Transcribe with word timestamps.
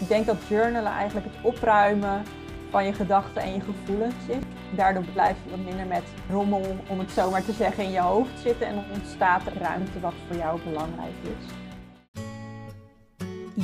Ik 0.00 0.08
denk 0.08 0.26
dat 0.26 0.36
journalen 0.48 0.92
eigenlijk 0.92 1.26
het 1.26 1.44
opruimen 1.44 2.22
van 2.70 2.84
je 2.84 2.92
gedachten 2.92 3.42
en 3.42 3.52
je 3.52 3.60
gevoelens 3.60 4.26
is. 4.26 4.42
Daardoor 4.76 5.04
blijf 5.12 5.36
je 5.44 5.50
wat 5.50 5.64
minder 5.64 5.86
met 5.86 6.02
rommel, 6.30 6.76
om 6.88 6.98
het 6.98 7.10
zo 7.10 7.30
maar 7.30 7.44
te 7.44 7.52
zeggen, 7.52 7.84
in 7.84 7.90
je 7.90 8.00
hoofd 8.00 8.38
zitten 8.42 8.66
en 8.66 8.84
ontstaat 8.94 9.42
ruimte 9.42 10.00
wat 10.00 10.14
voor 10.26 10.36
jou 10.36 10.60
belangrijk 10.62 11.14
is. 11.22 11.52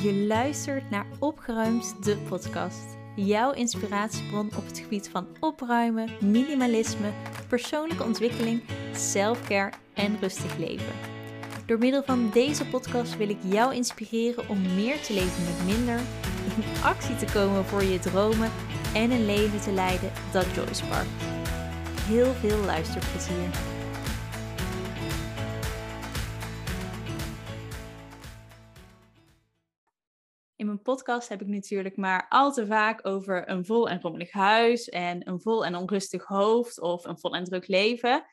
Je 0.03 0.15
luistert 0.15 0.91
naar 0.91 1.07
Opgeruimd, 1.19 2.05
de 2.05 2.17
podcast. 2.17 2.97
Jouw 3.17 3.53
inspiratiebron 3.53 4.51
op 4.57 4.67
het 4.67 4.79
gebied 4.79 5.09
van 5.09 5.27
opruimen, 5.41 6.09
minimalisme, 6.21 7.11
persoonlijke 7.49 8.05
ontwikkeling, 8.05 8.63
selfcare 8.93 9.73
en 9.95 10.17
rustig 10.21 10.57
leven. 10.57 11.14
Door 11.67 11.79
middel 11.79 12.03
van 12.03 12.31
deze 12.31 12.67
podcast 12.67 13.17
wil 13.17 13.29
ik 13.29 13.39
jou 13.43 13.75
inspireren 13.75 14.49
om 14.49 14.75
meer 14.75 15.01
te 15.01 15.15
leven 15.15 15.45
met 15.45 15.77
minder, 15.77 15.99
in 16.57 16.83
actie 16.83 17.17
te 17.17 17.33
komen 17.33 17.65
voor 17.65 17.83
je 17.83 17.99
dromen 17.99 18.51
en 18.95 19.11
een 19.11 19.27
leven 19.27 19.61
te 19.61 19.73
leiden 19.73 20.13
dat 20.33 20.55
joy 20.55 20.75
sparkt. 20.75 21.23
Heel 22.01 22.33
veel 22.33 22.59
luisterplezier. 22.59 23.49
In 30.57 30.67
mijn 30.67 30.83
podcast 30.83 31.29
heb 31.29 31.41
ik 31.41 31.49
natuurlijk 31.49 31.97
maar 31.97 32.27
al 32.29 32.53
te 32.53 32.67
vaak 32.67 33.07
over 33.07 33.49
een 33.49 33.65
vol 33.65 33.89
en 33.89 34.01
rommelig 34.01 34.33
huis 34.33 34.89
en 34.89 35.29
een 35.29 35.41
vol 35.41 35.65
en 35.65 35.75
onrustig 35.75 36.25
hoofd 36.25 36.81
of 36.81 37.05
een 37.05 37.19
vol 37.19 37.35
en 37.35 37.45
druk 37.45 37.69
leven. 37.69 38.25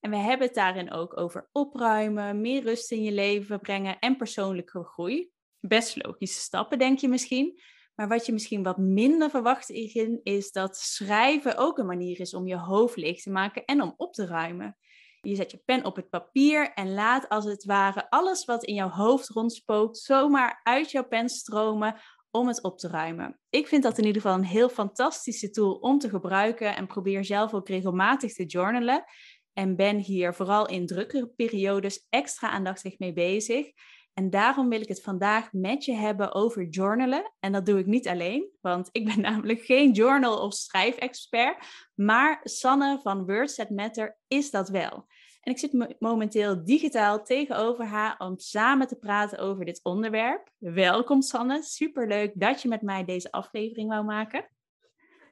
En 0.00 0.10
we 0.10 0.16
hebben 0.16 0.46
het 0.46 0.56
daarin 0.56 0.92
ook 0.92 1.16
over 1.16 1.48
opruimen, 1.52 2.40
meer 2.40 2.62
rust 2.62 2.92
in 2.92 3.02
je 3.02 3.12
leven 3.12 3.60
brengen 3.60 3.98
en 3.98 4.16
persoonlijke 4.16 4.84
groei. 4.84 5.30
Best 5.60 6.04
logische 6.04 6.40
stappen, 6.40 6.78
denk 6.78 6.98
je 6.98 7.08
misschien. 7.08 7.60
Maar 7.94 8.08
wat 8.08 8.26
je 8.26 8.32
misschien 8.32 8.62
wat 8.62 8.78
minder 8.78 9.30
verwacht 9.30 9.68
in 9.68 10.20
is 10.22 10.52
dat 10.52 10.76
schrijven 10.76 11.56
ook 11.56 11.78
een 11.78 11.86
manier 11.86 12.20
is 12.20 12.34
om 12.34 12.46
je 12.46 12.56
hoofd 12.56 12.96
leeg 12.96 13.22
te 13.22 13.30
maken 13.30 13.64
en 13.64 13.82
om 13.82 13.94
op 13.96 14.12
te 14.12 14.26
ruimen. 14.26 14.76
Je 15.20 15.34
zet 15.34 15.50
je 15.50 15.62
pen 15.64 15.84
op 15.84 15.96
het 15.96 16.08
papier 16.08 16.72
en 16.72 16.94
laat 16.94 17.28
als 17.28 17.44
het 17.44 17.64
ware 17.64 18.10
alles 18.10 18.44
wat 18.44 18.64
in 18.64 18.74
jouw 18.74 18.88
hoofd 18.88 19.28
rondspookt 19.28 19.98
zomaar 19.98 20.60
uit 20.62 20.90
jouw 20.90 21.06
pen 21.06 21.28
stromen 21.28 22.00
om 22.30 22.46
het 22.46 22.62
op 22.62 22.78
te 22.78 22.88
ruimen. 22.88 23.38
Ik 23.50 23.66
vind 23.66 23.82
dat 23.82 23.98
in 23.98 24.04
ieder 24.04 24.22
geval 24.22 24.36
een 24.36 24.44
heel 24.44 24.68
fantastische 24.68 25.50
tool 25.50 25.74
om 25.74 25.98
te 25.98 26.08
gebruiken 26.08 26.76
en 26.76 26.86
probeer 26.86 27.24
zelf 27.24 27.54
ook 27.54 27.68
regelmatig 27.68 28.32
te 28.32 28.44
journalen. 28.44 29.04
En 29.52 29.76
ben 29.76 29.96
hier 29.96 30.34
vooral 30.34 30.68
in 30.68 30.86
drukkere 30.86 31.26
periodes 31.26 32.06
extra 32.08 32.50
aandachtig 32.50 32.98
mee 32.98 33.12
bezig. 33.12 33.70
En 34.14 34.30
daarom 34.30 34.68
wil 34.68 34.80
ik 34.80 34.88
het 34.88 35.02
vandaag 35.02 35.52
met 35.52 35.84
je 35.84 35.92
hebben 35.92 36.34
over 36.34 36.64
journalen. 36.64 37.32
En 37.40 37.52
dat 37.52 37.66
doe 37.66 37.78
ik 37.78 37.86
niet 37.86 38.08
alleen, 38.08 38.50
want 38.60 38.88
ik 38.92 39.04
ben 39.04 39.20
namelijk 39.30 39.60
geen 39.60 39.92
journal- 39.92 40.44
of 40.44 40.54
schrijfexpert. 40.54 41.64
Maar 41.94 42.40
Sanne 42.42 42.98
van 43.02 43.26
Words 43.26 43.54
That 43.54 43.70
Matter 43.70 44.18
is 44.26 44.50
dat 44.50 44.68
wel. 44.68 45.06
En 45.40 45.52
ik 45.52 45.58
zit 45.58 45.96
momenteel 45.98 46.64
digitaal 46.64 47.24
tegenover 47.24 47.84
haar 47.84 48.14
om 48.18 48.38
samen 48.38 48.86
te 48.86 48.96
praten 48.96 49.38
over 49.38 49.64
dit 49.64 49.80
onderwerp. 49.82 50.50
Welkom 50.58 51.22
Sanne, 51.22 51.62
superleuk 51.62 52.32
dat 52.34 52.62
je 52.62 52.68
met 52.68 52.82
mij 52.82 53.04
deze 53.04 53.32
aflevering 53.32 53.88
wou 53.88 54.04
maken. 54.04 54.48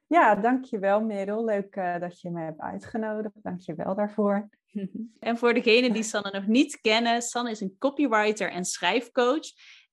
Ja, 0.09 0.35
dankjewel 0.35 1.01
Merel. 1.01 1.45
Leuk 1.45 1.77
uh, 1.77 1.99
dat 1.99 2.21
je 2.21 2.31
me 2.31 2.41
hebt 2.41 2.61
uitgenodigd. 2.61 3.43
Dankjewel 3.43 3.95
daarvoor. 3.95 4.49
En 5.19 5.39
voor 5.39 5.55
degenen 5.55 5.93
die 5.93 6.03
Sanne 6.03 6.31
nog 6.31 6.47
niet 6.47 6.81
kennen, 6.81 7.23
Sanne 7.23 7.51
is 7.51 7.61
een 7.61 7.77
copywriter 7.79 8.51
en 8.51 8.65
schrijfcoach. 8.65 9.47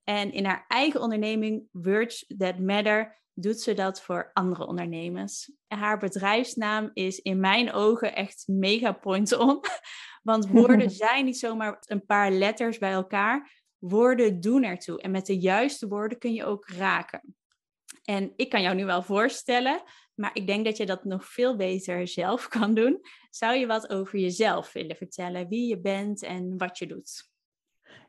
En 0.03 0.31
in 0.31 0.45
haar 0.45 0.65
eigen 0.67 1.01
onderneming 1.01 1.67
Words 1.71 2.33
That 2.37 2.59
Matter 2.59 3.21
doet 3.33 3.61
ze 3.61 3.73
dat 3.73 4.01
voor 4.01 4.29
andere 4.33 4.67
ondernemers. 4.67 5.51
Haar 5.67 5.97
bedrijfsnaam 5.97 6.89
is 6.93 7.19
in 7.19 7.39
mijn 7.39 7.71
ogen 7.71 8.15
echt 8.15 8.43
mega 8.47 8.91
point-on. 8.91 9.59
Want 10.23 10.47
woorden 10.47 10.89
zijn 11.05 11.25
niet 11.25 11.37
zomaar 11.37 11.77
een 11.79 12.05
paar 12.05 12.31
letters 12.31 12.77
bij 12.77 12.91
elkaar. 12.91 13.63
Woorden 13.77 14.39
doen 14.39 14.63
ertoe. 14.63 15.01
En 15.01 15.11
met 15.11 15.25
de 15.25 15.39
juiste 15.39 15.87
woorden 15.87 16.17
kun 16.17 16.33
je 16.33 16.45
ook 16.45 16.69
raken. 16.69 17.35
En 18.03 18.33
ik 18.35 18.49
kan 18.49 18.61
jou 18.61 18.75
nu 18.75 18.85
wel 18.85 19.03
voorstellen 19.03 19.83
maar 20.15 20.31
ik 20.33 20.47
denk 20.47 20.65
dat 20.65 20.77
je 20.77 20.85
dat 20.85 21.03
nog 21.03 21.25
veel 21.25 21.55
beter 21.55 22.07
zelf 22.07 22.47
kan 22.47 22.73
doen. 22.73 23.01
Zou 23.29 23.55
je 23.57 23.67
wat 23.67 23.89
over 23.89 24.19
jezelf 24.19 24.73
willen 24.73 24.95
vertellen? 24.95 25.47
Wie 25.47 25.67
je 25.67 25.79
bent 25.79 26.23
en 26.23 26.57
wat 26.57 26.77
je 26.77 26.87
doet? 26.87 27.34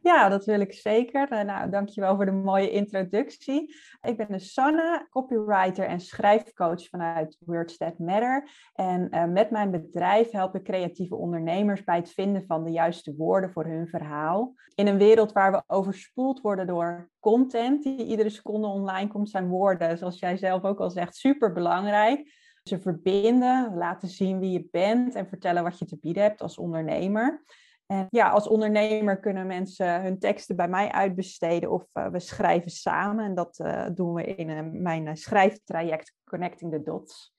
Ja, 0.06 0.28
dat 0.28 0.44
wil 0.44 0.60
ik 0.60 0.72
zeker. 0.72 1.28
Eh, 1.28 1.44
nou, 1.44 1.70
dankjewel 1.70 2.16
voor 2.16 2.24
de 2.24 2.32
mooie 2.32 2.70
introductie. 2.70 3.74
Ik 4.02 4.16
ben 4.16 4.26
de 4.30 4.38
Sanne, 4.38 5.06
copywriter 5.10 5.86
en 5.86 6.00
schrijfcoach 6.00 6.88
vanuit 6.88 7.36
Words 7.40 7.78
Matter. 7.96 8.48
En 8.74 9.08
uh, 9.10 9.24
met 9.24 9.50
mijn 9.50 9.70
bedrijf 9.70 10.30
help 10.30 10.54
ik 10.54 10.62
creatieve 10.62 11.16
ondernemers 11.16 11.84
bij 11.84 11.96
het 11.96 12.10
vinden 12.10 12.44
van 12.46 12.64
de 12.64 12.70
juiste 12.70 13.14
woorden 13.16 13.50
voor 13.50 13.64
hun 13.64 13.88
verhaal. 13.88 14.54
In 14.74 14.86
een 14.86 14.98
wereld 14.98 15.32
waar 15.32 15.52
we 15.52 15.62
overspoeld 15.66 16.40
worden 16.40 16.66
door 16.66 17.10
content 17.20 17.82
die 17.82 18.06
iedere 18.06 18.30
seconde 18.30 18.66
online 18.66 19.08
komt, 19.08 19.30
zijn 19.30 19.48
woorden, 19.48 19.98
zoals 19.98 20.18
jij 20.18 20.36
zelf 20.36 20.62
ook 20.64 20.80
al 20.80 20.90
zegt, 20.90 21.16
super 21.16 21.52
belangrijk. 21.52 22.34
Ze 22.62 22.80
verbinden, 22.80 23.76
laten 23.76 24.08
zien 24.08 24.38
wie 24.38 24.50
je 24.50 24.68
bent 24.70 25.14
en 25.14 25.28
vertellen 25.28 25.62
wat 25.62 25.78
je 25.78 25.84
te 25.84 25.98
bieden 25.98 26.22
hebt 26.22 26.42
als 26.42 26.58
ondernemer. 26.58 27.44
En 27.86 28.06
ja, 28.10 28.28
als 28.28 28.48
ondernemer 28.48 29.20
kunnen 29.20 29.46
mensen 29.46 30.02
hun 30.02 30.18
teksten 30.18 30.56
bij 30.56 30.68
mij 30.68 30.92
uitbesteden 30.92 31.70
of 31.70 31.84
uh, 31.94 32.08
we 32.08 32.20
schrijven 32.20 32.70
samen. 32.70 33.24
En 33.24 33.34
dat 33.34 33.58
uh, 33.58 33.86
doen 33.94 34.14
we 34.14 34.24
in 34.24 34.48
uh, 34.48 34.60
mijn 34.72 35.16
schrijftraject 35.16 36.14
Connecting 36.24 36.72
the 36.72 36.82
Dots. 36.82 37.34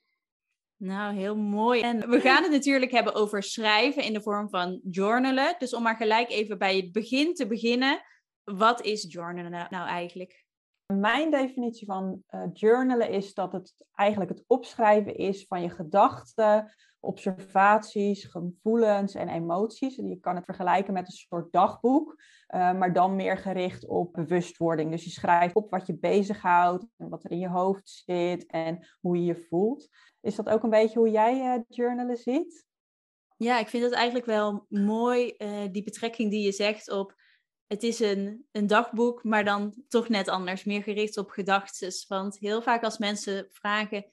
Nou, 0.75 1.15
heel 1.15 1.37
mooi. 1.37 1.81
En 1.81 2.09
we 2.09 2.19
gaan 2.19 2.43
het 2.43 2.51
natuurlijk 2.51 2.91
hebben 2.91 3.15
over 3.15 3.43
schrijven 3.43 4.03
in 4.03 4.13
de 4.13 4.21
vorm 4.21 4.49
van 4.49 4.79
journalen. 4.89 5.55
Dus 5.57 5.73
om 5.73 5.83
maar 5.83 5.95
gelijk 5.95 6.29
even 6.29 6.57
bij 6.57 6.75
het 6.75 6.91
begin 6.91 7.33
te 7.33 7.47
beginnen. 7.47 8.01
Wat 8.43 8.81
is 8.81 9.05
journalen 9.09 9.51
nou 9.51 9.87
eigenlijk? 9.87 10.45
Mijn 10.93 11.31
definitie 11.31 11.85
van 11.85 12.23
journalen 12.53 13.09
is 13.09 13.33
dat 13.33 13.51
het 13.51 13.73
eigenlijk 13.91 14.31
het 14.31 14.43
opschrijven 14.47 15.15
is 15.15 15.45
van 15.47 15.61
je 15.61 15.69
gedachten, 15.69 16.73
observaties, 16.99 18.23
gevoelens 18.23 19.15
en 19.15 19.29
emoties. 19.29 19.95
Je 19.95 20.19
kan 20.19 20.35
het 20.35 20.45
vergelijken 20.45 20.93
met 20.93 21.07
een 21.07 21.13
soort 21.13 21.51
dagboek, 21.51 22.21
uh, 22.55 22.73
maar 22.73 22.93
dan 22.93 23.15
meer 23.15 23.37
gericht 23.37 23.87
op 23.87 24.13
bewustwording. 24.13 24.91
Dus 24.91 25.03
je 25.03 25.09
schrijft 25.09 25.55
op 25.55 25.69
wat 25.69 25.87
je 25.87 25.97
bezighoudt, 25.97 26.85
en 26.97 27.09
wat 27.09 27.23
er 27.23 27.31
in 27.31 27.39
je 27.39 27.49
hoofd 27.49 28.03
zit 28.05 28.45
en 28.45 28.87
hoe 28.99 29.17
je 29.17 29.23
je 29.23 29.45
voelt. 29.49 29.87
Is 30.21 30.35
dat 30.35 30.49
ook 30.49 30.63
een 30.63 30.69
beetje 30.69 30.99
hoe 30.99 31.09
jij 31.09 31.55
uh, 31.55 31.63
journalen 31.67 32.17
ziet? 32.17 32.65
Ja, 33.37 33.59
ik 33.59 33.67
vind 33.67 33.83
het 33.83 33.93
eigenlijk 33.93 34.25
wel 34.25 34.65
mooi, 34.69 35.33
uh, 35.37 35.49
die 35.71 35.83
betrekking 35.83 36.31
die 36.31 36.45
je 36.45 36.51
zegt 36.51 36.91
op 36.91 37.15
het 37.67 37.83
is 37.83 37.99
een, 37.99 38.45
een 38.51 38.67
dagboek, 38.67 39.23
maar 39.23 39.45
dan 39.45 39.83
toch 39.87 40.09
net 40.09 40.27
anders, 40.27 40.63
meer 40.63 40.83
gericht 40.83 41.17
op 41.17 41.29
gedachten. 41.29 41.91
Want 42.07 42.39
heel 42.39 42.61
vaak 42.61 42.83
als 42.83 42.97
mensen 42.97 43.47
vragen, 43.49 44.11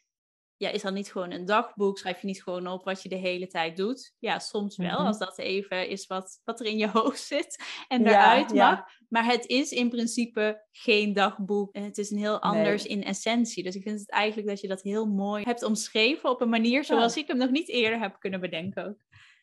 ja, 0.57 0.71
is 0.71 0.83
dat 0.83 0.93
niet 0.93 1.13
gewoon 1.13 1.31
een 1.31 1.45
dagboek? 1.45 1.99
Schrijf 1.99 2.21
je 2.21 2.27
niet 2.27 2.43
gewoon 2.43 2.67
op 2.67 2.85
wat 2.85 3.03
je 3.03 3.09
de 3.09 3.15
hele 3.15 3.47
tijd 3.47 3.77
doet? 3.77 4.15
Ja, 4.19 4.39
soms 4.39 4.77
wel, 4.77 4.99
mhm. 4.99 5.07
als 5.07 5.19
dat 5.19 5.39
even 5.39 5.89
is 5.89 6.07
wat, 6.07 6.41
wat 6.45 6.61
er 6.61 6.67
in 6.67 6.79
je 6.79 6.89
hoofd 6.99 7.21
zit 7.21 7.65
en 7.89 8.07
eruit 8.07 8.55
mag. 8.55 8.83
Maar 9.09 9.25
het 9.25 9.47
is 9.47 9.71
in 9.71 9.89
principe 9.89 10.65
geen 10.73 11.13
dagboek. 11.13 11.77
Het 11.77 11.99
is 11.99 12.11
een 12.11 12.19
heel 12.19 12.41
anders 12.43 12.87
in 12.87 13.05
essentie. 13.05 13.63
Dus 13.63 13.75
ik 13.75 13.83
vind 13.83 14.01
het 14.01 14.11
eigenlijk 14.11 14.49
dat 14.49 14.61
je 14.61 14.69
dat 14.69 14.83
heel 14.83 15.07
mooi 15.07 15.45
hebt 15.45 15.63
omschreven 15.63 16.31
op 16.31 16.41
een 16.41 16.49
manier 16.49 16.85
zoals 16.85 17.17
ik 17.17 17.27
hem 17.27 17.37
nog 17.37 17.51
niet 17.51 17.69
eerder 17.69 18.01
heb 18.01 18.17
kunnen 18.19 18.41
bedenken 18.41 18.87
ook. 18.87 18.99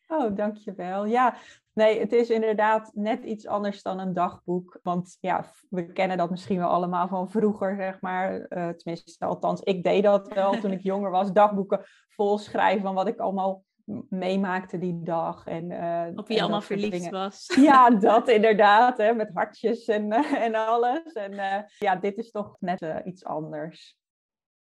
Oh, 0.07 0.35
dankjewel. 0.35 1.05
Ja, 1.05 1.37
nee, 1.73 1.99
het 1.99 2.11
is 2.13 2.29
inderdaad 2.29 2.91
net 2.93 3.23
iets 3.23 3.47
anders 3.47 3.81
dan 3.81 3.99
een 3.99 4.13
dagboek. 4.13 4.79
Want 4.83 5.17
ja, 5.19 5.45
we 5.69 5.91
kennen 5.91 6.17
dat 6.17 6.29
misschien 6.29 6.57
wel 6.57 6.69
allemaal 6.69 7.07
van 7.07 7.29
vroeger, 7.29 7.75
zeg 7.75 8.01
maar. 8.01 8.33
Uh, 8.33 8.69
tenminste, 8.69 9.25
althans, 9.25 9.61
ik 9.61 9.83
deed 9.83 10.03
dat 10.03 10.33
wel 10.33 10.51
toen 10.51 10.71
ik 10.71 10.81
jonger 10.91 11.11
was. 11.11 11.31
Dagboeken 11.31 11.83
vol 12.07 12.37
schrijven 12.37 12.81
van 12.81 12.93
wat 12.93 13.07
ik 13.07 13.19
allemaal 13.19 13.63
meemaakte 14.09 14.77
die 14.77 15.01
dag. 15.03 15.45
En, 15.45 15.71
uh, 15.71 16.07
Op 16.15 16.27
wie 16.27 16.41
allemaal 16.41 16.61
verliefd 16.61 17.09
was. 17.09 17.47
Ja, 17.55 17.89
dat 18.09 18.29
inderdaad, 18.29 18.97
hè, 18.97 19.13
met 19.13 19.29
hartjes 19.33 19.85
en, 19.85 20.13
uh, 20.13 20.33
en 20.33 20.55
alles. 20.55 21.13
En 21.13 21.65
ja, 21.77 21.95
dit 21.95 22.17
is 22.17 22.31
toch 22.31 22.55
net 22.59 22.85
iets 23.05 23.25
anders. 23.25 23.97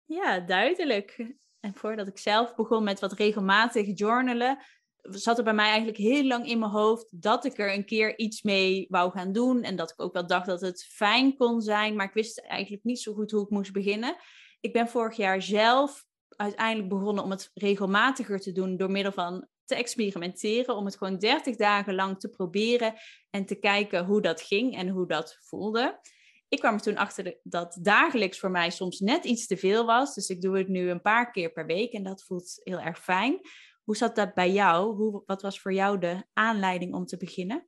Ja, 0.04 0.40
duidelijk. 0.40 1.34
En 1.60 1.74
voordat 1.74 2.06
ik 2.06 2.18
zelf 2.18 2.54
begon 2.54 2.84
met 2.84 3.00
wat 3.00 3.12
regelmatig 3.12 3.98
journalen, 3.98 4.58
zat 5.02 5.38
er 5.38 5.44
bij 5.44 5.54
mij 5.54 5.68
eigenlijk 5.68 5.98
heel 5.98 6.24
lang 6.24 6.48
in 6.48 6.58
mijn 6.58 6.70
hoofd 6.70 7.22
dat 7.22 7.44
ik 7.44 7.58
er 7.58 7.74
een 7.74 7.84
keer 7.84 8.18
iets 8.18 8.42
mee 8.42 8.86
wou 8.88 9.10
gaan 9.10 9.32
doen. 9.32 9.62
En 9.62 9.76
dat 9.76 9.90
ik 9.90 10.02
ook 10.02 10.12
wel 10.12 10.26
dacht 10.26 10.46
dat 10.46 10.60
het 10.60 10.84
fijn 10.84 11.36
kon 11.36 11.60
zijn, 11.60 11.96
maar 11.96 12.06
ik 12.06 12.14
wist 12.14 12.40
eigenlijk 12.40 12.84
niet 12.84 13.00
zo 13.00 13.12
goed 13.12 13.30
hoe 13.30 13.44
ik 13.44 13.50
moest 13.50 13.72
beginnen. 13.72 14.16
Ik 14.60 14.72
ben 14.72 14.88
vorig 14.88 15.16
jaar 15.16 15.42
zelf 15.42 16.04
uiteindelijk 16.28 16.88
begonnen 16.88 17.24
om 17.24 17.30
het 17.30 17.50
regelmatiger 17.54 18.40
te 18.40 18.52
doen 18.52 18.76
door 18.76 18.90
middel 18.90 19.12
van 19.12 19.48
te 19.64 19.74
experimenteren, 19.74 20.76
om 20.76 20.84
het 20.84 20.96
gewoon 20.96 21.18
30 21.18 21.56
dagen 21.56 21.94
lang 21.94 22.20
te 22.20 22.28
proberen 22.28 22.94
en 23.30 23.46
te 23.46 23.54
kijken 23.54 24.04
hoe 24.04 24.20
dat 24.20 24.42
ging 24.42 24.76
en 24.76 24.88
hoe 24.88 25.06
dat 25.06 25.36
voelde. 25.40 26.00
ik 26.48 26.58
kwam 26.58 26.74
er 26.74 26.80
toen 26.80 26.96
achter 26.96 27.38
dat 27.42 27.78
dagelijks 27.82 28.38
voor 28.38 28.50
mij 28.50 28.70
soms 28.70 29.00
net 29.00 29.24
iets 29.24 29.46
te 29.46 29.56
veel 29.56 29.86
was. 29.86 30.14
Dus 30.14 30.28
ik 30.28 30.40
doe 30.40 30.58
het 30.58 30.68
nu 30.68 30.90
een 30.90 31.00
paar 31.00 31.30
keer 31.30 31.52
per 31.52 31.66
week 31.66 31.92
en 31.92 32.02
dat 32.02 32.24
voelt 32.24 32.60
heel 32.62 32.80
erg 32.80 33.02
fijn. 33.02 33.40
Hoe 33.90 33.98
zat 33.98 34.16
dat 34.16 34.34
bij 34.34 34.52
jou? 34.52 34.94
Hoe, 34.94 35.22
wat 35.26 35.42
was 35.42 35.60
voor 35.60 35.72
jou 35.72 35.98
de 35.98 36.24
aanleiding 36.32 36.94
om 36.94 37.06
te 37.06 37.16
beginnen? 37.16 37.66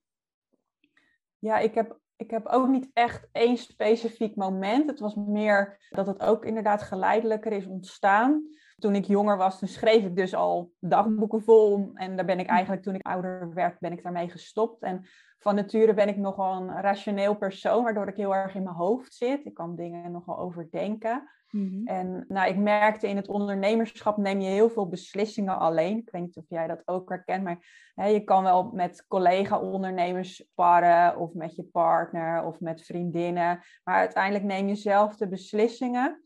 Ja, 1.38 1.58
ik 1.58 1.74
heb, 1.74 1.98
ik 2.16 2.30
heb 2.30 2.46
ook 2.46 2.68
niet 2.68 2.90
echt 2.92 3.28
één 3.32 3.56
specifiek 3.56 4.36
moment. 4.36 4.90
Het 4.90 5.00
was 5.00 5.14
meer 5.14 5.86
dat 5.90 6.06
het 6.06 6.20
ook 6.20 6.44
inderdaad 6.44 6.82
geleidelijker 6.82 7.52
is 7.52 7.66
ontstaan. 7.66 8.42
Toen 8.82 8.94
ik 8.94 9.04
jonger 9.04 9.36
was, 9.36 9.58
toen 9.58 9.68
schreef 9.68 10.04
ik 10.04 10.16
dus 10.16 10.34
al 10.34 10.72
dagboeken 10.80 11.42
vol. 11.42 11.90
En 11.94 12.16
daar 12.16 12.24
ben 12.24 12.38
ik 12.38 12.46
eigenlijk, 12.46 12.82
toen 12.82 12.94
ik 12.94 13.06
ouder 13.06 13.54
werd, 13.54 13.78
ben 13.78 13.92
ik 13.92 14.02
daarmee 14.02 14.30
gestopt. 14.30 14.82
En 14.82 15.06
van 15.38 15.54
nature 15.54 15.94
ben 15.94 16.08
ik 16.08 16.16
nogal 16.16 16.62
een 16.62 16.80
rationeel 16.80 17.34
persoon, 17.34 17.82
waardoor 17.82 18.08
ik 18.08 18.16
heel 18.16 18.34
erg 18.34 18.54
in 18.54 18.62
mijn 18.62 18.74
hoofd 18.74 19.14
zit. 19.14 19.44
Ik 19.44 19.54
kan 19.54 19.76
dingen 19.76 20.12
nogal 20.12 20.38
overdenken. 20.38 21.28
Mm 21.50 21.86
En 21.86 22.24
nou, 22.28 22.48
ik 22.48 22.56
merkte 22.56 23.08
in 23.08 23.16
het 23.16 23.28
ondernemerschap 23.28 24.16
neem 24.16 24.40
je 24.40 24.48
heel 24.48 24.70
veel 24.70 24.88
beslissingen 24.88 25.58
alleen. 25.58 25.98
Ik 25.98 26.10
weet 26.10 26.22
niet 26.22 26.36
of 26.36 26.48
jij 26.48 26.66
dat 26.66 26.82
ook 26.84 27.08
herkent, 27.08 27.44
maar 27.44 27.90
hè, 27.94 28.06
je 28.06 28.24
kan 28.24 28.42
wel 28.42 28.70
met 28.72 29.04
collega-ondernemers 29.08 30.34
sparren 30.34 31.16
of 31.16 31.34
met 31.34 31.56
je 31.56 31.64
partner 31.64 32.44
of 32.44 32.60
met 32.60 32.84
vriendinnen. 32.84 33.60
Maar 33.84 33.96
uiteindelijk 33.96 34.44
neem 34.44 34.68
je 34.68 34.74
zelf 34.74 35.16
de 35.16 35.28
beslissingen. 35.28 36.22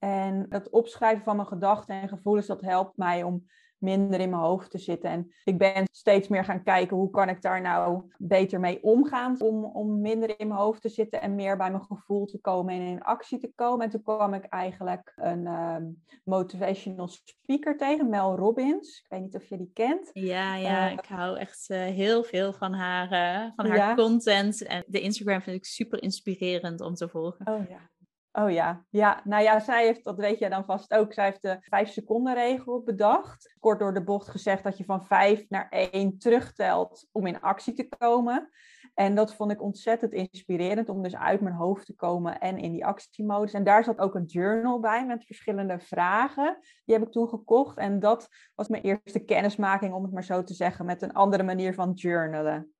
En 0.00 0.46
het 0.48 0.70
opschrijven 0.70 1.24
van 1.24 1.36
mijn 1.36 1.48
gedachten 1.48 2.00
en 2.00 2.08
gevoelens, 2.08 2.46
dat 2.46 2.60
helpt 2.60 2.96
mij 2.96 3.22
om 3.22 3.44
minder 3.80 4.20
in 4.20 4.30
mijn 4.30 4.42
hoofd 4.42 4.70
te 4.70 4.78
zitten. 4.78 5.10
En 5.10 5.32
ik 5.44 5.58
ben 5.58 5.84
steeds 5.92 6.28
meer 6.28 6.44
gaan 6.44 6.62
kijken 6.62 6.96
hoe 6.96 7.10
kan 7.10 7.28
ik 7.28 7.42
daar 7.42 7.60
nou 7.60 8.02
beter 8.18 8.60
mee 8.60 8.82
omgaan 8.82 9.40
om, 9.40 9.64
om 9.64 10.00
minder 10.00 10.38
in 10.38 10.48
mijn 10.48 10.60
hoofd 10.60 10.82
te 10.82 10.88
zitten 10.88 11.20
en 11.20 11.34
meer 11.34 11.56
bij 11.56 11.70
mijn 11.70 11.84
gevoel 11.84 12.24
te 12.24 12.40
komen 12.40 12.74
en 12.74 12.80
in 12.80 13.02
actie 13.02 13.38
te 13.38 13.52
komen. 13.54 13.84
En 13.84 13.90
toen 13.90 14.02
kwam 14.02 14.34
ik 14.34 14.44
eigenlijk 14.44 15.12
een 15.16 15.46
ehm, 15.46 15.84
motivational 16.24 17.08
speaker 17.08 17.76
tegen, 17.76 18.08
Mel 18.08 18.36
Robbins. 18.36 18.98
Ik 18.98 19.06
weet 19.08 19.20
niet 19.20 19.36
of 19.36 19.44
je 19.44 19.56
die 19.56 19.70
kent. 19.74 20.10
Ja, 20.12 20.54
ja, 20.56 20.86
uh, 20.86 20.92
ik 20.92 21.04
hou 21.04 21.38
echt 21.38 21.70
uh, 21.70 21.78
heel 21.78 22.24
veel 22.24 22.52
van 22.52 22.72
haar, 22.72 23.12
uh, 23.12 23.52
van 23.56 23.66
haar 23.66 23.76
ja? 23.76 23.94
content. 23.94 24.62
En 24.62 24.84
de 24.86 25.00
Instagram 25.00 25.42
vind 25.42 25.56
ik 25.56 25.64
super 25.64 26.02
inspirerend 26.02 26.80
om 26.80 26.94
te 26.94 27.08
volgen. 27.08 27.46
Oh 27.46 27.68
ja. 27.68 27.89
Oh 28.32 28.50
ja, 28.50 28.84
ja. 28.90 29.20
Nou 29.24 29.42
ja, 29.42 29.60
zij 29.60 29.84
heeft, 29.84 30.04
dat 30.04 30.18
weet 30.18 30.38
jij 30.38 30.48
dan 30.48 30.64
vast 30.64 30.92
ook, 30.92 31.12
zij 31.12 31.24
heeft 31.24 31.42
de 31.42 31.56
vijf 31.60 31.88
seconden 31.88 32.34
regel 32.34 32.82
bedacht. 32.82 33.56
Kort 33.60 33.78
door 33.78 33.94
de 33.94 34.04
bocht 34.04 34.28
gezegd 34.28 34.64
dat 34.64 34.78
je 34.78 34.84
van 34.84 35.04
vijf 35.06 35.48
naar 35.48 35.68
één 35.68 36.18
terugtelt 36.18 37.08
om 37.12 37.26
in 37.26 37.40
actie 37.40 37.74
te 37.74 37.88
komen. 37.98 38.50
En 38.94 39.14
dat 39.14 39.34
vond 39.34 39.52
ik 39.52 39.62
ontzettend 39.62 40.12
inspirerend 40.12 40.88
om 40.88 41.02
dus 41.02 41.16
uit 41.16 41.40
mijn 41.40 41.54
hoofd 41.54 41.86
te 41.86 41.94
komen 41.94 42.40
en 42.40 42.58
in 42.58 42.72
die 42.72 42.86
actiemodus. 42.86 43.52
En 43.52 43.64
daar 43.64 43.84
zat 43.84 43.98
ook 43.98 44.14
een 44.14 44.24
journal 44.24 44.80
bij 44.80 45.06
met 45.06 45.24
verschillende 45.24 45.78
vragen. 45.78 46.58
Die 46.84 46.94
heb 46.94 47.06
ik 47.06 47.12
toen 47.12 47.28
gekocht. 47.28 47.76
En 47.76 48.00
dat 48.00 48.28
was 48.54 48.68
mijn 48.68 48.82
eerste 48.82 49.24
kennismaking, 49.24 49.94
om 49.94 50.02
het 50.02 50.12
maar 50.12 50.24
zo 50.24 50.42
te 50.42 50.54
zeggen, 50.54 50.86
met 50.86 51.02
een 51.02 51.12
andere 51.12 51.42
manier 51.42 51.74
van 51.74 51.92
journalen. 51.92 52.72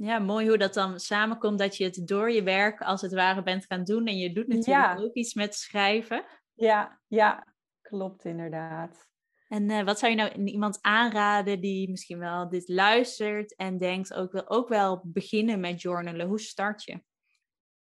Ja, 0.00 0.18
mooi 0.18 0.48
hoe 0.48 0.58
dat 0.58 0.74
dan 0.74 1.00
samenkomt 1.00 1.58
dat 1.58 1.76
je 1.76 1.84
het 1.84 2.06
door 2.06 2.30
je 2.30 2.42
werk 2.42 2.80
als 2.80 3.00
het 3.00 3.12
ware 3.12 3.42
bent 3.42 3.64
gaan 3.66 3.84
doen. 3.84 4.06
En 4.06 4.16
je 4.16 4.32
doet 4.32 4.46
natuurlijk 4.46 5.00
ook 5.00 5.14
iets 5.14 5.34
met 5.34 5.54
schrijven. 5.54 6.24
Ja, 6.54 7.00
ja, 7.06 7.46
klopt 7.80 8.24
inderdaad. 8.24 9.08
En 9.48 9.70
uh, 9.70 9.82
wat 9.82 9.98
zou 9.98 10.12
je 10.12 10.18
nou 10.18 10.44
iemand 10.44 10.78
aanraden 10.80 11.60
die 11.60 11.90
misschien 11.90 12.18
wel 12.18 12.48
dit 12.48 12.68
luistert 12.68 13.56
en 13.56 13.78
denkt 13.78 14.14
ook 14.14 14.32
wel, 14.32 14.48
ook 14.48 14.68
wel 14.68 15.00
beginnen 15.04 15.60
met 15.60 15.82
journalen? 15.82 16.26
Hoe 16.26 16.40
start 16.40 16.84
je? 16.84 17.02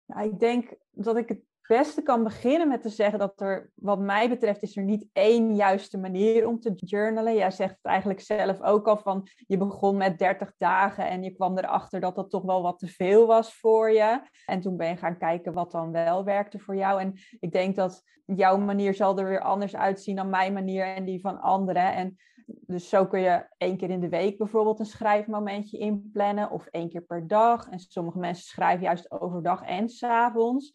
Nou, 0.07 0.29
ik 0.29 0.39
denk 0.39 0.75
dat 0.91 1.17
ik 1.17 1.29
het 1.29 1.41
beste 1.67 2.03
kan 2.03 2.23
beginnen 2.23 2.69
met 2.69 2.83
te 2.83 2.89
zeggen 2.89 3.19
dat 3.19 3.41
er, 3.41 3.71
wat 3.75 3.99
mij 3.99 4.29
betreft, 4.29 4.63
is 4.63 4.77
er 4.77 4.83
niet 4.83 5.07
één 5.13 5.55
juiste 5.55 5.99
manier 5.99 6.47
om 6.47 6.61
te 6.61 6.73
journalen. 6.75 7.35
Jij 7.35 7.51
zegt 7.51 7.77
het 7.77 7.85
eigenlijk 7.85 8.21
zelf 8.21 8.63
ook 8.63 8.89
al 8.89 8.97
van, 8.97 9.29
je 9.47 9.57
begon 9.57 9.97
met 9.97 10.19
30 10.19 10.53
dagen 10.59 11.09
en 11.09 11.23
je 11.23 11.33
kwam 11.33 11.59
erachter 11.59 12.01
dat 12.01 12.15
dat 12.15 12.31
toch 12.31 12.43
wel 12.43 12.63
wat 12.63 12.79
te 12.79 12.87
veel 12.87 13.27
was 13.27 13.55
voor 13.55 13.91
je. 13.91 14.21
En 14.47 14.61
toen 14.61 14.77
ben 14.77 14.89
je 14.89 14.97
gaan 14.97 15.19
kijken 15.19 15.53
wat 15.53 15.71
dan 15.71 15.93
wel 15.93 16.25
werkte 16.25 16.59
voor 16.59 16.77
jou. 16.77 17.01
En 17.01 17.15
ik 17.41 17.53
denk 17.53 17.77
dat 17.77 18.03
jouw 18.25 18.57
manier 18.57 18.95
zal 18.95 19.19
er 19.19 19.29
weer 19.29 19.41
anders 19.41 19.77
uitzien 19.77 20.17
dan 20.17 20.31
mijn 20.31 20.53
manier 20.53 20.85
en 20.85 21.05
die 21.05 21.21
van 21.21 21.41
anderen. 21.41 21.95
En 21.95 22.17
dus 22.47 22.89
zo 22.89 23.07
kun 23.07 23.21
je 23.21 23.47
één 23.57 23.77
keer 23.77 23.91
in 23.91 24.01
de 24.01 24.09
week 24.09 24.39
bijvoorbeeld 24.39 24.79
een 24.79 24.87
schrijfmomentje 24.87 25.79
inplannen 25.79 26.51
of 26.51 26.67
één 26.67 26.89
keer 26.89 27.03
per 27.03 27.27
dag. 27.27 27.69
En 27.69 27.79
sommige 27.79 28.19
mensen 28.19 28.45
schrijven 28.45 28.85
juist 28.85 29.11
overdag 29.11 29.63
en 29.63 29.89
s'avonds. 29.89 30.73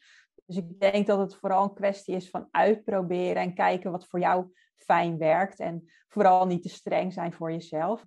Dus 0.48 0.56
ik 0.56 0.80
denk 0.80 1.08
dat 1.08 1.20
het 1.20 1.36
vooral 1.36 1.64
een 1.64 1.74
kwestie 1.74 2.16
is 2.16 2.30
van 2.30 2.48
uitproberen 2.52 3.42
en 3.42 3.54
kijken 3.54 3.92
wat 3.92 4.08
voor 4.08 4.20
jou 4.20 4.54
fijn 4.76 5.18
werkt. 5.18 5.60
En 5.60 5.92
vooral 6.08 6.46
niet 6.46 6.62
te 6.62 6.70
streng 6.70 7.14
zijn 7.14 7.34
voor 7.34 7.52
jezelf. 7.52 8.06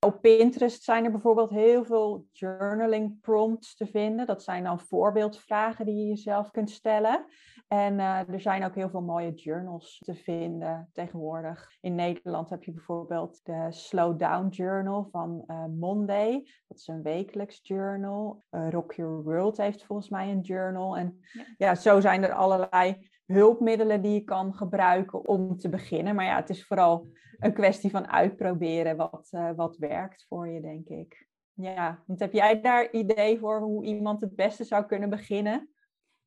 Op 0.00 0.20
Pinterest 0.20 0.82
zijn 0.82 1.04
er 1.04 1.10
bijvoorbeeld 1.10 1.50
heel 1.50 1.84
veel 1.84 2.26
journaling 2.32 3.20
prompts 3.20 3.76
te 3.76 3.86
vinden. 3.86 4.26
Dat 4.26 4.42
zijn 4.42 4.64
dan 4.64 4.80
voorbeeldvragen 4.80 5.84
die 5.84 5.94
je 5.94 6.06
jezelf 6.06 6.50
kunt 6.50 6.70
stellen. 6.70 7.24
En 7.68 7.94
uh, 7.94 8.28
er 8.28 8.40
zijn 8.40 8.64
ook 8.64 8.74
heel 8.74 8.90
veel 8.90 9.00
mooie 9.00 9.34
journals 9.34 9.98
te 10.04 10.14
vinden 10.14 10.88
tegenwoordig. 10.92 11.76
In 11.80 11.94
Nederland 11.94 12.50
heb 12.50 12.64
je 12.64 12.72
bijvoorbeeld 12.72 13.40
de 13.44 13.66
Slow 13.70 14.18
Down 14.18 14.48
Journal 14.48 15.08
van 15.10 15.44
uh, 15.46 15.64
Monday. 15.64 16.32
Dat 16.68 16.78
is 16.78 16.86
een 16.86 17.02
wekelijks 17.02 17.60
journal. 17.62 18.44
Uh, 18.50 18.70
Rock 18.70 18.92
Your 18.92 19.22
World 19.22 19.56
heeft 19.56 19.84
volgens 19.84 20.08
mij 20.08 20.30
een 20.30 20.40
journal. 20.40 20.96
En 20.96 21.18
ja. 21.32 21.44
ja, 21.58 21.74
zo 21.74 22.00
zijn 22.00 22.22
er 22.22 22.32
allerlei 22.32 23.08
hulpmiddelen 23.32 24.02
die 24.02 24.12
je 24.12 24.24
kan 24.24 24.54
gebruiken 24.54 25.28
om 25.28 25.58
te 25.58 25.68
beginnen. 25.68 26.14
Maar 26.14 26.24
ja, 26.24 26.36
het 26.36 26.50
is 26.50 26.66
vooral 26.66 27.08
een 27.38 27.52
kwestie 27.52 27.90
van 27.90 28.08
uitproberen 28.08 28.96
wat, 28.96 29.28
uh, 29.30 29.50
wat 29.56 29.76
werkt 29.76 30.26
voor 30.28 30.48
je, 30.48 30.60
denk 30.60 30.88
ik. 30.88 31.26
Ja, 31.52 32.02
want 32.06 32.20
heb 32.20 32.32
jij 32.32 32.60
daar 32.60 32.90
idee 32.90 33.38
voor 33.38 33.60
hoe 33.60 33.84
iemand 33.84 34.20
het 34.20 34.36
beste 34.36 34.64
zou 34.64 34.86
kunnen 34.86 35.10
beginnen? 35.10 35.68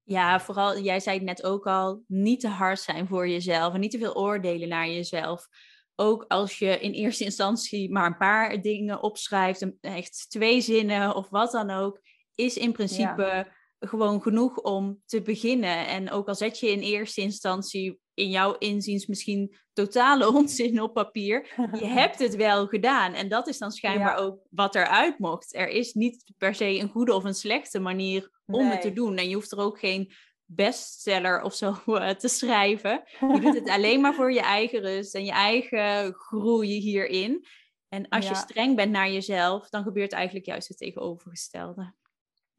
Ja, 0.04 0.40
vooral, 0.40 0.80
jij 0.80 1.00
zei 1.00 1.16
het 1.16 1.26
net 1.26 1.44
ook 1.44 1.68
al, 1.68 2.04
niet 2.08 2.40
te 2.40 2.48
hard 2.48 2.80
zijn 2.80 3.08
voor 3.08 3.28
jezelf 3.28 3.74
en 3.74 3.80
niet 3.80 3.92
te 3.92 3.98
veel 3.98 4.16
oordelen 4.16 4.70
naar 4.70 4.88
jezelf. 4.88 5.48
Ook 5.96 6.26
als 6.28 6.60
je 6.60 6.80
in 6.80 6.92
eerste 6.92 7.24
instantie 7.24 7.92
maar 7.92 8.06
een 8.06 8.18
paar 8.18 8.62
dingen 8.62 9.04
opschrijft, 9.04 9.80
echt 9.82 10.30
twee 10.30 10.62
zinnen 10.62 11.16
of 11.16 11.30
wat 11.30 11.52
dan 11.52 11.70
ook, 11.70 12.00
is 12.36 12.58
in 12.58 12.72
principe 12.72 13.48
gewoon 13.88 14.22
genoeg 14.22 14.58
om 14.58 15.02
te 15.06 15.22
beginnen. 15.22 15.88
En 15.88 16.12
ook 16.12 16.28
al 16.28 16.36
zet 16.36 16.60
je 16.60 16.72
in 16.72 16.80
eerste 16.80 17.22
instantie 17.22 18.00
in 18.14 18.30
jouw 18.30 18.56
inziens 18.58 19.06
misschien 19.06 19.56
totale 19.74 20.32
onzin 20.36 20.82
op 20.82 20.94
papier, 20.94 21.54
je 21.80 21.86
hebt 22.02 22.20
het 22.20 22.36
wel 22.36 22.68
gedaan. 22.68 23.14
En 23.14 23.30
dat 23.30 23.48
is 23.48 23.58
dan 23.58 23.72
schijnbaar 23.72 24.16
ook 24.16 24.40
wat 24.50 24.76
eruit 24.76 25.20
mocht. 25.20 25.56
Er 25.56 25.68
is 25.68 25.94
niet 25.94 26.24
per 26.38 26.56
se 26.56 26.80
een 26.80 26.90
goede 26.90 27.14
of 27.14 27.24
een 27.24 27.34
slechte 27.34 27.80
manier 27.80 28.32
om 28.46 28.70
het 28.70 28.82
te 28.82 28.94
doen. 28.94 29.18
En 29.18 29.30
je 29.30 29.36
hoeft 29.36 29.52
er 29.52 29.60
ook 29.60 29.80
geen 29.80 30.12
bestseller 30.46 31.42
of 31.42 31.56
zo 31.56 31.76
uh, 31.86 32.10
te 32.24 32.28
schrijven. 32.28 33.04
Je 33.20 33.40
doet 33.42 33.56
het 33.56 33.70
alleen 33.70 34.02
maar 34.02 34.14
voor 34.14 34.34
je 34.34 34.42
eigen 34.42 34.80
rust 34.80 35.16
en 35.16 35.26
je 35.26 35.32
eigen 35.32 36.14
groei 36.14 36.80
hierin. 36.80 37.46
En 37.90 38.10
als 38.10 38.28
je 38.28 38.36
streng 38.36 38.76
bent 38.76 38.92
naar 38.92 39.12
jezelf, 39.12 39.70
dan 39.70 39.84
gebeurt 39.84 40.12
eigenlijk 40.12 40.46
juist 40.46 40.68
het 40.68 40.78
tegenovergestelde. 40.78 41.94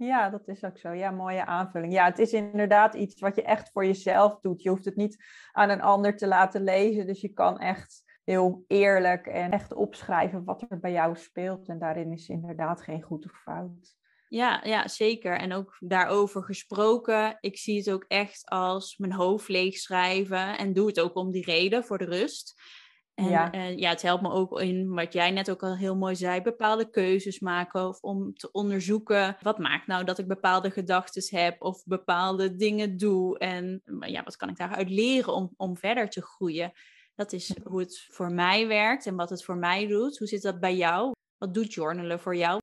Ja, 0.07 0.31
dat 0.31 0.49
is 0.49 0.65
ook 0.65 0.79
zo. 0.79 0.93
Ja, 0.93 1.11
mooie 1.11 1.45
aanvulling. 1.45 1.93
Ja, 1.93 2.05
het 2.05 2.19
is 2.19 2.33
inderdaad 2.33 2.95
iets 2.95 3.21
wat 3.21 3.37
je 3.37 3.43
echt 3.43 3.71
voor 3.71 3.85
jezelf 3.85 4.41
doet. 4.41 4.63
Je 4.63 4.69
hoeft 4.69 4.85
het 4.85 4.97
niet 4.97 5.25
aan 5.53 5.71
een 5.71 5.83
ander 5.83 6.17
te 6.17 6.27
laten 6.27 6.65
lezen. 6.65 7.07
Dus 7.07 7.21
je 7.21 7.33
kan 7.33 7.59
echt 7.59 8.03
heel 8.25 8.65
eerlijk 8.67 9.27
en 9.27 9.51
echt 9.51 9.75
opschrijven 9.75 10.45
wat 10.45 10.65
er 10.69 10.81
bij 10.81 10.93
jou 10.93 11.17
speelt. 11.17 11.69
En 11.69 11.79
daarin 11.79 12.13
is 12.13 12.29
inderdaad 12.29 12.83
geen 12.83 13.03
goed 13.03 13.25
of 13.25 13.43
fout. 13.43 13.97
Ja, 14.29 14.61
ja, 14.65 14.89
zeker. 14.89 15.39
En 15.39 15.53
ook 15.53 15.77
daarover 15.79 16.43
gesproken. 16.43 17.37
Ik 17.41 17.59
zie 17.59 17.79
het 17.79 17.91
ook 17.91 18.05
echt 18.09 18.49
als 18.49 18.97
mijn 18.97 19.13
hoofd 19.13 19.49
leegschrijven. 19.49 20.59
En 20.59 20.73
doe 20.73 20.87
het 20.87 21.01
ook 21.01 21.17
om 21.17 21.31
die 21.31 21.45
reden, 21.45 21.85
voor 21.85 21.99
de 21.99 22.05
rust. 22.05 22.55
En 23.23 23.31
ja. 23.31 23.55
Uh, 23.55 23.79
ja, 23.79 23.91
het 23.91 24.03
helpt 24.03 24.23
me 24.23 24.31
ook 24.31 24.61
in 24.61 24.95
wat 24.95 25.13
jij 25.13 25.31
net 25.31 25.51
ook 25.51 25.63
al 25.63 25.77
heel 25.77 25.97
mooi 25.97 26.17
zei, 26.17 26.43
bepaalde 26.43 26.91
keuzes 26.91 27.41
maken 27.41 27.89
of 27.89 28.01
om 28.01 28.35
te 28.35 28.51
onderzoeken 28.53 29.37
wat 29.41 29.59
maakt 29.59 29.87
nou 29.87 30.05
dat 30.05 30.19
ik 30.19 30.29
bepaalde 30.29 30.71
gedachten 30.71 31.39
heb 31.39 31.63
of 31.63 31.85
bepaalde 31.85 32.57
dingen 32.57 32.97
doe 32.97 33.39
en 33.39 33.83
ja, 34.01 34.23
wat 34.23 34.37
kan 34.37 34.49
ik 34.49 34.57
daaruit 34.57 34.91
leren 34.91 35.35
om, 35.35 35.51
om 35.57 35.77
verder 35.77 36.09
te 36.09 36.23
groeien. 36.23 36.73
Dat 37.15 37.33
is 37.33 37.55
hoe 37.65 37.81
het 37.81 38.07
voor 38.11 38.33
mij 38.33 38.67
werkt 38.67 39.07
en 39.07 39.17
wat 39.17 39.31
het 39.31 39.45
voor 39.45 39.57
mij 39.57 39.87
doet. 39.87 40.19
Hoe 40.19 40.29
zit 40.29 40.43
dat 40.43 40.61
bij 40.61 40.77
jou? 40.77 41.13
Wat 41.39 41.55
doet 41.55 41.75
journalen 41.75 42.21
voor 42.21 42.37
jou? 42.37 42.61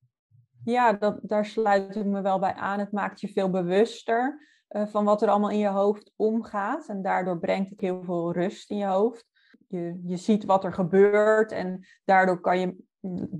Ja, 0.64 0.94
dat, 0.94 1.20
daar 1.22 1.46
sluit 1.46 1.96
ik 1.96 2.06
me 2.06 2.22
wel 2.22 2.40
bij 2.40 2.54
aan. 2.54 2.80
Het 2.80 2.92
maakt 2.92 3.22
je 3.22 3.28
veel 3.28 3.50
bewuster 3.50 4.48
uh, 4.70 4.88
van 4.88 5.06
wat 5.06 5.22
er 5.22 5.30
allemaal 5.30 5.50
in 5.50 5.58
je 5.58 5.68
hoofd 5.68 6.12
omgaat. 6.16 6.88
En 6.88 7.02
daardoor 7.02 7.40
brengt 7.40 7.70
het 7.70 7.82
heel 7.82 8.04
veel 8.04 8.34
rust 8.34 8.70
in 8.70 8.78
je 8.78 8.86
hoofd 8.86 9.26
je, 9.70 10.00
je 10.06 10.18
ziet 10.18 10.46
wat 10.46 10.64
er 10.64 10.74
gebeurt 10.74 11.52
en 11.52 11.88
daardoor 12.06 12.40
kan 12.40 12.60
je 12.60 12.76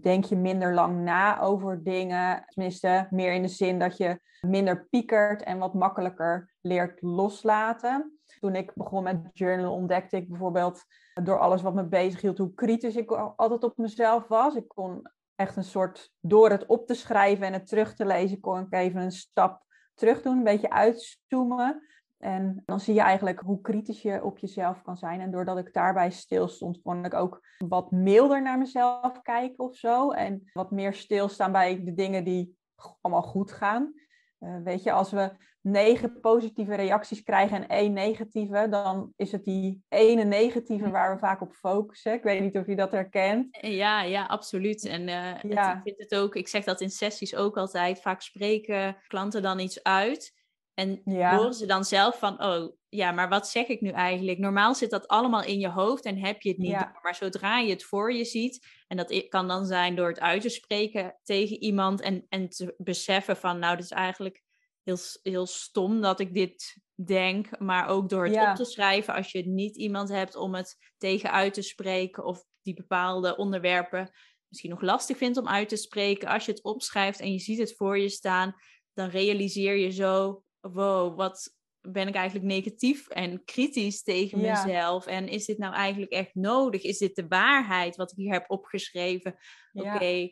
denk 0.02 0.24
je 0.24 0.36
minder 0.36 0.74
lang 0.74 1.04
na 1.04 1.40
over 1.40 1.84
dingen. 1.84 2.44
Tenminste, 2.48 3.08
meer 3.10 3.34
in 3.34 3.42
de 3.42 3.48
zin 3.48 3.80
dat 3.80 3.98
je 3.98 4.20
minder 4.48 4.88
piekert 4.90 5.44
en 5.44 5.58
wat 5.58 5.74
makkelijker 5.74 6.54
leert 6.62 7.02
loslaten. 7.02 8.20
Toen 8.40 8.56
ik 8.56 8.72
begon 8.76 9.04
met 9.04 9.30
journalen 9.34 9.72
ontdekte 9.72 10.18
ik 10.18 10.30
bijvoorbeeld 10.30 10.84
door 11.24 11.40
alles 11.40 11.62
wat 11.62 11.74
me 11.74 11.88
bezig 11.88 12.22
hield, 12.22 12.38
hoe 12.38 12.54
kritisch 12.54 12.96
ik 12.96 13.12
altijd 13.12 13.64
op 13.64 13.78
mezelf 13.78 14.28
was. 14.28 14.56
Ik 14.56 14.68
kon 14.68 15.02
echt 15.36 15.56
een 15.56 15.64
soort, 15.64 16.12
door 16.20 16.50
het 16.50 16.66
op 16.66 16.88
te 16.88 16.94
schrijven 16.94 17.46
en 17.46 17.54
het 17.54 17.68
terug 17.68 17.96
te 17.96 18.06
lezen, 18.06 18.40
kon 18.40 18.60
ik 18.60 18.74
even 18.74 19.02
een 19.02 19.12
stap 19.12 19.64
terug 19.94 20.22
doen, 20.22 20.38
een 20.38 20.44
beetje 20.44 20.70
uitzoomen. 20.70 21.84
En 22.20 22.64
dan 22.66 22.80
zie 22.80 22.94
je 22.94 23.02
eigenlijk 23.02 23.40
hoe 23.40 23.62
kritisch 23.62 24.02
je 24.02 24.24
op 24.24 24.38
jezelf 24.38 24.82
kan 24.82 24.98
zijn. 24.98 25.22
En 25.22 25.32
doordat 25.32 25.58
ik 25.58 25.74
daarbij 25.74 26.12
stilstond, 26.12 26.82
kon 26.82 27.06
ik 27.06 27.14
ook 27.14 27.42
wat 27.68 27.92
milder 27.92 28.42
naar 28.42 28.58
mezelf 28.58 29.22
kijken 29.22 29.64
of 29.64 29.76
zo. 29.76 30.12
En 30.12 30.50
wat 30.54 30.72
meer 30.72 30.94
stilstaan 30.94 31.52
bij 31.52 31.84
de 31.84 31.94
dingen 31.94 32.24
die 32.24 32.58
allemaal 33.02 33.22
goed 33.22 33.52
gaan. 33.52 33.94
Uh, 34.40 34.58
weet 34.64 34.84
je, 34.84 34.92
als 34.92 35.12
we 35.12 35.32
negen 35.62 36.20
positieve 36.20 36.76
reacties 36.76 37.24
krijgen 37.24 37.58
en 37.58 37.68
één 37.68 37.94
negatieve, 37.94 38.68
dan 38.70 39.14
is 39.16 39.32
het 39.32 39.44
die 39.44 39.84
ene 39.90 40.24
negatieve 40.24 40.86
hm. 40.86 40.92
waar 40.92 41.14
we 41.14 41.20
vaak 41.20 41.42
op 41.42 41.54
focussen. 41.54 42.14
Ik 42.14 42.24
weet 42.24 42.42
niet 42.42 42.58
of 42.58 42.66
je 42.66 42.76
dat 42.76 42.92
herkent. 42.92 43.58
Ja, 43.62 44.02
ja, 44.02 44.26
absoluut. 44.26 44.86
En 44.86 45.02
uh, 45.02 45.42
ja. 45.42 45.76
ik 45.76 45.82
vind 45.84 45.98
het 45.98 46.16
ook, 46.16 46.36
ik 46.36 46.48
zeg 46.48 46.64
dat 46.64 46.82
in 46.82 46.90
sessies 46.90 47.36
ook 47.36 47.58
altijd, 47.58 48.02
vaak 48.02 48.22
spreken 48.22 48.98
klanten 49.08 49.42
dan 49.42 49.60
iets 49.60 49.84
uit. 49.84 50.38
En 50.80 51.02
ja. 51.06 51.36
horen 51.36 51.54
ze 51.54 51.66
dan 51.66 51.86
zelf 51.86 52.20
van, 52.20 52.44
oh 52.44 52.74
ja, 52.90 53.12
maar 53.12 53.30
wat 53.30 53.48
zeg 53.48 53.68
ik 53.68 53.82
nu 53.82 53.90
eigenlijk? 53.90 54.38
Normaal 54.38 54.76
zit 54.76 54.90
dat 54.90 55.08
allemaal 55.08 55.44
in 55.44 55.60
je 55.60 55.70
hoofd 55.70 56.06
en 56.06 56.18
heb 56.18 56.42
je 56.42 56.50
het 56.50 56.58
niet. 56.58 56.70
Ja. 56.70 57.00
Maar 57.02 57.16
zodra 57.16 57.60
je 57.60 57.70
het 57.70 57.84
voor 57.84 58.14
je 58.14 58.26
ziet, 58.26 58.68
en 58.88 58.98
dat 58.98 59.28
kan 59.28 59.48
dan 59.48 59.66
zijn 59.66 59.96
door 59.96 60.08
het 60.08 60.20
uit 60.20 60.42
te 60.42 60.50
spreken 60.50 61.20
tegen 61.24 61.62
iemand 61.62 62.02
en, 62.02 62.26
en 62.30 62.50
te 62.50 62.74
beseffen 62.78 63.38
van, 63.38 63.60
nou, 63.60 63.76
dit 63.76 63.86
is 63.86 63.92
eigenlijk 63.92 64.44
heel, 64.84 64.98
heel 65.24 65.46
stom 65.46 66.02
dat 66.02 66.20
ik 66.20 66.34
dit 66.34 66.78
denk, 66.96 67.60
maar 67.60 67.88
ook 67.88 68.10
door 68.10 68.28
het 68.28 68.50
op 68.50 68.56
te 68.56 68.72
schrijven 68.72 69.14
als 69.14 69.32
je 69.32 69.48
niet 69.48 69.78
iemand 69.78 70.10
hebt 70.10 70.36
om 70.36 70.56
het 70.56 70.78
tegen 70.98 71.32
uit 71.32 71.54
te 71.54 71.62
spreken 71.62 72.26
of 72.26 72.46
die 72.62 72.74
bepaalde 72.74 73.38
onderwerpen 73.38 74.12
misschien 74.48 74.70
nog 74.70 74.82
lastig 74.82 75.18
vindt 75.18 75.38
om 75.38 75.48
uit 75.48 75.70
te 75.70 75.76
spreken. 75.76 76.28
Als 76.28 76.46
je 76.46 76.52
het 76.52 76.64
opschrijft 76.64 77.20
en 77.20 77.32
je 77.32 77.40
ziet 77.40 77.60
het 77.60 77.76
voor 77.76 78.00
je 78.00 78.10
staan, 78.10 78.56
dan 78.94 79.10
realiseer 79.10 79.76
je 79.76 79.90
zo, 79.90 80.44
wow, 80.62 81.18
wat 81.18 81.58
ben 81.82 82.08
ik 82.08 82.16
eigenlijk 82.16 82.48
negatief 82.48 83.08
en 83.08 83.44
kritisch 83.44 84.04
tegen 84.04 84.42
mezelf? 84.42 85.06
En 85.06 85.28
is 85.28 85.46
dit 85.46 85.58
nou 85.58 85.74
eigenlijk 85.74 86.12
echt 86.12 86.36
nodig? 86.36 86.84
Is 86.84 86.98
dit 86.98 87.16
de 87.16 87.28
waarheid 87.28 87.96
wat 87.96 88.12
ik 88.12 88.18
hier 88.18 88.34
heb 88.34 88.50
opgeschreven? 88.50 89.36
Oké, 89.74 90.30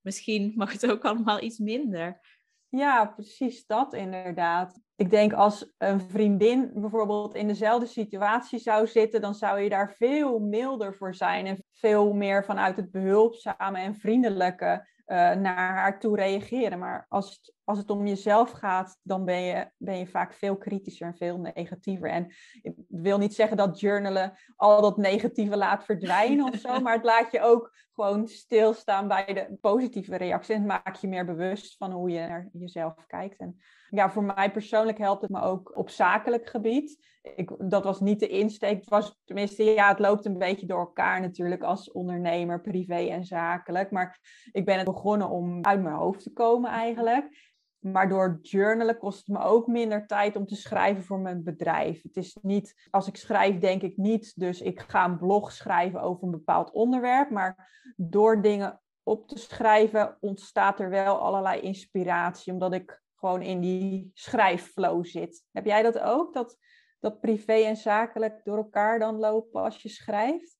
misschien 0.00 0.52
mag 0.56 0.72
het 0.72 0.90
ook 0.90 1.04
allemaal 1.04 1.42
iets 1.42 1.58
minder. 1.58 2.20
Ja, 2.68 3.06
precies 3.06 3.66
dat 3.66 3.92
inderdaad. 3.92 4.80
Ik 4.96 5.10
denk 5.10 5.32
als 5.32 5.72
een 5.78 6.00
vriendin 6.00 6.70
bijvoorbeeld 6.74 7.34
in 7.34 7.46
dezelfde 7.46 7.86
situatie 7.86 8.58
zou 8.58 8.86
zitten, 8.86 9.20
dan 9.20 9.34
zou 9.34 9.60
je 9.60 9.68
daar 9.68 9.94
veel 9.96 10.38
milder 10.38 10.94
voor 10.94 11.14
zijn 11.14 11.46
en 11.46 11.64
veel 11.72 12.12
meer 12.12 12.44
vanuit 12.44 12.76
het 12.76 12.90
behulpzame 12.90 13.78
en 13.78 13.94
vriendelijke 13.94 14.88
uh, 15.06 15.32
naar 15.32 15.74
haar 15.74 16.00
toe 16.00 16.16
reageren. 16.16 16.78
Maar 16.78 17.06
als 17.08 17.30
het, 17.30 17.53
als 17.64 17.78
het 17.78 17.90
om 17.90 18.06
jezelf 18.06 18.50
gaat, 18.50 18.98
dan 19.02 19.24
ben 19.24 19.40
je, 19.40 19.70
ben 19.76 19.98
je 19.98 20.06
vaak 20.06 20.32
veel 20.32 20.56
kritischer 20.56 21.06
en 21.06 21.16
veel 21.16 21.38
negatiever. 21.38 22.10
En 22.10 22.32
ik 22.62 22.74
wil 22.88 23.18
niet 23.18 23.34
zeggen 23.34 23.56
dat 23.56 23.80
journalen 23.80 24.38
al 24.56 24.82
dat 24.82 24.96
negatieve 24.96 25.56
laat 25.56 25.84
verdwijnen 25.84 26.44
of 26.44 26.56
zo, 26.56 26.78
maar 26.80 26.94
het 26.94 27.04
laat 27.04 27.32
je 27.32 27.40
ook 27.40 27.72
gewoon 27.94 28.28
stilstaan 28.28 29.08
bij 29.08 29.24
de 29.24 29.56
positieve 29.60 30.16
reacties. 30.16 30.54
En 30.54 30.60
het 30.60 30.84
maakt 30.84 31.00
je 31.00 31.08
meer 31.08 31.24
bewust 31.24 31.76
van 31.76 31.92
hoe 31.92 32.10
je 32.10 32.18
naar 32.18 32.48
jezelf 32.52 32.94
kijkt. 33.06 33.38
En 33.38 33.56
ja, 33.90 34.10
voor 34.10 34.24
mij 34.24 34.50
persoonlijk 34.50 34.98
helpt 34.98 35.22
het 35.22 35.30
me 35.30 35.40
ook 35.40 35.76
op 35.76 35.90
zakelijk 35.90 36.48
gebied. 36.48 37.12
Ik, 37.36 37.54
dat 37.58 37.84
was 37.84 38.00
niet 38.00 38.20
de 38.20 38.28
insteek. 38.28 38.76
Het 38.76 38.88
was 38.88 39.20
tenminste, 39.24 39.64
ja, 39.64 39.88
het 39.88 39.98
loopt 39.98 40.24
een 40.24 40.38
beetje 40.38 40.66
door 40.66 40.78
elkaar 40.78 41.20
natuurlijk 41.20 41.62
als 41.62 41.92
ondernemer, 41.92 42.60
privé 42.60 43.08
en 43.08 43.24
zakelijk. 43.24 43.90
Maar 43.90 44.18
ik 44.52 44.64
ben 44.64 44.76
het 44.76 44.84
begonnen 44.84 45.30
om 45.30 45.64
uit 45.64 45.82
mijn 45.82 45.94
hoofd 45.94 46.22
te 46.22 46.32
komen 46.32 46.70
eigenlijk. 46.70 47.52
Maar 47.84 48.08
door 48.08 48.38
journalen 48.42 48.98
kost 48.98 49.18
het 49.18 49.36
me 49.36 49.42
ook 49.42 49.66
minder 49.66 50.06
tijd 50.06 50.36
om 50.36 50.46
te 50.46 50.56
schrijven 50.56 51.04
voor 51.04 51.18
mijn 51.18 51.42
bedrijf. 51.42 52.02
Het 52.02 52.16
is 52.16 52.38
niet, 52.42 52.88
als 52.90 53.06
ik 53.06 53.16
schrijf, 53.16 53.58
denk 53.58 53.82
ik 53.82 53.96
niet, 53.96 54.32
dus 54.40 54.60
ik 54.60 54.80
ga 54.80 55.04
een 55.04 55.18
blog 55.18 55.52
schrijven 55.52 56.00
over 56.00 56.24
een 56.24 56.30
bepaald 56.30 56.70
onderwerp. 56.70 57.30
Maar 57.30 57.70
door 57.96 58.42
dingen 58.42 58.80
op 59.02 59.28
te 59.28 59.38
schrijven 59.38 60.16
ontstaat 60.20 60.80
er 60.80 60.90
wel 60.90 61.18
allerlei 61.18 61.60
inspiratie, 61.60 62.52
omdat 62.52 62.72
ik 62.72 63.02
gewoon 63.14 63.42
in 63.42 63.60
die 63.60 64.10
schrijfflow 64.14 65.04
zit. 65.04 65.44
Heb 65.52 65.64
jij 65.64 65.82
dat 65.82 65.98
ook? 65.98 66.34
Dat, 66.34 66.58
dat 67.00 67.20
privé 67.20 67.52
en 67.52 67.76
zakelijk 67.76 68.40
door 68.44 68.56
elkaar 68.56 68.98
dan 68.98 69.18
lopen 69.18 69.62
als 69.62 69.82
je 69.82 69.88
schrijft? 69.88 70.56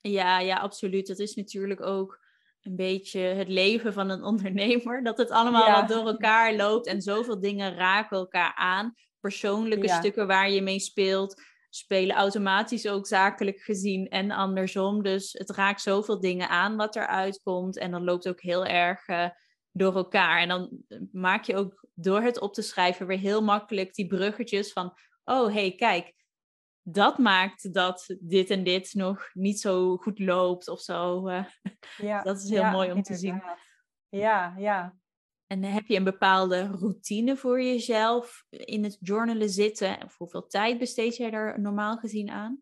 Ja, 0.00 0.40
ja, 0.40 0.56
absoluut. 0.56 1.06
Dat 1.06 1.18
is 1.18 1.34
natuurlijk 1.34 1.82
ook 1.82 2.23
een 2.64 2.76
beetje 2.76 3.20
het 3.20 3.48
leven 3.48 3.92
van 3.92 4.10
een 4.10 4.22
ondernemer. 4.32 5.02
Dat 5.02 5.18
het 5.18 5.30
allemaal 5.30 5.70
wat 5.80 5.88
door 5.88 6.06
elkaar 6.06 6.54
loopt 6.54 6.86
en 6.86 7.02
zoveel 7.02 7.40
dingen 7.40 7.74
raken 7.74 8.16
elkaar 8.16 8.54
aan. 8.54 8.94
Persoonlijke 9.20 9.88
stukken 9.88 10.26
waar 10.26 10.50
je 10.50 10.62
mee 10.62 10.80
speelt, 10.80 11.42
spelen 11.70 12.16
automatisch 12.16 12.88
ook 12.88 13.06
zakelijk 13.06 13.60
gezien 13.60 14.08
en 14.08 14.30
andersom. 14.30 15.02
Dus 15.02 15.32
het 15.32 15.50
raakt 15.50 15.80
zoveel 15.80 16.20
dingen 16.20 16.48
aan 16.48 16.76
wat 16.76 16.96
eruit 16.96 17.40
komt. 17.42 17.78
En 17.78 17.90
dan 17.90 18.04
loopt 18.04 18.28
ook 18.28 18.40
heel 18.40 18.64
erg 18.64 19.08
uh, 19.08 19.28
door 19.72 19.94
elkaar. 19.94 20.40
En 20.40 20.48
dan 20.48 20.70
maak 21.12 21.44
je 21.44 21.56
ook 21.56 21.86
door 21.94 22.20
het 22.20 22.40
op 22.40 22.54
te 22.54 22.62
schrijven 22.62 23.06
weer 23.06 23.18
heel 23.18 23.42
makkelijk 23.42 23.94
die 23.94 24.06
bruggetjes 24.06 24.72
van, 24.72 24.92
oh 25.24 25.52
hey, 25.52 25.74
kijk, 25.74 26.14
dat 26.86 27.18
maakt 27.18 27.74
dat 27.74 28.16
dit 28.20 28.50
en 28.50 28.64
dit 28.64 28.94
nog 28.94 29.30
niet 29.32 29.60
zo 29.60 29.96
goed 29.96 30.18
loopt 30.18 30.68
of 30.68 30.80
zo. 30.80 31.28
Eh. 31.28 31.44
Ja, 31.96 32.22
dat 32.22 32.42
is 32.42 32.50
heel 32.50 32.70
mooi 32.70 32.92
om 32.92 33.02
te 33.02 33.14
zien. 33.14 33.42
Ja, 34.08 34.54
ja. 34.58 34.96
En 35.46 35.62
heb 35.62 35.86
je 35.86 35.96
een 35.96 36.04
bepaalde 36.04 36.66
routine 36.66 37.36
voor 37.36 37.62
jezelf 37.62 38.44
in 38.50 38.84
het 38.84 38.96
journalen 39.00 39.48
zitten? 39.48 40.04
Of 40.04 40.16
hoeveel 40.16 40.46
tijd 40.46 40.78
besteed 40.78 41.16
jij 41.16 41.30
er 41.30 41.60
normaal 41.60 41.96
gezien 41.96 42.30
aan? 42.30 42.60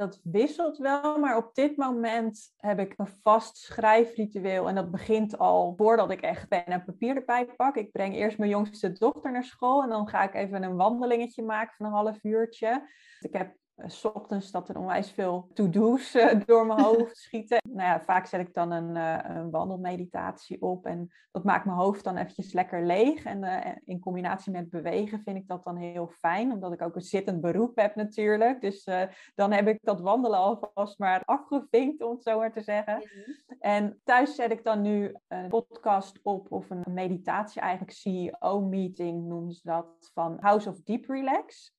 Dat 0.00 0.20
wisselt 0.22 0.78
wel, 0.78 1.18
maar 1.18 1.36
op 1.36 1.54
dit 1.54 1.76
moment 1.76 2.54
heb 2.56 2.78
ik 2.78 2.94
een 2.96 3.08
vast 3.22 3.56
schrijfritueel. 3.56 4.68
En 4.68 4.74
dat 4.74 4.90
begint 4.90 5.38
al 5.38 5.74
voordat 5.76 6.10
ik 6.10 6.20
echt 6.20 6.48
pen 6.48 6.64
en 6.64 6.84
papier 6.84 7.16
erbij 7.16 7.44
pak. 7.44 7.76
Ik 7.76 7.92
breng 7.92 8.14
eerst 8.14 8.38
mijn 8.38 8.50
jongste 8.50 8.92
dochter 8.92 9.32
naar 9.32 9.44
school 9.44 9.82
en 9.82 9.88
dan 9.88 10.08
ga 10.08 10.22
ik 10.22 10.34
even 10.34 10.62
een 10.62 10.76
wandelingetje 10.76 11.42
maken 11.42 11.74
van 11.76 11.86
een 11.86 11.92
half 11.92 12.24
uurtje. 12.24 12.88
Ik 13.20 13.32
heb 13.32 13.56
s 13.86 14.04
ochtends 14.04 14.50
dat 14.50 14.68
er 14.68 14.78
onwijs 14.78 15.10
veel 15.10 15.48
to-do's 15.54 16.14
uh, 16.14 16.40
door 16.46 16.66
mijn 16.66 16.80
hoofd 16.80 17.16
schieten. 17.16 17.58
nou 17.68 17.88
ja, 17.88 18.00
vaak 18.00 18.26
zet 18.26 18.40
ik 18.40 18.54
dan 18.54 18.70
een, 18.70 18.96
uh, 18.96 19.36
een, 19.36 19.50
wandelmeditatie 19.50 20.62
op 20.62 20.86
en 20.86 21.08
dat 21.30 21.44
maakt 21.44 21.64
mijn 21.64 21.78
hoofd 21.78 22.04
dan 22.04 22.16
eventjes 22.16 22.52
lekker 22.52 22.86
leeg. 22.86 23.24
En 23.24 23.44
in 23.84 24.00
combinatie 24.00 24.52
met 24.52 24.70
bewegen 24.70 25.20
vind 25.22 25.36
ik 25.36 25.46
dat 25.46 25.64
dan 25.64 25.76
heel 25.76 26.08
fijn, 26.08 26.52
omdat 26.52 26.72
ik 26.72 26.82
ook 26.82 26.94
een 26.94 27.00
zittend 27.00 27.40
beroep 27.40 27.76
heb 27.76 27.94
natuurlijk. 27.94 28.60
Dus 28.60 28.88
dan 29.34 29.52
heb 29.52 29.68
ik 29.68 29.78
dat 29.82 30.00
wandelen 30.00 30.38
alvast 30.38 30.98
maar 30.98 31.22
afgevinkt, 31.24 32.02
om 32.02 32.10
het 32.10 32.22
zo 32.22 32.38
maar 32.38 32.52
te 32.52 32.62
zeggen. 32.62 32.96
Mhm. 32.96 33.58
En 33.60 34.00
thuis 34.04 34.34
zet 34.34 34.50
ik 34.50 34.64
dan 34.64 34.80
nu 34.82 35.16
een 35.28 35.48
podcast 35.48 36.20
op 36.22 36.52
of 36.52 36.70
een 36.70 36.84
meditatie, 36.86 37.60
eigenlijk 37.60 37.92
CEO-meeting 37.92 39.24
noemen 39.26 39.52
ze 39.52 39.60
dat, 39.62 40.10
van 40.14 40.36
House 40.40 40.68
of 40.68 40.82
Deep 40.82 41.04
Relax. 41.08 41.74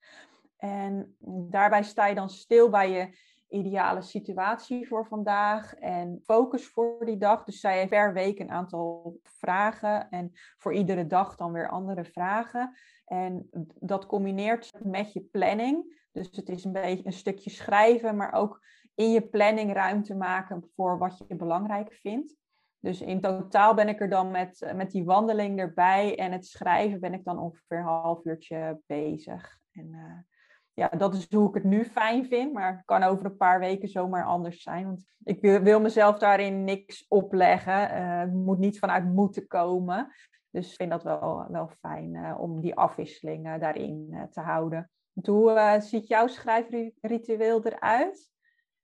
En 0.61 1.15
daarbij 1.49 1.83
sta 1.83 2.07
je 2.07 2.15
dan 2.15 2.29
stil 2.29 2.69
bij 2.69 2.91
je 2.91 3.17
ideale 3.47 4.01
situatie 4.01 4.87
voor 4.87 5.05
vandaag 5.05 5.75
en 5.75 6.19
focus 6.23 6.67
voor 6.67 7.05
die 7.05 7.17
dag. 7.17 7.43
Dus 7.43 7.59
zij 7.59 7.77
heeft 7.77 7.89
per 7.89 8.13
week 8.13 8.39
een 8.39 8.51
aantal 8.51 9.17
vragen 9.23 10.09
en 10.09 10.31
voor 10.57 10.73
iedere 10.73 11.07
dag 11.07 11.35
dan 11.35 11.51
weer 11.51 11.69
andere 11.69 12.05
vragen. 12.05 12.77
En 13.05 13.49
dat 13.79 14.05
combineert 14.05 14.71
met 14.83 15.13
je 15.13 15.21
planning. 15.21 15.99
Dus 16.11 16.29
het 16.31 16.49
is 16.49 16.63
een 16.63 16.71
beetje 16.71 17.05
een 17.05 17.13
stukje 17.13 17.49
schrijven, 17.49 18.15
maar 18.15 18.33
ook 18.33 18.65
in 18.95 19.11
je 19.11 19.21
planning 19.21 19.73
ruimte 19.73 20.15
maken 20.15 20.69
voor 20.75 20.97
wat 20.97 21.23
je 21.27 21.35
belangrijk 21.35 21.93
vindt. 21.93 22.35
Dus 22.79 23.01
in 23.01 23.21
totaal 23.21 23.73
ben 23.73 23.89
ik 23.89 23.99
er 23.99 24.09
dan 24.09 24.31
met, 24.31 24.71
met 24.75 24.91
die 24.91 25.03
wandeling 25.03 25.59
erbij 25.59 26.17
en 26.17 26.31
het 26.31 26.45
schrijven 26.45 26.99
ben 26.99 27.13
ik 27.13 27.23
dan 27.23 27.39
ongeveer 27.39 27.77
een 27.77 27.83
half 27.83 28.25
uurtje 28.25 28.81
bezig. 28.85 29.59
En 29.71 29.87
uh, 29.87 30.17
ja, 30.73 30.87
dat 30.87 31.15
is 31.15 31.27
hoe 31.29 31.47
ik 31.47 31.53
het 31.53 31.63
nu 31.63 31.85
fijn 31.85 32.25
vind, 32.25 32.53
maar 32.53 32.75
het 32.75 32.85
kan 32.85 33.03
over 33.03 33.25
een 33.25 33.37
paar 33.37 33.59
weken 33.59 33.87
zomaar 33.87 34.25
anders 34.25 34.61
zijn. 34.61 34.85
Want 34.85 35.03
ik 35.23 35.41
wil, 35.41 35.59
wil 35.59 35.79
mezelf 35.79 36.17
daarin 36.17 36.63
niks 36.63 37.05
opleggen. 37.07 37.97
Uh, 37.97 38.19
het 38.19 38.33
moet 38.33 38.59
niet 38.59 38.79
vanuit 38.79 39.03
moeten 39.03 39.47
komen. 39.47 40.13
Dus 40.49 40.69
ik 40.69 40.75
vind 40.75 40.91
dat 40.91 41.03
wel, 41.03 41.45
wel 41.49 41.71
fijn 41.79 42.13
uh, 42.13 42.35
om 42.39 42.61
die 42.61 42.75
afwisseling 42.75 43.59
daarin 43.59 44.27
te 44.31 44.41
houden. 44.41 44.91
hoe 45.23 45.77
ziet 45.81 46.07
jouw 46.07 46.27
schrijfritueel 46.27 47.65
eruit? 47.65 48.31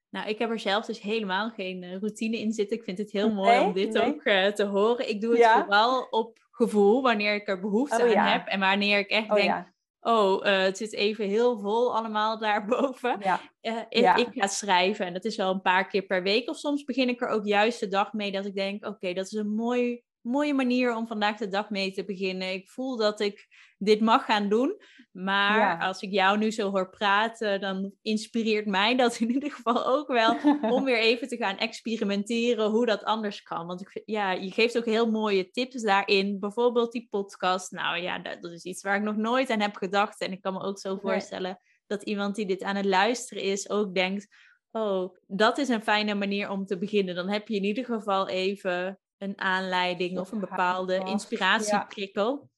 Nou, 0.09 0.29
ik 0.29 0.39
heb 0.39 0.49
er 0.49 0.59
zelf 0.59 0.85
dus 0.85 1.01
helemaal 1.01 1.49
geen 1.49 1.83
eh, 1.83 1.97
routine 1.97 2.39
in 2.39 2.51
zitten. 2.51 2.77
Ik 2.77 2.83
vind 2.83 2.97
het 2.97 3.11
heel 3.11 3.33
mooi 3.33 3.59
om 3.59 3.73
dit 3.73 3.99
ook 3.99 4.25
uh, 4.25 4.45
te 4.45 4.65
horen. 4.65 5.09
Ik 5.09 5.21
doe 5.21 5.37
het 5.37 5.47
vooral 5.47 6.07
op 6.09 6.37
gevoel, 6.51 7.01
wanneer 7.01 7.33
ik 7.33 7.47
er 7.47 7.59
behoefte 7.59 8.03
oh, 8.03 8.15
aan 8.15 8.31
heb. 8.31 8.47
En 8.47 8.59
wanneer 8.59 8.99
ik 8.99 9.09
echt 9.09 9.29
oh, 9.29 9.35
denk, 9.35 9.73
oh, 9.99 10.45
uh, 10.45 10.61
het 10.61 10.77
zit 10.77 10.93
even 10.93 11.27
heel 11.27 11.59
vol 11.59 11.95
allemaal 11.95 12.37
daarboven. 12.47 13.17
Ja. 13.19 13.41
Ik, 13.89 14.17
ik, 14.17 14.27
ga 14.31 14.47
schrijven 14.47 15.05
en 15.05 15.13
dat 15.13 15.25
is 15.25 15.35
wel 15.35 15.53
een 15.53 15.61
paar 15.61 15.87
keer 15.87 16.03
per 16.03 16.23
week. 16.23 16.49
Of 16.49 16.57
soms 16.57 16.83
begin 16.83 17.09
ik 17.09 17.21
er 17.21 17.27
ook 17.27 17.45
juist 17.45 17.79
de 17.79 17.87
dag 17.87 18.13
mee 18.13 18.31
dat 18.31 18.45
ik 18.45 18.55
denk, 18.55 18.85
oké, 18.85 19.13
dat 19.13 19.25
is 19.25 19.31
een 19.31 19.55
mooi 19.55 20.05
mooie 20.21 20.53
manier 20.53 20.95
om 20.95 21.07
vandaag 21.07 21.37
de 21.37 21.47
dag 21.47 21.69
mee 21.69 21.91
te 21.91 22.05
beginnen. 22.05 22.53
Ik 22.53 22.69
voel 22.69 22.97
dat 22.97 23.19
ik 23.19 23.47
dit 23.77 24.01
mag 24.01 24.25
gaan 24.25 24.49
doen. 24.49 24.81
Maar 25.11 25.79
als 25.79 26.01
ik 26.01 26.11
jou 26.11 26.37
nu 26.37 26.51
zo 26.51 26.69
hoor 26.69 26.89
praten, 26.89 27.61
dan 27.61 27.93
inspireert 28.01 28.65
mij 28.65 28.95
dat 28.95 29.19
in 29.19 29.31
ieder 29.31 29.51
geval 29.51 29.85
ook 29.85 30.07
wel 30.07 30.37
om 30.75 30.83
weer 30.83 30.99
even 30.99 31.27
te 31.27 31.37
gaan 31.37 31.57
experimenteren 31.57 32.69
hoe 32.69 32.85
dat 32.85 33.03
anders 33.03 33.41
kan. 33.41 33.65
Want 33.65 33.81
ik 33.81 33.89
vind, 33.89 34.05
ja, 34.07 34.31
je 34.31 34.51
geeft 34.51 34.77
ook 34.77 34.85
heel 34.85 35.11
mooie 35.11 35.51
tips 35.51 35.81
daarin. 35.81 36.39
Bijvoorbeeld 36.39 36.91
die 36.91 37.07
podcast. 37.09 37.71
Nou 37.71 37.97
ja, 37.97 38.19
dat, 38.19 38.51
is 38.51 38.63
iets 38.63 38.81
waar 38.81 38.95
ik 38.95 39.03
nog 39.03 39.15
nooit 39.15 39.49
aan 39.49 39.61
heb 39.61 39.75
gedacht. 39.75 40.21
En 40.21 40.31
ik 40.31 40.41
kan 40.41 40.53
me 40.53 40.61
ook 40.61 40.79
zo 40.79 40.97
voorstellen 40.97 41.59
dat 41.87 42.03
iemand 42.03 42.35
die 42.35 42.45
dit 42.45 42.63
aan 42.63 42.75
het 42.75 42.85
luisteren 42.85 43.43
is 43.43 43.69
ook 43.69 43.95
denkt. 43.95 44.27
Oh, 44.71 45.15
dat 45.27 45.57
is 45.57 45.69
een 45.69 45.83
fijne 45.83 46.13
manier 46.13 46.49
om 46.49 46.65
te 46.65 46.77
beginnen. 46.77 47.15
Dan 47.15 47.29
heb 47.29 47.47
je 47.47 47.55
in 47.55 47.63
ieder 47.63 47.85
geval 47.85 48.29
even 48.29 48.99
een 49.17 49.39
aanleiding 49.39 50.19
of 50.19 50.31
een 50.31 50.39
bepaalde 50.39 51.03
inspiratieprikkel. 51.03 52.49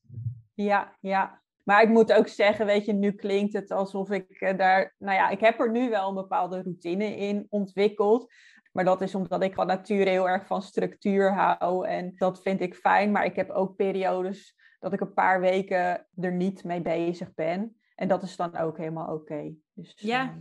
Ja, 0.53 0.97
ja. 0.99 1.41
Maar 1.63 1.81
ik 1.81 1.89
moet 1.89 2.13
ook 2.13 2.27
zeggen, 2.27 2.65
weet 2.65 2.85
je, 2.85 2.93
nu 2.93 3.11
klinkt 3.11 3.53
het 3.53 3.71
alsof 3.71 4.09
ik 4.09 4.29
eh, 4.29 4.57
daar, 4.57 4.95
nou 4.97 5.15
ja, 5.15 5.29
ik 5.29 5.39
heb 5.39 5.59
er 5.59 5.71
nu 5.71 5.89
wel 5.89 6.09
een 6.09 6.15
bepaalde 6.15 6.61
routine 6.61 7.15
in 7.15 7.47
ontwikkeld. 7.49 8.33
Maar 8.71 8.85
dat 8.85 9.01
is 9.01 9.15
omdat 9.15 9.43
ik 9.43 9.53
van 9.53 9.67
nature 9.67 10.09
heel 10.09 10.29
erg 10.29 10.45
van 10.45 10.61
structuur 10.61 11.33
hou. 11.33 11.87
En 11.87 12.13
dat 12.15 12.41
vind 12.41 12.61
ik 12.61 12.75
fijn. 12.75 13.11
Maar 13.11 13.25
ik 13.25 13.35
heb 13.35 13.49
ook 13.49 13.75
periodes 13.75 14.55
dat 14.79 14.93
ik 14.93 15.01
een 15.01 15.13
paar 15.13 15.39
weken 15.39 16.07
er 16.15 16.33
niet 16.33 16.63
mee 16.63 16.81
bezig 16.81 17.33
ben. 17.33 17.79
En 17.95 18.07
dat 18.07 18.23
is 18.23 18.35
dan 18.35 18.57
ook 18.57 18.77
helemaal 18.77 19.13
oké. 19.13 19.53
Dus, 19.73 19.93
ja, 19.95 20.21
ehm, 20.21 20.39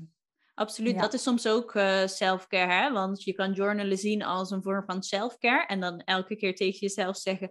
Absoluut, 0.59 0.99
dat 0.99 1.15
is 1.15 1.23
soms 1.23 1.49
ook 1.49 1.75
uh, 1.75 2.07
self-care, 2.07 2.73
hè? 2.73 2.93
want 2.93 3.25
je 3.25 3.33
kan 3.33 3.53
journalen 3.53 3.99
zien 3.99 4.23
als 4.23 4.50
een 4.50 4.62
vorm 4.62 4.85
van 4.87 5.03
self-care 5.03 5.67
en 5.67 5.81
dan 5.81 6.00
elke 6.00 6.37
keer 6.37 6.55
tegen 6.55 6.79
jezelf 6.79 7.17
zeggen, 7.17 7.50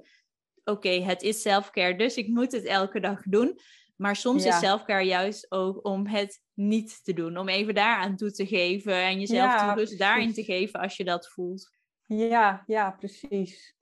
oké, 0.64 0.90
het 0.90 1.22
is 1.22 1.42
self-care, 1.42 1.96
dus 1.96 2.16
ik 2.16 2.28
moet 2.28 2.52
het 2.52 2.64
elke 2.64 3.00
dag 3.00 3.22
doen. 3.24 3.60
Maar 3.96 4.16
soms 4.16 4.46
is 4.46 4.60
self-care 4.60 5.04
juist 5.04 5.52
ook 5.52 5.86
om 5.86 6.08
het 6.08 6.42
niet 6.54 7.04
te 7.04 7.14
doen, 7.14 7.38
om 7.38 7.50
even 7.50 7.74
daaraan 7.74 8.16
toe 8.16 8.32
te 8.32 8.48
geven 8.48 8.94
en 8.94 9.20
jezelf 9.20 9.52
ja, 9.52 9.74
rust 9.74 9.98
daarin 9.98 10.34
te 10.34 10.44
geven 10.44 10.80
als 10.80 10.98
je 10.98 11.04
dat 11.04 11.30
voelt. 11.30 11.72
Ja, 12.06 12.64
ja, 12.66 12.92
precies. 12.92 13.76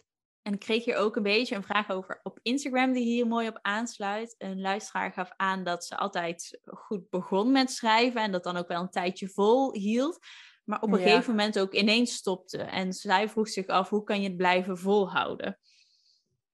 En 0.45 0.53
ik 0.53 0.59
kreeg 0.59 0.85
hier 0.85 0.95
ook 0.95 1.15
een 1.15 1.23
beetje 1.23 1.55
een 1.55 1.63
vraag 1.63 1.89
over 1.89 2.19
op 2.23 2.39
Instagram 2.41 2.93
die 2.93 3.03
hier 3.03 3.27
mooi 3.27 3.47
op 3.47 3.59
aansluit. 3.61 4.35
Een 4.37 4.61
luisteraar 4.61 5.11
gaf 5.11 5.31
aan 5.35 5.63
dat 5.63 5.85
ze 5.85 5.97
altijd 5.97 6.59
goed 6.65 7.09
begon 7.09 7.51
met 7.51 7.71
schrijven 7.71 8.21
en 8.21 8.31
dat 8.31 8.43
dan 8.43 8.57
ook 8.57 8.67
wel 8.67 8.81
een 8.81 8.89
tijdje 8.89 9.27
vol 9.27 9.73
hield. 9.73 10.19
Maar 10.63 10.81
op 10.81 10.91
een 10.91 10.99
gegeven 10.99 11.29
moment 11.29 11.59
ook 11.59 11.73
ineens 11.73 12.13
stopte. 12.13 12.57
En 12.57 12.93
zij 12.93 13.29
vroeg 13.29 13.49
zich 13.49 13.67
af, 13.67 13.89
hoe 13.89 14.03
kan 14.03 14.21
je 14.21 14.27
het 14.27 14.37
blijven 14.37 14.77
volhouden? 14.77 15.59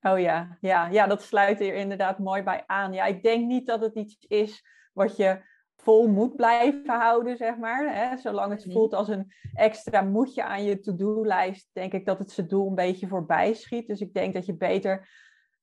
Oh 0.01 0.19
ja, 0.19 0.57
ja, 0.61 0.87
ja, 0.87 1.07
dat 1.07 1.21
sluit 1.21 1.59
hier 1.59 1.73
inderdaad 1.73 2.19
mooi 2.19 2.43
bij 2.43 2.63
aan. 2.67 2.93
Ja, 2.93 3.05
ik 3.05 3.23
denk 3.23 3.45
niet 3.45 3.67
dat 3.67 3.81
het 3.81 3.95
iets 3.95 4.25
is 4.27 4.65
wat 4.93 5.17
je 5.17 5.41
vol 5.81 6.07
moet 6.07 6.35
blijven 6.35 6.99
houden, 6.99 7.37
zeg 7.37 7.57
maar. 7.57 7.95
Hè? 7.95 8.17
Zolang 8.17 8.51
het 8.51 8.65
mhm. 8.65 8.73
voelt 8.73 8.93
als 8.93 9.07
een 9.07 9.31
extra 9.53 10.01
moedje 10.01 10.43
aan 10.43 10.63
je 10.63 10.79
to-do-lijst, 10.79 11.69
denk 11.73 11.93
ik 11.93 12.05
dat 12.05 12.19
het 12.19 12.31
zijn 12.31 12.47
doel 12.47 12.67
een 12.67 12.75
beetje 12.75 13.07
voorbij 13.07 13.53
schiet. 13.53 13.87
Dus 13.87 14.01
ik 14.01 14.13
denk 14.13 14.33
dat 14.33 14.45
je 14.45 14.55
beter 14.55 15.09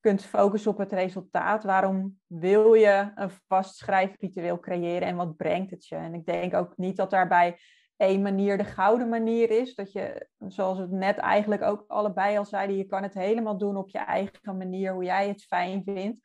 kunt 0.01 0.25
focussen 0.25 0.71
op 0.71 0.79
het 0.79 0.93
resultaat. 0.93 1.65
Waarom 1.65 2.19
wil 2.27 2.75
je 2.75 3.13
een 3.15 3.31
vast 3.47 3.77
schrijfritueel 3.77 4.59
creëren 4.59 5.09
en 5.09 5.17
wat 5.17 5.37
brengt 5.37 5.71
het 5.71 5.87
je? 5.87 5.97
En 5.97 6.15
ik 6.15 6.27
denk 6.27 6.55
ook 6.55 6.77
niet 6.77 6.97
dat 6.97 7.11
daarbij 7.11 7.59
één 7.97 8.23
manier 8.23 8.59
de 8.59 8.65
gouden 8.65 9.09
manier 9.09 9.51
is. 9.51 9.75
Dat 9.75 9.93
je, 9.93 10.29
zoals 10.39 10.77
we 10.77 10.83
het 10.83 10.93
net 10.93 11.17
eigenlijk 11.17 11.63
ook 11.63 11.85
allebei 11.89 12.39
al 12.39 12.45
zeiden, 12.45 12.77
je 12.77 12.87
kan 12.87 13.03
het 13.03 13.15
helemaal 13.15 13.59
doen 13.59 13.77
op 13.77 13.91
je 13.91 13.99
eigen 13.99 14.57
manier, 14.57 14.93
hoe 14.93 15.05
jij 15.05 15.29
het 15.29 15.43
fijn 15.43 15.83
vindt. 15.85 16.21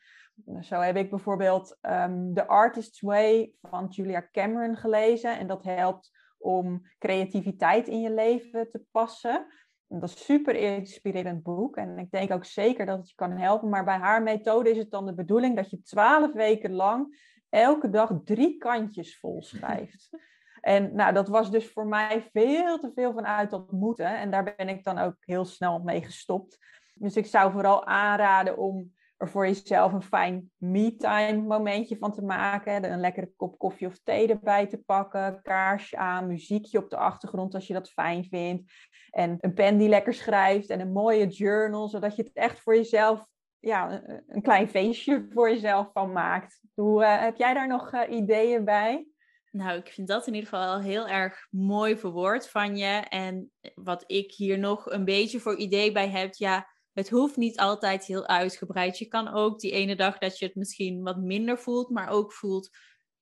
Zo 0.61 0.79
heb 0.79 0.95
ik 0.95 1.09
bijvoorbeeld 1.09 1.77
um, 1.81 2.33
The 2.33 2.47
Artist's 2.47 3.01
Way 3.01 3.53
van 3.61 3.87
Julia 3.87 4.27
Cameron 4.31 4.75
gelezen. 4.75 5.37
En 5.37 5.47
dat 5.47 5.63
helpt 5.63 6.11
om 6.37 6.81
creativiteit 6.99 7.87
in 7.87 8.01
je 8.01 8.11
leven 8.11 8.69
te 8.69 8.81
passen. 8.91 9.45
En 9.87 9.99
dat 9.99 10.09
is 10.09 10.15
een 10.15 10.21
super 10.21 10.55
inspirerend 10.55 11.43
boek. 11.43 11.75
En 11.75 11.97
ik 11.97 12.11
denk 12.11 12.31
ook 12.31 12.45
zeker 12.45 12.85
dat 12.85 12.97
het 12.97 13.09
je 13.09 13.15
kan 13.15 13.31
helpen. 13.31 13.69
Maar 13.69 13.83
bij 13.83 13.97
haar 13.97 14.23
methode 14.23 14.69
is 14.69 14.77
het 14.77 14.91
dan 14.91 15.05
de 15.05 15.13
bedoeling 15.13 15.55
dat 15.55 15.69
je 15.69 15.81
twaalf 15.81 16.33
weken 16.33 16.71
lang 16.71 17.31
elke 17.49 17.89
dag 17.89 18.11
drie 18.23 18.57
kantjes 18.57 19.19
vol 19.19 19.41
schrijft. 19.41 20.09
En 20.63 20.95
nou, 20.95 21.13
dat 21.13 21.27
was 21.27 21.51
dus 21.51 21.71
voor 21.71 21.87
mij 21.87 22.29
veel 22.31 22.79
te 22.79 22.91
veel 22.95 23.13
vanuit 23.13 23.49
dat 23.49 23.71
moeten. 23.71 24.17
En 24.19 24.31
daar 24.31 24.55
ben 24.55 24.69
ik 24.69 24.83
dan 24.83 24.97
ook 24.97 25.15
heel 25.19 25.45
snel 25.45 25.79
mee 25.79 26.03
gestopt. 26.03 26.57
Dus 26.93 27.15
ik 27.15 27.25
zou 27.25 27.51
vooral 27.51 27.85
aanraden 27.85 28.57
om 28.57 28.91
er 29.23 29.29
voor 29.29 29.47
jezelf 29.47 29.93
een 29.93 30.03
fijn 30.03 30.51
me-time 30.57 31.41
momentje 31.41 31.97
van 31.97 32.13
te 32.13 32.21
maken. 32.21 32.91
Een 32.91 32.99
lekkere 32.99 33.31
kop 33.36 33.57
koffie 33.57 33.88
of 33.88 33.99
thee 34.03 34.27
erbij 34.27 34.67
te 34.67 34.77
pakken. 34.77 35.39
Kaarsje 35.41 35.97
aan, 35.97 36.27
muziekje 36.27 36.77
op 36.77 36.89
de 36.89 36.97
achtergrond 36.97 37.53
als 37.53 37.67
je 37.67 37.73
dat 37.73 37.91
fijn 37.91 38.25
vindt. 38.25 38.71
En 39.09 39.38
een 39.39 39.53
pen 39.53 39.77
die 39.77 39.89
lekker 39.89 40.13
schrijft 40.13 40.69
en 40.69 40.79
een 40.79 40.91
mooie 40.91 41.27
journal, 41.27 41.88
zodat 41.88 42.15
je 42.15 42.23
het 42.23 42.33
echt 42.33 42.59
voor 42.59 42.75
jezelf, 42.75 43.25
ja, 43.59 44.03
een 44.27 44.41
klein 44.41 44.69
feestje 44.69 45.25
voor 45.29 45.49
jezelf 45.49 45.89
van 45.93 46.12
maakt. 46.12 46.59
Hoe, 46.73 47.03
uh, 47.03 47.19
heb 47.19 47.38
jij 47.38 47.53
daar 47.53 47.67
nog 47.67 47.93
uh, 47.93 48.01
ideeën 48.09 48.65
bij? 48.65 49.07
Nou, 49.51 49.77
ik 49.77 49.88
vind 49.88 50.07
dat 50.07 50.27
in 50.27 50.33
ieder 50.33 50.49
geval 50.49 50.79
heel 50.79 51.07
erg 51.07 51.47
mooi 51.49 51.97
verwoord 51.97 52.49
van 52.49 52.77
je. 52.77 53.05
En 53.09 53.51
wat 53.75 54.03
ik 54.07 54.31
hier 54.31 54.59
nog 54.59 54.91
een 54.91 55.05
beetje 55.05 55.39
voor 55.39 55.57
idee 55.57 55.91
bij 55.91 56.09
heb, 56.09 56.33
ja, 56.33 56.72
het 56.93 57.10
hoeft 57.10 57.38
niet 57.38 57.60
altijd 57.60 58.06
heel 58.06 58.27
uitgebreid. 58.27 58.97
Je 58.97 59.08
kan 59.08 59.27
ook 59.27 59.60
die 59.60 59.71
ene 59.71 59.95
dag 59.95 60.17
dat 60.17 60.39
je 60.39 60.45
het 60.45 60.56
misschien 60.56 61.03
wat 61.03 61.17
minder 61.17 61.60
voelt, 61.60 61.89
maar 61.89 62.10
ook 62.10 62.34
voelt, 62.34 62.69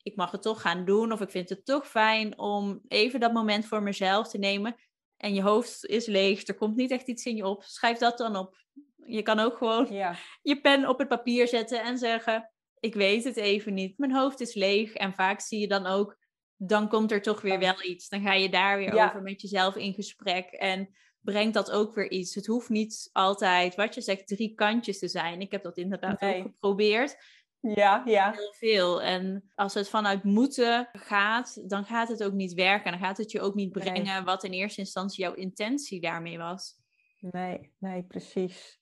ik 0.04 0.16
mag 0.16 0.32
het 0.32 0.42
toch 0.42 0.62
gaan 0.62 0.86
doen. 0.86 1.12
Of 1.12 1.22
ik 1.22 1.30
vind 1.30 1.50
het 1.50 1.66
toch 1.66 1.88
fijn 1.88 2.40
om 2.40 2.82
even 2.88 3.20
dat 3.20 3.34
moment 3.34 3.66
voor 3.66 3.84
mezelf 3.84 4.28
te 4.28 4.38
nemen. 4.38 4.76
En 5.18 5.34
je 5.34 5.42
hoofd 5.42 5.86
is 5.86 6.06
leeg, 6.06 6.48
er 6.48 6.56
komt 6.56 6.76
niet 6.76 6.92
echt 6.92 7.08
iets 7.08 7.26
in 7.26 7.36
je 7.36 7.46
op. 7.46 7.64
Schrijf 7.64 7.98
dat 7.98 8.18
dan 8.18 8.36
op. 8.36 8.58
Je 9.06 9.22
kan 9.22 9.40
ook 9.40 9.58
gewoon 9.58 9.94
ja. 9.94 10.16
je 10.42 10.62
pen 10.62 10.88
op 10.88 11.00
het 11.00 11.08
papier 11.08 11.48
zetten 11.48 11.84
en 11.84 11.98
zeggen, 11.98 12.52
ik 12.80 12.94
weet 12.94 13.24
het 13.24 13.38
even 13.38 13.74
niet. 13.74 13.98
Mijn 13.98 14.14
hoofd 14.14 14.40
is 14.40 14.54
leeg. 14.54 14.94
En 14.94 15.14
vaak 15.14 15.42
zie 15.42 15.60
je 15.60 15.68
dan 15.68 15.86
ook, 15.86 16.18
dan 16.56 16.90
komt 16.90 17.12
er 17.12 17.22
toch 17.22 17.42
weer 17.42 17.60
wel 17.60 17.84
iets. 17.84 18.10
Dan 18.10 18.22
ga 18.22 18.34
je 18.34 18.50
daar 18.50 18.78
weer 18.78 19.06
over 19.06 19.22
met 19.22 19.42
jezelf 19.42 19.76
in 19.76 19.94
gesprek. 19.94 20.52
En 20.52 20.96
brengt 21.22 21.54
dat 21.54 21.72
ook 21.72 21.96
weer 21.96 22.12
iets. 22.12 22.36
Het 22.36 22.46
hoeft 22.46 22.70
niet 22.70 23.10
altijd, 23.12 23.76
wat 23.76 23.96
je 23.96 24.02
zegt, 24.02 24.28
drie 24.28 24.54
kantjes 24.56 25.00
te 25.00 25.08
zijn. 25.08 25.42
Ik 25.42 25.52
heb 25.52 25.64
dat 25.64 25.78
inderdaad 25.78 26.22
ook 26.22 26.42
geprobeerd. 26.42 27.18
Ja, 27.60 28.02
ja. 28.06 28.32
Heel 28.32 28.54
veel. 28.54 29.02
En 29.02 29.52
als 29.56 29.74
het 29.74 29.90
vanuit 29.90 30.24
moeten 30.24 30.90
gaat, 30.92 31.70
dan 31.70 31.86
gaat 31.86 32.08
het 32.08 32.24
ook 32.24 32.34
niet 32.34 32.54
werken. 32.54 32.92
Dan 32.92 33.02
gaat 33.02 33.18
het 33.18 33.32
je 33.32 33.42
ook 33.42 33.56
niet 33.56 33.72
brengen 33.72 34.26
wat 34.26 34.44
in 34.44 34.52
eerste 34.52 34.80
instantie 34.80 35.24
jouw 35.24 35.34
intentie 35.34 36.02
daarmee 36.02 36.38
was. 36.38 36.80
Nee, 37.20 37.74
nee, 37.78 38.04
precies. 38.04 38.80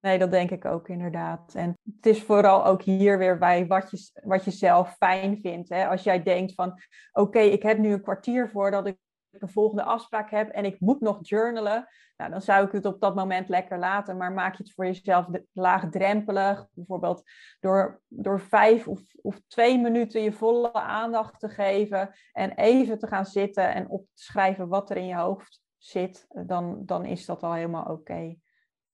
Nee, 0.00 0.18
dat 0.18 0.30
denk 0.30 0.50
ik 0.50 0.64
ook 0.64 0.88
inderdaad. 0.88 1.54
En 1.54 1.78
het 1.96 2.06
is 2.06 2.22
vooral 2.22 2.64
ook 2.66 2.82
hier 2.82 3.18
weer 3.18 3.38
bij 3.38 3.66
wat 3.66 3.90
je, 3.90 4.20
wat 4.24 4.44
je 4.44 4.50
zelf 4.50 4.96
fijn 4.96 5.38
vindt. 5.40 5.68
Hè? 5.68 5.88
Als 5.88 6.02
jij 6.02 6.22
denkt 6.22 6.54
van, 6.54 6.80
oké, 7.12 7.38
ik 7.38 7.62
heb 7.62 7.78
nu 7.78 7.92
een 7.92 8.02
kwartier 8.02 8.50
voordat 8.50 8.86
ik 8.86 8.96
een 9.42 9.48
volgende 9.48 9.82
afspraak 9.82 10.30
heb 10.30 10.48
en 10.48 10.64
ik 10.64 10.80
moet 10.80 11.00
nog 11.00 11.18
journalen, 11.20 11.88
nou, 12.16 12.30
dan 12.30 12.42
zou 12.42 12.66
ik 12.66 12.72
het 12.72 12.84
op 12.84 13.00
dat 13.00 13.14
moment 13.14 13.48
lekker 13.48 13.78
laten. 13.78 14.16
Maar 14.16 14.32
maak 14.32 14.56
je 14.56 14.62
het 14.62 14.72
voor 14.72 14.84
jezelf 14.84 15.26
laagdrempelig, 15.52 16.66
bijvoorbeeld 16.72 17.22
door, 17.60 18.02
door 18.08 18.40
vijf 18.40 18.88
of, 18.88 19.00
of 19.22 19.40
twee 19.46 19.78
minuten 19.78 20.22
je 20.22 20.32
volle 20.32 20.72
aandacht 20.72 21.40
te 21.40 21.48
geven 21.48 22.14
en 22.32 22.52
even 22.52 22.98
te 22.98 23.06
gaan 23.06 23.26
zitten 23.26 23.74
en 23.74 23.88
op 23.88 24.06
te 24.14 24.22
schrijven 24.22 24.68
wat 24.68 24.90
er 24.90 24.96
in 24.96 25.06
je 25.06 25.16
hoofd 25.16 25.60
zit, 25.78 26.26
dan, 26.46 26.82
dan 26.86 27.04
is 27.04 27.26
dat 27.26 27.42
al 27.42 27.52
helemaal 27.52 27.84
oké. 27.84 28.36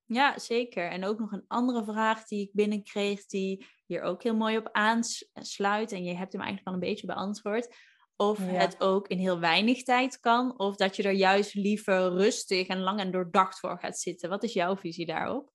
Ja, 0.05 0.39
zeker. 0.39 0.91
En 0.91 1.05
ook 1.05 1.19
nog 1.19 1.33
een 1.33 1.45
andere 1.47 1.85
vraag 1.85 2.25
die 2.25 2.41
ik 2.41 2.51
binnenkreeg, 2.53 3.27
die 3.27 3.67
hier 3.87 4.03
ook 4.03 4.23
heel 4.23 4.37
mooi 4.37 4.57
op 4.57 4.69
aansluit. 4.73 5.93
En 5.93 6.05
je 6.05 6.17
hebt 6.17 6.33
hem 6.33 6.41
eigenlijk 6.41 6.67
al 6.67 6.73
een 6.73 6.89
beetje 6.89 7.07
beantwoord. 7.07 7.77
Of 8.23 8.39
het 8.39 8.81
ook 8.81 9.09
in 9.09 9.19
heel 9.19 9.41
weinig 9.41 9.83
tijd 9.83 10.21
kan, 10.21 10.59
of 10.59 10.77
dat 10.77 10.97
je 10.97 11.03
er 11.03 11.13
juist 11.13 11.55
liever 11.55 12.09
rustig 12.09 12.67
en 12.67 12.81
lang 12.81 13.01
en 13.01 13.11
doordacht 13.11 13.59
voor 13.59 13.79
gaat 13.79 13.99
zitten. 13.99 14.29
Wat 14.29 14.43
is 14.43 14.53
jouw 14.53 14.77
visie 14.77 15.07
daarop? 15.07 15.51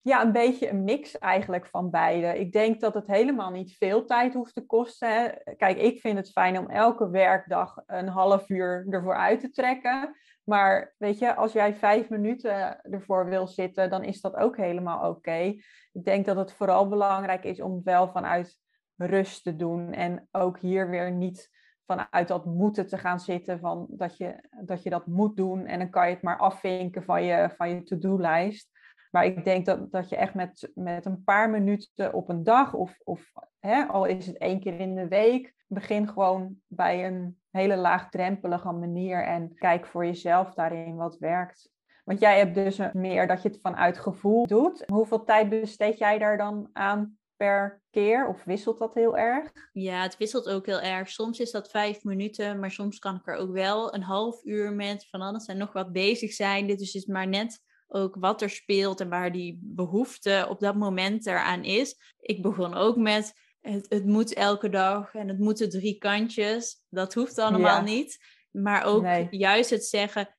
Ja, 0.00 0.22
een 0.22 0.32
beetje 0.32 0.68
een 0.68 0.84
mix 0.84 1.18
eigenlijk 1.18 1.66
van 1.66 1.90
beide. 1.90 2.38
Ik 2.38 2.52
denk 2.52 2.80
dat 2.80 2.94
het 2.94 3.06
helemaal 3.06 3.50
niet 3.50 3.76
veel 3.76 4.04
tijd 4.04 4.34
hoeft 4.34 4.54
te 4.54 4.66
kosten. 4.66 5.08
Hè. 5.08 5.54
Kijk, 5.56 5.78
ik 5.78 6.00
vind 6.00 6.18
het 6.18 6.30
fijn 6.30 6.58
om 6.58 6.68
elke 6.68 7.10
werkdag 7.10 7.82
een 7.86 8.08
half 8.08 8.48
uur 8.48 8.86
ervoor 8.90 9.16
uit 9.16 9.40
te 9.40 9.50
trekken. 9.50 10.16
Maar 10.44 10.94
weet 10.98 11.18
je, 11.18 11.34
als 11.34 11.52
jij 11.52 11.74
vijf 11.74 12.08
minuten 12.08 12.80
ervoor 12.82 13.28
wil 13.28 13.46
zitten, 13.46 13.90
dan 13.90 14.04
is 14.04 14.20
dat 14.20 14.34
ook 14.34 14.56
helemaal 14.56 15.08
oké. 15.10 15.54
Ik 15.92 16.04
denk 16.04 16.26
dat 16.26 16.36
het 16.36 16.52
vooral 16.52 16.88
belangrijk 16.88 17.44
is 17.44 17.60
om 17.60 17.74
het 17.74 17.84
wel 17.84 18.08
vanuit 18.08 18.58
rust 18.96 19.42
te 19.42 19.56
doen. 19.56 19.92
En 19.92 20.28
ook 20.30 20.58
hier 20.58 20.90
weer 20.90 21.12
niet 21.12 21.56
vanuit 21.88 22.28
dat 22.28 22.44
moeten 22.44 22.86
te 22.86 22.98
gaan 22.98 23.20
zitten, 23.20 23.58
van 23.58 23.86
dat, 23.90 24.16
je, 24.16 24.48
dat 24.64 24.82
je 24.82 24.90
dat 24.90 25.06
moet 25.06 25.36
doen. 25.36 25.66
En 25.66 25.78
dan 25.78 25.90
kan 25.90 26.08
je 26.08 26.14
het 26.14 26.22
maar 26.22 26.38
afvinken 26.38 27.02
van 27.02 27.24
je, 27.24 27.50
van 27.56 27.68
je 27.68 27.82
to-do-lijst. 27.82 28.70
Maar 29.10 29.24
ik 29.24 29.44
denk 29.44 29.66
dat, 29.66 29.90
dat 29.90 30.08
je 30.08 30.16
echt 30.16 30.34
met, 30.34 30.70
met 30.74 31.04
een 31.04 31.24
paar 31.24 31.50
minuten 31.50 32.12
op 32.14 32.28
een 32.28 32.42
dag, 32.42 32.74
of, 32.74 32.98
of 33.04 33.32
hè, 33.58 33.84
al 33.84 34.04
is 34.04 34.26
het 34.26 34.38
één 34.38 34.60
keer 34.60 34.80
in 34.80 34.94
de 34.94 35.08
week, 35.08 35.54
begin 35.66 36.08
gewoon 36.08 36.56
bij 36.66 37.06
een 37.06 37.38
hele 37.50 37.76
laagdrempelige 37.76 38.72
manier 38.72 39.24
en 39.24 39.54
kijk 39.54 39.86
voor 39.86 40.04
jezelf 40.04 40.54
daarin 40.54 40.96
wat 40.96 41.18
werkt. 41.18 41.70
Want 42.04 42.20
jij 42.20 42.38
hebt 42.38 42.54
dus 42.54 42.80
meer 42.92 43.26
dat 43.26 43.42
je 43.42 43.48
het 43.48 43.60
vanuit 43.60 43.98
gevoel 43.98 44.46
doet. 44.46 44.84
Hoeveel 44.86 45.24
tijd 45.24 45.48
besteed 45.48 45.98
jij 45.98 46.18
daar 46.18 46.36
dan 46.36 46.70
aan 46.72 47.18
per 47.38 47.82
keer? 47.90 48.28
Of 48.28 48.44
wisselt 48.44 48.78
dat 48.78 48.94
heel 48.94 49.16
erg? 49.16 49.50
Ja, 49.72 50.02
het 50.02 50.16
wisselt 50.16 50.48
ook 50.48 50.66
heel 50.66 50.80
erg. 50.80 51.08
Soms 51.08 51.38
is 51.38 51.50
dat 51.50 51.70
vijf 51.70 52.04
minuten, 52.04 52.58
maar 52.60 52.70
soms 52.70 52.98
kan 52.98 53.16
ik 53.16 53.26
er 53.26 53.34
ook 53.34 53.52
wel 53.52 53.94
een 53.94 54.02
half 54.02 54.44
uur 54.44 54.72
met 54.72 55.06
van 55.10 55.20
alles 55.20 55.46
en 55.46 55.56
nog 55.56 55.72
wat 55.72 55.92
bezig 55.92 56.32
zijn. 56.32 56.66
Dit 56.66 56.80
is 56.80 56.92
dus 56.92 57.06
maar 57.06 57.28
net 57.28 57.62
ook 57.88 58.16
wat 58.18 58.42
er 58.42 58.50
speelt 58.50 59.00
en 59.00 59.08
waar 59.08 59.32
die 59.32 59.58
behoefte 59.62 60.46
op 60.48 60.60
dat 60.60 60.74
moment 60.74 61.26
eraan 61.26 61.64
is. 61.64 62.14
Ik 62.20 62.42
begon 62.42 62.74
ook 62.74 62.96
met 62.96 63.32
het, 63.60 63.86
het 63.88 64.04
moet 64.04 64.34
elke 64.34 64.68
dag 64.68 65.14
en 65.14 65.28
het 65.28 65.38
moeten 65.38 65.70
drie 65.70 65.98
kantjes. 65.98 66.84
Dat 66.88 67.14
hoeft 67.14 67.38
allemaal 67.38 67.82
niet. 67.82 68.18
Maar 68.50 68.84
ook 68.84 69.06
juist 69.30 69.70
het 69.70 69.84
zeggen, 69.84 70.36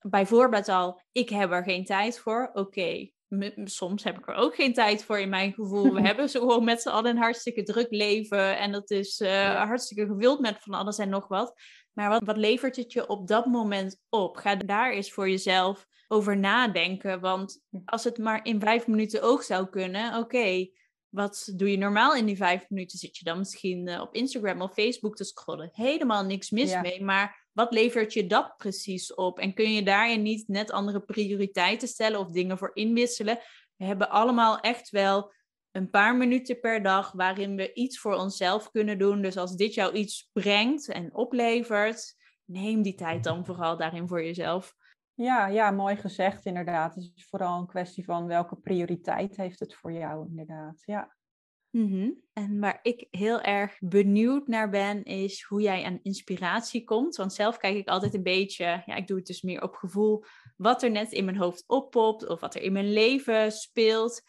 bijvoorbeeld 0.00 0.68
al, 0.68 1.00
ik 1.12 1.28
heb 1.28 1.50
er 1.50 1.64
geen 1.64 1.84
tijd 1.84 2.18
voor. 2.18 2.50
Oké, 2.52 3.10
soms 3.64 4.04
heb 4.04 4.18
ik 4.18 4.28
er 4.28 4.34
ook 4.34 4.54
geen 4.54 4.72
tijd 4.72 5.04
voor 5.04 5.18
in 5.18 5.28
mijn 5.28 5.52
gevoel. 5.52 5.94
We 5.94 6.00
hebben 6.08 6.28
zo 6.28 6.40
gewoon 6.40 6.64
met 6.64 6.82
z'n 6.82 6.88
allen 6.88 7.10
een 7.10 7.22
hartstikke 7.22 7.62
druk 7.62 7.90
leven. 7.90 8.58
En 8.58 8.72
dat 8.72 8.90
is 8.90 9.20
uh, 9.20 9.62
hartstikke 9.62 10.06
gevuld 10.06 10.40
met 10.40 10.58
van 10.60 10.74
alles 10.74 10.98
en 10.98 11.08
nog 11.08 11.28
wat. 11.28 11.54
Maar 11.92 12.08
wat, 12.08 12.22
wat 12.24 12.36
levert 12.36 12.76
het 12.76 12.92
je 12.92 13.06
op 13.06 13.28
dat 13.28 13.46
moment 13.46 14.00
op? 14.08 14.36
Ga 14.36 14.54
daar 14.54 14.92
eens 14.92 15.12
voor 15.12 15.28
jezelf 15.28 15.86
over 16.08 16.38
nadenken. 16.38 17.20
Want 17.20 17.62
als 17.84 18.04
het 18.04 18.18
maar 18.18 18.44
in 18.44 18.60
vijf 18.60 18.86
minuten 18.86 19.22
ook 19.22 19.42
zou 19.42 19.68
kunnen, 19.68 20.18
oké. 20.18 20.68
wat 21.08 21.52
doe 21.56 21.70
je 21.70 21.76
normaal 21.76 22.14
in 22.14 22.26
die 22.26 22.36
vijf 22.36 22.64
minuten? 22.68 22.98
Zit 22.98 23.16
je 23.16 23.24
dan 23.24 23.38
misschien 23.38 23.88
eh, 23.88 24.00
op 24.00 24.14
Instagram 24.14 24.62
of 24.62 24.72
Facebook 24.72 25.16
te 25.16 25.24
scrollen? 25.24 25.70
Helemaal 25.72 26.24
niks 26.24 26.50
mis 26.50 26.80
mee, 26.80 27.04
maar 27.04 27.39
wat 27.60 27.72
levert 27.72 28.12
je 28.12 28.26
dat 28.26 28.56
precies 28.56 29.14
op? 29.14 29.38
En 29.38 29.54
kun 29.54 29.72
je 29.72 29.82
daarin 29.82 30.22
niet 30.22 30.48
net 30.48 30.70
andere 30.70 31.00
prioriteiten 31.00 31.88
stellen 31.88 32.18
of 32.18 32.30
dingen 32.30 32.58
voor 32.58 32.70
inwisselen? 32.74 33.38
We 33.76 33.84
hebben 33.84 34.10
allemaal 34.10 34.58
echt 34.58 34.90
wel 34.90 35.32
een 35.70 35.90
paar 35.90 36.16
minuten 36.16 36.60
per 36.60 36.82
dag 36.82 37.12
waarin 37.12 37.56
we 37.56 37.72
iets 37.72 37.98
voor 37.98 38.14
onszelf 38.14 38.70
kunnen 38.70 38.98
doen. 38.98 39.22
Dus 39.22 39.36
als 39.36 39.56
dit 39.56 39.74
jou 39.74 39.92
iets 39.92 40.30
brengt 40.32 40.88
en 40.88 41.14
oplevert, 41.14 42.14
neem 42.44 42.82
die 42.82 42.94
tijd 42.94 43.24
dan 43.24 43.46
vooral 43.46 43.76
daarin 43.76 44.08
voor 44.08 44.24
jezelf. 44.24 44.74
Ja, 45.14 45.46
ja, 45.46 45.70
mooi 45.70 45.96
gezegd 45.96 46.44
inderdaad. 46.44 46.94
Het 46.94 47.12
is 47.14 47.26
vooral 47.28 47.58
een 47.58 47.66
kwestie 47.66 48.04
van 48.04 48.26
welke 48.26 48.56
prioriteit 48.56 49.36
heeft 49.36 49.60
het 49.60 49.74
voor 49.74 49.92
jou 49.92 50.26
inderdaad. 50.28 50.82
Ja. 50.84 51.16
Mhm. 51.70 52.10
En 52.32 52.58
waar 52.58 52.78
ik 52.82 53.06
heel 53.10 53.40
erg 53.40 53.76
benieuwd 53.80 54.46
naar 54.46 54.70
ben, 54.70 55.04
is 55.04 55.42
hoe 55.42 55.60
jij 55.60 55.84
aan 55.84 56.00
inspiratie 56.02 56.84
komt. 56.84 57.16
Want 57.16 57.32
zelf 57.32 57.56
kijk 57.56 57.76
ik 57.76 57.88
altijd 57.88 58.14
een 58.14 58.22
beetje, 58.22 58.82
ja, 58.86 58.94
ik 58.94 59.06
doe 59.06 59.16
het 59.16 59.26
dus 59.26 59.42
meer 59.42 59.62
op 59.62 59.74
gevoel, 59.74 60.24
wat 60.56 60.82
er 60.82 60.90
net 60.90 61.12
in 61.12 61.24
mijn 61.24 61.36
hoofd 61.36 61.64
oppopt 61.66 62.28
of 62.28 62.40
wat 62.40 62.54
er 62.54 62.62
in 62.62 62.72
mijn 62.72 62.92
leven 62.92 63.52
speelt. 63.52 64.22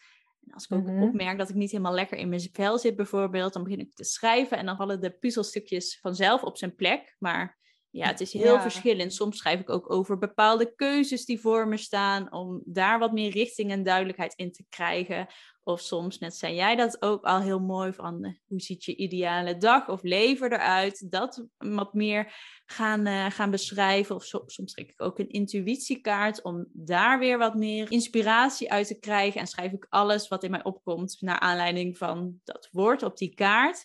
En 0.46 0.54
als 0.54 0.64
ik 0.64 0.76
ook 0.76 0.86
mhm. 0.86 1.02
opmerk 1.02 1.38
dat 1.38 1.48
ik 1.48 1.54
niet 1.54 1.70
helemaal 1.70 1.94
lekker 1.94 2.18
in 2.18 2.28
mijn 2.28 2.48
vel 2.52 2.78
zit, 2.78 2.96
bijvoorbeeld, 2.96 3.52
dan 3.52 3.62
begin 3.62 3.80
ik 3.80 3.94
te 3.94 4.04
schrijven 4.04 4.58
en 4.58 4.66
dan 4.66 4.76
vallen 4.76 5.00
de 5.00 5.10
puzzelstukjes 5.10 5.98
vanzelf 6.00 6.42
op 6.42 6.56
zijn 6.56 6.74
plek. 6.74 7.16
Maar 7.18 7.60
ja, 7.90 8.06
het 8.06 8.20
is 8.20 8.32
heel 8.32 8.60
verschillend. 8.60 9.14
Soms 9.14 9.38
schrijf 9.38 9.60
ik 9.60 9.70
ook 9.70 9.90
over 9.90 10.18
bepaalde 10.18 10.74
keuzes 10.74 11.24
die 11.24 11.40
voor 11.40 11.68
me 11.68 11.76
staan, 11.76 12.32
om 12.32 12.62
daar 12.64 12.98
wat 12.98 13.12
meer 13.12 13.30
richting 13.30 13.70
en 13.70 13.82
duidelijkheid 13.82 14.34
in 14.34 14.52
te 14.52 14.64
krijgen. 14.68 15.26
Of 15.64 15.80
soms, 15.80 16.18
net 16.18 16.36
zei 16.36 16.54
jij 16.54 16.76
dat 16.76 17.02
ook 17.02 17.24
al 17.24 17.40
heel 17.40 17.60
mooi, 17.60 17.92
van 17.92 18.24
eh, 18.24 18.32
hoe 18.46 18.60
ziet 18.60 18.84
je 18.84 18.96
ideale 18.96 19.56
dag 19.56 19.88
of 19.88 20.02
leven 20.02 20.52
eruit? 20.52 21.10
Dat 21.10 21.46
wat 21.58 21.94
meer 21.94 22.34
gaan, 22.66 23.06
uh, 23.06 23.26
gaan 23.30 23.50
beschrijven. 23.50 24.14
Of 24.14 24.24
soms 24.46 24.72
trek 24.72 24.90
ik 24.90 25.02
ook 25.02 25.18
een 25.18 25.28
intuïtiekaart 25.28 26.42
om 26.42 26.66
daar 26.72 27.18
weer 27.18 27.38
wat 27.38 27.54
meer 27.54 27.90
inspiratie 27.90 28.72
uit 28.72 28.86
te 28.86 28.98
krijgen. 28.98 29.40
En 29.40 29.46
schrijf 29.46 29.72
ik 29.72 29.86
alles 29.88 30.28
wat 30.28 30.44
in 30.44 30.50
mij 30.50 30.64
opkomt 30.64 31.16
naar 31.20 31.38
aanleiding 31.38 31.98
van 31.98 32.40
dat 32.44 32.68
woord 32.72 33.02
op 33.02 33.16
die 33.16 33.34
kaart. 33.34 33.84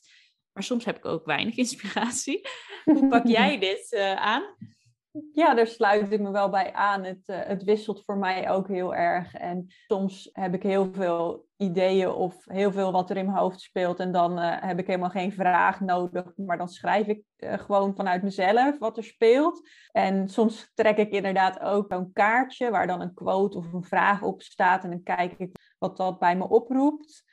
Maar 0.53 0.63
soms 0.63 0.85
heb 0.85 0.97
ik 0.97 1.05
ook 1.05 1.25
weinig 1.25 1.57
inspiratie. 1.65 2.47
Hoe 2.83 3.07
pak 3.07 3.27
jij 3.37 3.59
dit 3.59 3.91
uh, 3.91 4.13
aan? 4.13 4.55
Ja, 5.33 5.53
daar 5.53 5.67
sluit 5.67 6.11
ik 6.11 6.19
me 6.19 6.31
wel 6.31 6.49
bij 6.49 6.73
aan. 6.73 7.03
Het, 7.03 7.27
uh, 7.27 7.37
het 7.39 7.63
wisselt 7.63 8.03
voor 8.05 8.17
mij 8.17 8.49
ook 8.49 8.67
heel 8.67 8.95
erg. 8.95 9.33
En 9.33 9.65
soms 9.87 10.29
heb 10.33 10.53
ik 10.53 10.63
heel 10.63 10.89
veel 10.93 11.45
ideeën 11.57 12.09
of 12.09 12.45
heel 12.45 12.71
veel 12.71 12.91
wat 12.91 13.09
er 13.09 13.17
in 13.17 13.25
mijn 13.25 13.37
hoofd 13.37 13.61
speelt. 13.61 13.99
En 13.99 14.11
dan 14.11 14.39
uh, 14.39 14.55
heb 14.59 14.79
ik 14.79 14.87
helemaal 14.87 15.09
geen 15.09 15.31
vraag 15.31 15.79
nodig. 15.79 16.33
Maar 16.35 16.57
dan 16.57 16.67
schrijf 16.67 17.07
ik 17.07 17.23
gewoon 17.37 17.95
vanuit 17.95 18.23
mezelf 18.23 18.79
wat 18.79 18.97
er 18.97 19.03
speelt. 19.03 19.69
En 19.91 20.27
soms 20.27 20.71
trek 20.73 20.97
ik 20.97 21.11
inderdaad 21.11 21.59
ook 21.59 21.91
een 21.91 22.13
kaartje 22.13 22.69
waar 22.69 22.87
dan 22.87 23.01
een 23.01 23.13
quote 23.13 23.57
of 23.57 23.73
een 23.73 23.83
vraag 23.83 24.21
op 24.21 24.41
staat. 24.41 24.83
En 24.83 24.89
dan 24.89 25.03
kijk 25.03 25.33
ik 25.37 25.57
wat 25.77 25.97
dat 25.97 26.19
bij 26.19 26.35
me 26.37 26.49
oproept. 26.49 27.23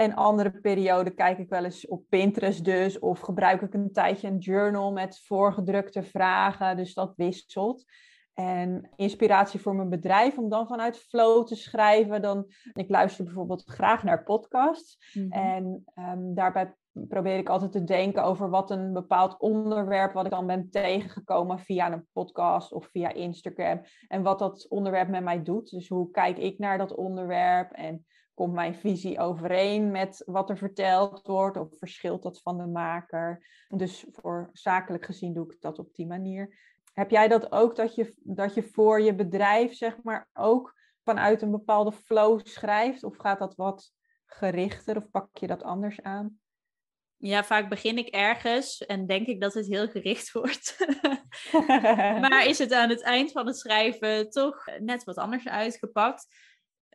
En 0.00 0.14
andere 0.14 0.50
perioden 0.50 1.14
kijk 1.14 1.38
ik 1.38 1.48
wel 1.48 1.64
eens 1.64 1.86
op 1.86 2.04
Pinterest 2.08 2.64
dus. 2.64 2.98
Of 2.98 3.20
gebruik 3.20 3.62
ik 3.62 3.74
een 3.74 3.92
tijdje 3.92 4.28
een 4.28 4.38
journal 4.38 4.92
met 4.92 5.20
voorgedrukte 5.24 6.02
vragen. 6.02 6.76
Dus 6.76 6.94
dat 6.94 7.12
wisselt. 7.16 7.84
En 8.34 8.90
inspiratie 8.96 9.60
voor 9.60 9.74
mijn 9.74 9.88
bedrijf 9.88 10.38
om 10.38 10.48
dan 10.48 10.66
vanuit 10.66 10.98
flow 10.98 11.46
te 11.46 11.54
schrijven. 11.54 12.22
Dan, 12.22 12.46
ik 12.72 12.88
luister 12.88 13.24
bijvoorbeeld 13.24 13.64
graag 13.64 14.02
naar 14.02 14.22
podcasts. 14.22 15.12
Mhm. 15.12 15.32
En 15.32 15.84
um, 15.94 16.34
daarbij 16.34 16.74
probeer 16.92 17.38
ik 17.38 17.48
altijd 17.48 17.72
te 17.72 17.84
denken 17.84 18.24
over 18.24 18.50
wat 18.50 18.70
een 18.70 18.92
bepaald 18.92 19.38
onderwerp, 19.38 20.12
wat 20.12 20.24
ik 20.24 20.30
dan 20.30 20.46
ben 20.46 20.70
tegengekomen 20.70 21.58
via 21.58 21.92
een 21.92 22.06
podcast 22.12 22.72
of 22.72 22.86
via 22.86 23.12
Instagram. 23.12 23.80
En 24.08 24.22
wat 24.22 24.38
dat 24.38 24.68
onderwerp 24.68 25.08
met 25.08 25.22
mij 25.22 25.42
doet. 25.42 25.70
Dus 25.70 25.88
hoe 25.88 26.10
kijk 26.10 26.38
ik 26.38 26.58
naar 26.58 26.78
dat 26.78 26.94
onderwerp 26.94 27.72
en 27.72 28.04
komt 28.40 28.54
mijn 28.54 28.74
visie 28.74 29.18
overeen 29.18 29.90
met 29.90 30.22
wat 30.26 30.50
er 30.50 30.58
verteld 30.58 31.26
wordt 31.26 31.56
of 31.56 31.78
verschilt 31.78 32.22
dat 32.22 32.42
van 32.42 32.58
de 32.58 32.66
maker? 32.66 33.46
Dus 33.68 34.04
voor 34.10 34.50
zakelijk 34.52 35.04
gezien 35.04 35.32
doe 35.32 35.52
ik 35.52 35.60
dat 35.60 35.78
op 35.78 35.94
die 35.94 36.06
manier. 36.06 36.58
Heb 36.92 37.10
jij 37.10 37.28
dat 37.28 37.52
ook 37.52 37.76
dat 37.76 37.94
je, 37.94 38.14
dat 38.16 38.54
je 38.54 38.62
voor 38.62 39.00
je 39.00 39.14
bedrijf 39.14 39.74
zeg 39.74 40.02
maar 40.02 40.28
ook 40.32 40.74
vanuit 41.04 41.42
een 41.42 41.50
bepaalde 41.50 41.92
flow 41.92 42.40
schrijft 42.42 43.04
of 43.04 43.16
gaat 43.16 43.38
dat 43.38 43.54
wat 43.54 43.92
gerichter 44.26 44.96
of 44.96 45.10
pak 45.10 45.38
je 45.38 45.46
dat 45.46 45.62
anders 45.62 46.02
aan? 46.02 46.38
Ja, 47.16 47.44
vaak 47.44 47.68
begin 47.68 47.98
ik 47.98 48.08
ergens 48.08 48.86
en 48.86 49.06
denk 49.06 49.26
ik 49.26 49.40
dat 49.40 49.54
het 49.54 49.66
heel 49.66 49.88
gericht 49.88 50.32
wordt. 50.40 50.76
maar 52.28 52.46
is 52.46 52.58
het 52.58 52.72
aan 52.72 52.88
het 52.88 53.02
eind 53.02 53.32
van 53.32 53.46
het 53.46 53.58
schrijven 53.58 54.30
toch 54.30 54.64
net 54.78 55.04
wat 55.04 55.16
anders 55.16 55.48
uitgepakt? 55.48 56.26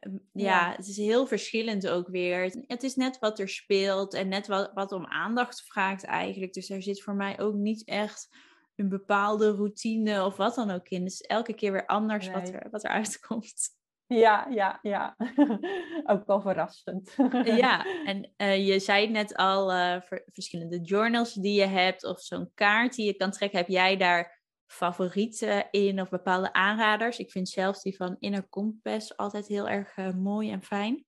Ehm, 0.06 0.16
ja, 0.32 0.74
het 0.76 0.88
is 0.88 0.98
heel 0.98 1.28
verschillend 1.28 1.88
ook 1.88 2.08
weer. 2.08 2.64
Het 2.68 2.84
is 2.84 2.96
net 2.96 3.20
wat 3.20 3.40
er 3.40 3.50
speelt 3.50 4.14
en 4.14 4.28
net 4.28 4.48
wat, 4.48 4.72
wat 4.74 4.92
om 4.92 5.06
aandacht 5.06 5.64
vraagt 5.64 6.04
eigenlijk. 6.04 6.54
Dus 6.54 6.70
er 6.70 6.82
zit 6.82 7.04
voor 7.04 7.16
mij 7.16 7.40
ook 7.40 7.56
niet 7.56 7.84
echt 7.84 8.28
een 8.76 8.90
bepaalde 8.90 9.52
routine 9.52 10.26
of 10.26 10.36
wat 10.36 10.56
dan 10.56 10.72
ook 10.72 10.88
in. 10.88 11.04
Dus 11.04 11.22
elke 11.22 11.54
keer 11.54 11.72
weer 11.72 11.86
anders 11.86 12.30
wat, 12.30 12.50
er, 12.50 12.68
wat 12.72 12.84
er 12.84 12.90
uitkomt. 12.90 13.74
Ja, 14.08 14.48
ja, 14.50 14.80
ja. 14.82 15.16
ook 16.12 16.26
wel 16.26 16.42
verrassend. 16.42 17.16
ja, 17.44 17.86
en 18.06 18.34
uh, 18.38 18.68
je 18.68 18.80
zei 18.80 19.10
net 19.10 19.36
al, 19.36 19.74
uh, 19.74 20.02
verschillende 20.26 20.82
journals 20.82 21.34
die 21.34 21.60
je 21.60 21.66
hebt 21.66 22.04
of 22.04 22.22
zo'n 22.22 22.52
kaart 22.54 22.96
die 22.96 23.06
je 23.06 23.14
kan 23.14 23.32
trekken. 23.32 23.60
Heb 23.60 23.68
jij 23.68 23.98
daar 23.98 24.44
favorieten 24.68 25.68
in 25.72 26.02
of 26.02 26.10
bepaalde 26.10 26.54
aanraders? 26.54 27.20
Ik 27.20 27.32
vind 27.32 27.50
zelfs 27.50 27.82
die 27.82 27.96
van 27.96 28.16
Inner 28.20 28.50
Compass 28.50 29.18
altijd 29.18 29.48
heel 29.48 29.70
erg 29.70 29.98
uh, 29.98 30.14
mooi 30.14 30.52
en 30.52 30.64
fijn. 30.64 31.06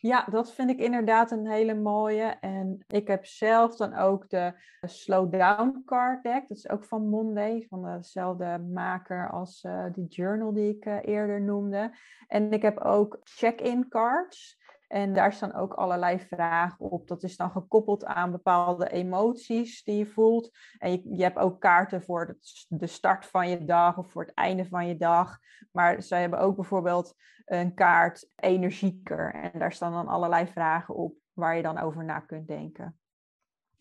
Ja, 0.00 0.24
dat 0.30 0.52
vind 0.52 0.70
ik 0.70 0.78
inderdaad 0.78 1.30
een 1.30 1.50
hele 1.50 1.74
mooie. 1.74 2.24
En 2.40 2.84
ik 2.86 3.06
heb 3.06 3.26
zelf 3.26 3.76
dan 3.76 3.94
ook 3.94 4.28
de 4.28 4.52
Slow 4.80 5.32
Down 5.32 5.82
Card 5.84 6.22
Deck. 6.22 6.48
Dat 6.48 6.56
is 6.56 6.68
ook 6.68 6.84
van 6.84 7.08
Monday, 7.08 7.66
van 7.68 7.82
dezelfde 7.82 8.58
maker 8.58 9.30
als 9.30 9.62
uh, 9.62 9.84
die 9.92 10.06
journal 10.06 10.52
die 10.52 10.76
ik 10.76 10.84
eerder 11.04 11.42
noemde. 11.42 11.96
En 12.26 12.52
ik 12.52 12.62
heb 12.62 12.78
ook 12.78 13.20
check-in 13.22 13.88
cards. 13.88 14.59
En 14.90 15.12
daar 15.12 15.32
staan 15.32 15.54
ook 15.54 15.72
allerlei 15.72 16.18
vragen 16.18 16.90
op. 16.90 17.08
Dat 17.08 17.22
is 17.22 17.36
dan 17.36 17.50
gekoppeld 17.50 18.04
aan 18.04 18.30
bepaalde 18.30 18.88
emoties 18.88 19.82
die 19.82 19.96
je 19.96 20.06
voelt. 20.06 20.50
En 20.78 20.90
je, 20.90 21.16
je 21.16 21.22
hebt 21.22 21.38
ook 21.38 21.60
kaarten 21.60 22.02
voor 22.02 22.38
de 22.68 22.86
start 22.86 23.26
van 23.26 23.48
je 23.48 23.64
dag 23.64 23.98
of 23.98 24.10
voor 24.10 24.22
het 24.22 24.34
einde 24.34 24.64
van 24.64 24.86
je 24.86 24.96
dag. 24.96 25.38
Maar 25.72 26.02
ze 26.02 26.14
hebben 26.14 26.38
ook 26.38 26.56
bijvoorbeeld 26.56 27.14
een 27.44 27.74
kaart 27.74 28.30
energieker. 28.36 29.34
En 29.34 29.58
daar 29.58 29.72
staan 29.72 29.92
dan 29.92 30.08
allerlei 30.08 30.46
vragen 30.46 30.94
op 30.94 31.14
waar 31.32 31.56
je 31.56 31.62
dan 31.62 31.78
over 31.78 32.04
na 32.04 32.20
kunt 32.20 32.48
denken. 32.48 32.99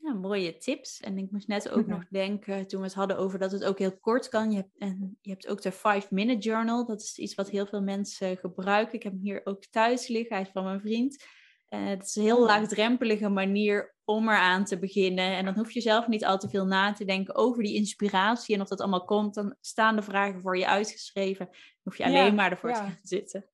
Ja, 0.10 0.16
mooie 0.16 0.58
tips. 0.58 1.00
En 1.00 1.18
ik 1.18 1.32
moest 1.32 1.48
net 1.48 1.70
ook 1.70 1.88
nog 1.88 2.08
denken, 2.10 2.68
toen 2.68 2.80
we 2.80 2.86
het 2.86 2.96
hadden 2.96 3.18
over 3.18 3.40
dat 3.40 3.52
het 3.52 3.64
ook 3.64 3.80
heel 3.80 3.98
kort 3.98 4.30
kan. 4.30 4.52
Je 4.52 4.58
hebt, 4.58 4.78
en 4.78 5.18
je 5.22 5.30
hebt 5.30 5.48
ook 5.48 5.62
de 5.62 5.74
5-minute 5.74 6.40
journal. 6.40 6.86
Dat 6.86 7.02
is 7.02 7.18
iets 7.18 7.36
wat 7.36 7.50
heel 7.50 7.66
veel 7.66 7.82
mensen 7.82 8.38
gebruiken. 8.38 8.96
Ik 8.96 9.04
heb 9.04 9.12
hem 9.12 9.22
hier 9.22 9.42
ook 9.44 9.66
thuis 9.66 10.08
liggen. 10.08 10.36
Hij 10.36 10.46
is 10.46 10.52
van 10.52 10.64
mijn 10.64 10.82
vriend. 10.82 11.24
Uh, 11.70 11.88
het 11.88 12.04
is 12.04 12.16
een 12.16 12.24
heel 12.24 12.38
oh. 12.38 12.46
laagdrempelige 12.46 13.30
manier 13.30 13.96
om 14.06 14.30
eraan 14.30 14.66
te 14.66 14.80
beginnen. 14.80 15.38
En 15.38 15.46
dan 15.46 15.56
hoef 15.56 15.72
je 15.72 15.82
zelf 15.82 16.08
niet 16.08 16.26
al 16.26 16.38
te 16.38 16.50
veel 16.50 16.66
na 16.66 16.94
te 16.94 17.06
denken 17.06 17.36
over 17.36 17.64
die 17.64 17.76
inspiratie. 17.76 18.56
En 18.56 18.62
of 18.62 18.68
dat 18.68 18.82
allemaal 18.82 19.06
komt, 19.06 19.34
dan 19.34 19.56
staan 19.62 19.96
de 19.96 20.02
vragen 20.02 20.42
voor 20.42 20.58
je 20.58 20.68
uitgeschreven. 20.68 21.46
Dan 21.46 21.56
hoef 21.84 21.98
je 21.98 22.06
alleen 22.06 22.36
maar 22.36 22.52
ervoor 22.52 22.74
te 22.74 22.80
gaan 22.80 23.00
zitten. 23.04 23.50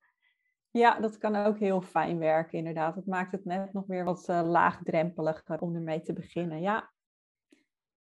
Ja, 0.77 0.99
dat 0.99 1.17
kan 1.17 1.35
ook 1.35 1.59
heel 1.59 1.81
fijn 1.81 2.19
werken, 2.19 2.57
inderdaad. 2.57 2.95
Het 2.95 3.05
maakt 3.05 3.31
het 3.31 3.45
net 3.45 3.73
nog 3.73 3.85
weer 3.87 4.03
wat 4.03 4.29
uh, 4.29 4.41
laagdrempeliger 4.45 5.59
om 5.59 5.75
ermee 5.75 6.01
te 6.01 6.13
beginnen. 6.13 6.61
Ja. 6.61 6.91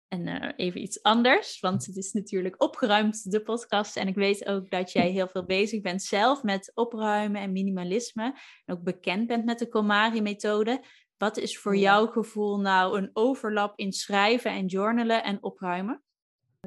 En 0.09 0.27
uh, 0.27 0.53
even 0.57 0.81
iets 0.81 1.03
anders, 1.03 1.61
want 1.61 1.87
het 1.87 1.97
is 1.97 2.13
natuurlijk 2.13 2.63
opgeruimd, 2.63 3.31
de 3.31 3.43
podcast. 3.43 3.97
En 3.97 4.09
ik 4.09 4.15
weet 4.15 4.47
ook 4.47 4.71
dat 4.71 4.93
jij 4.93 5.11
heel 5.11 5.29
veel 5.29 5.45
bezig 5.45 5.81
bent 5.81 6.03
zelf 6.03 6.43
met 6.43 6.71
opruimen 6.75 7.41
en 7.41 7.53
minimalisme. 7.53 8.25
En 8.65 8.75
ook 8.75 8.83
bekend 8.83 9.27
bent 9.27 9.45
met 9.45 9.59
de 9.59 9.69
Komari-methode. 9.69 10.85
Wat 11.17 11.37
is 11.37 11.59
voor 11.59 11.77
jouw 11.77 12.07
gevoel 12.07 12.61
nou 12.61 12.99
een 12.99 13.11
overlap 13.13 13.79
in 13.79 13.93
schrijven 13.93 14.51
en 14.51 14.67
journalen 14.67 15.25
en 15.25 15.43
opruimen? 15.43 16.03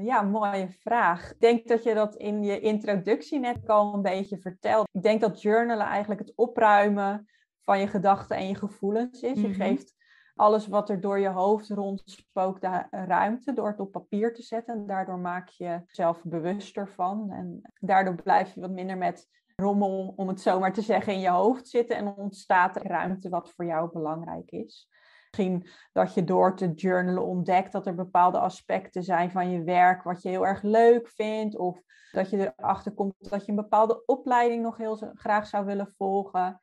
Ja, 0.01 0.21
mooie 0.21 0.69
vraag. 0.69 1.31
Ik 1.31 1.39
denk 1.39 1.67
dat 1.67 1.83
je 1.83 1.93
dat 1.93 2.15
in 2.15 2.43
je 2.43 2.59
introductie 2.59 3.39
net 3.39 3.69
al 3.69 3.93
een 3.93 4.01
beetje 4.01 4.37
vertelt. 4.37 4.87
Ik 4.91 5.03
denk 5.03 5.21
dat 5.21 5.41
journalen 5.41 5.85
eigenlijk 5.85 6.21
het 6.21 6.33
opruimen 6.35 7.27
van 7.61 7.79
je 7.79 7.87
gedachten 7.87 8.37
en 8.37 8.47
je 8.47 8.55
gevoelens 8.55 9.21
is. 9.21 9.41
Je 9.41 9.47
mhm. 9.47 9.61
geeft 9.61 9.93
alles 10.35 10.67
wat 10.67 10.89
er 10.89 11.01
door 11.01 11.19
je 11.19 11.27
hoofd 11.27 11.69
rondspookt 11.69 12.61
de 12.61 12.85
ruimte 12.89 13.53
door 13.53 13.67
het 13.67 13.79
op 13.79 13.91
papier 13.91 14.33
te 14.33 14.41
zetten. 14.41 14.87
Daardoor 14.87 15.19
maak 15.19 15.49
je 15.49 15.81
jezelf 15.85 16.23
bewuster 16.23 16.89
van. 16.89 17.31
En 17.31 17.61
daardoor 17.79 18.15
blijf 18.15 18.53
je 18.53 18.61
wat 18.61 18.71
minder 18.71 18.97
met 18.97 19.27
rommel, 19.55 20.13
om 20.15 20.27
het 20.27 20.41
zo 20.41 20.59
maar 20.59 20.73
te 20.73 20.81
zeggen, 20.81 21.13
in 21.13 21.19
je 21.19 21.29
hoofd 21.29 21.67
zitten. 21.67 21.95
En 21.95 22.07
ontstaat 22.07 22.75
er 22.75 22.87
ruimte 22.87 23.29
wat 23.29 23.51
voor 23.51 23.65
jou 23.65 23.91
belangrijk 23.91 24.51
is. 24.51 24.89
Misschien 25.37 25.67
dat 25.91 26.13
je 26.13 26.23
door 26.23 26.55
te 26.55 26.73
journalen 26.73 27.25
ontdekt 27.25 27.71
dat 27.71 27.85
er 27.85 27.95
bepaalde 27.95 28.37
aspecten 28.37 29.03
zijn 29.03 29.31
van 29.31 29.49
je 29.49 29.63
werk 29.63 30.03
wat 30.03 30.21
je 30.21 30.29
heel 30.29 30.45
erg 30.45 30.61
leuk 30.61 31.09
vindt. 31.09 31.57
Of 31.57 31.81
dat 32.11 32.29
je 32.29 32.53
erachter 32.57 32.93
komt 32.93 33.13
dat 33.17 33.45
je 33.45 33.49
een 33.49 33.55
bepaalde 33.55 34.05
opleiding 34.05 34.63
nog 34.63 34.77
heel 34.77 35.11
graag 35.13 35.47
zou 35.47 35.65
willen 35.65 35.93
volgen. 35.97 36.61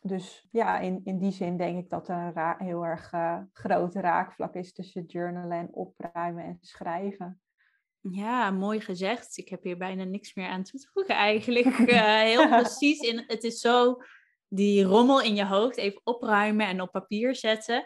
Dus 0.00 0.46
ja, 0.50 0.78
in, 0.78 1.00
in 1.04 1.18
die 1.18 1.32
zin 1.32 1.56
denk 1.56 1.78
ik 1.78 1.90
dat 1.90 2.08
er 2.08 2.32
een 2.34 2.66
heel 2.66 2.84
erg 2.84 3.12
uh, 3.12 3.38
groot 3.52 3.94
raakvlak 3.94 4.54
is 4.54 4.72
tussen 4.72 5.04
journalen 5.04 5.58
en 5.58 5.74
opruimen 5.74 6.44
en 6.44 6.58
schrijven. 6.60 7.40
Ja, 8.00 8.50
mooi 8.50 8.80
gezegd. 8.80 9.36
Ik 9.36 9.48
heb 9.48 9.62
hier 9.62 9.78
bijna 9.78 10.04
niks 10.04 10.34
meer 10.34 10.48
aan 10.48 10.62
toe 10.62 10.80
te 10.80 10.88
voegen 10.92 11.14
eigenlijk. 11.14 11.78
Uh, 11.78 12.20
heel 12.32 12.48
precies. 12.48 13.00
In, 13.00 13.24
het 13.26 13.44
is 13.44 13.60
zo 13.60 13.96
die 14.48 14.84
rommel 14.84 15.22
in 15.22 15.34
je 15.34 15.46
hoofd 15.46 15.76
even 15.76 16.00
opruimen 16.04 16.66
en 16.66 16.80
op 16.80 16.92
papier 16.92 17.34
zetten 17.34 17.84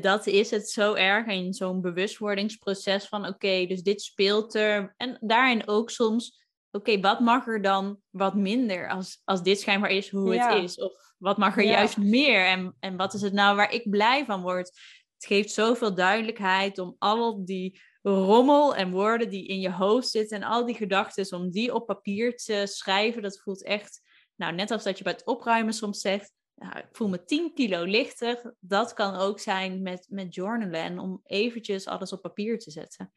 dat 0.00 0.26
is 0.26 0.50
het 0.50 0.70
zo 0.70 0.94
erg 0.94 1.26
in 1.26 1.54
zo'n 1.54 1.80
bewustwordingsproces 1.80 3.06
van 3.08 3.26
oké, 3.26 3.66
dus 3.66 3.82
dit 3.82 4.02
speelt 4.02 4.54
er. 4.54 4.94
En 4.96 5.18
daarin 5.20 5.68
ook 5.68 5.90
soms, 5.90 6.44
oké, 6.70 7.00
wat 7.00 7.20
mag 7.20 7.46
er 7.46 7.62
dan 7.62 8.00
wat 8.10 8.34
minder 8.34 8.90
als, 8.90 9.20
als 9.24 9.42
dit 9.42 9.60
schijnbaar 9.60 9.90
is 9.90 10.10
hoe 10.10 10.36
het 10.36 10.62
is? 10.62 10.76
Of 10.76 10.92
wat 11.18 11.38
mag 11.38 11.56
er 11.56 11.64
juist 11.64 11.96
meer? 11.96 12.46
En, 12.46 12.76
en 12.80 12.96
wat 12.96 13.14
is 13.14 13.22
het 13.22 13.32
nou 13.32 13.56
waar 13.56 13.72
ik 13.72 13.90
blij 13.90 14.24
van 14.24 14.42
word? 14.42 14.68
Het 15.14 15.26
geeft 15.26 15.50
zoveel 15.50 15.94
duidelijkheid 15.94 16.78
om 16.78 16.96
al 16.98 17.44
die 17.44 17.80
rommel 18.02 18.74
en 18.74 18.90
woorden 18.90 19.30
die 19.30 19.46
in 19.46 19.60
je 19.60 19.70
hoofd 19.70 20.08
zitten 20.08 20.36
en 20.36 20.48
al 20.48 20.66
die 20.66 20.74
gedachten, 20.74 21.38
om 21.38 21.50
die 21.50 21.74
op 21.74 21.86
papier 21.86 22.36
te 22.36 22.62
schrijven. 22.66 23.22
Dat 23.22 23.40
voelt 23.40 23.64
echt, 23.64 24.00
nou, 24.36 24.54
net 24.54 24.70
als 24.70 24.82
dat 24.82 24.98
je 24.98 25.04
bij 25.04 25.12
het 25.12 25.26
opruimen 25.26 25.72
soms 25.72 26.00
zegt, 26.00 26.32
nou, 26.62 26.78
ik 26.78 26.88
voel 26.92 27.08
me 27.08 27.24
10 27.24 27.54
kilo 27.54 27.84
lichter. 27.84 28.54
Dat 28.60 28.92
kan 28.92 29.14
ook 29.14 29.38
zijn 29.38 29.82
met, 29.82 30.06
met 30.10 30.34
journalen 30.34 30.80
en 30.80 30.98
om 30.98 31.20
eventjes 31.24 31.86
alles 31.86 32.12
op 32.12 32.22
papier 32.22 32.58
te 32.58 32.70
zetten. 32.70 33.12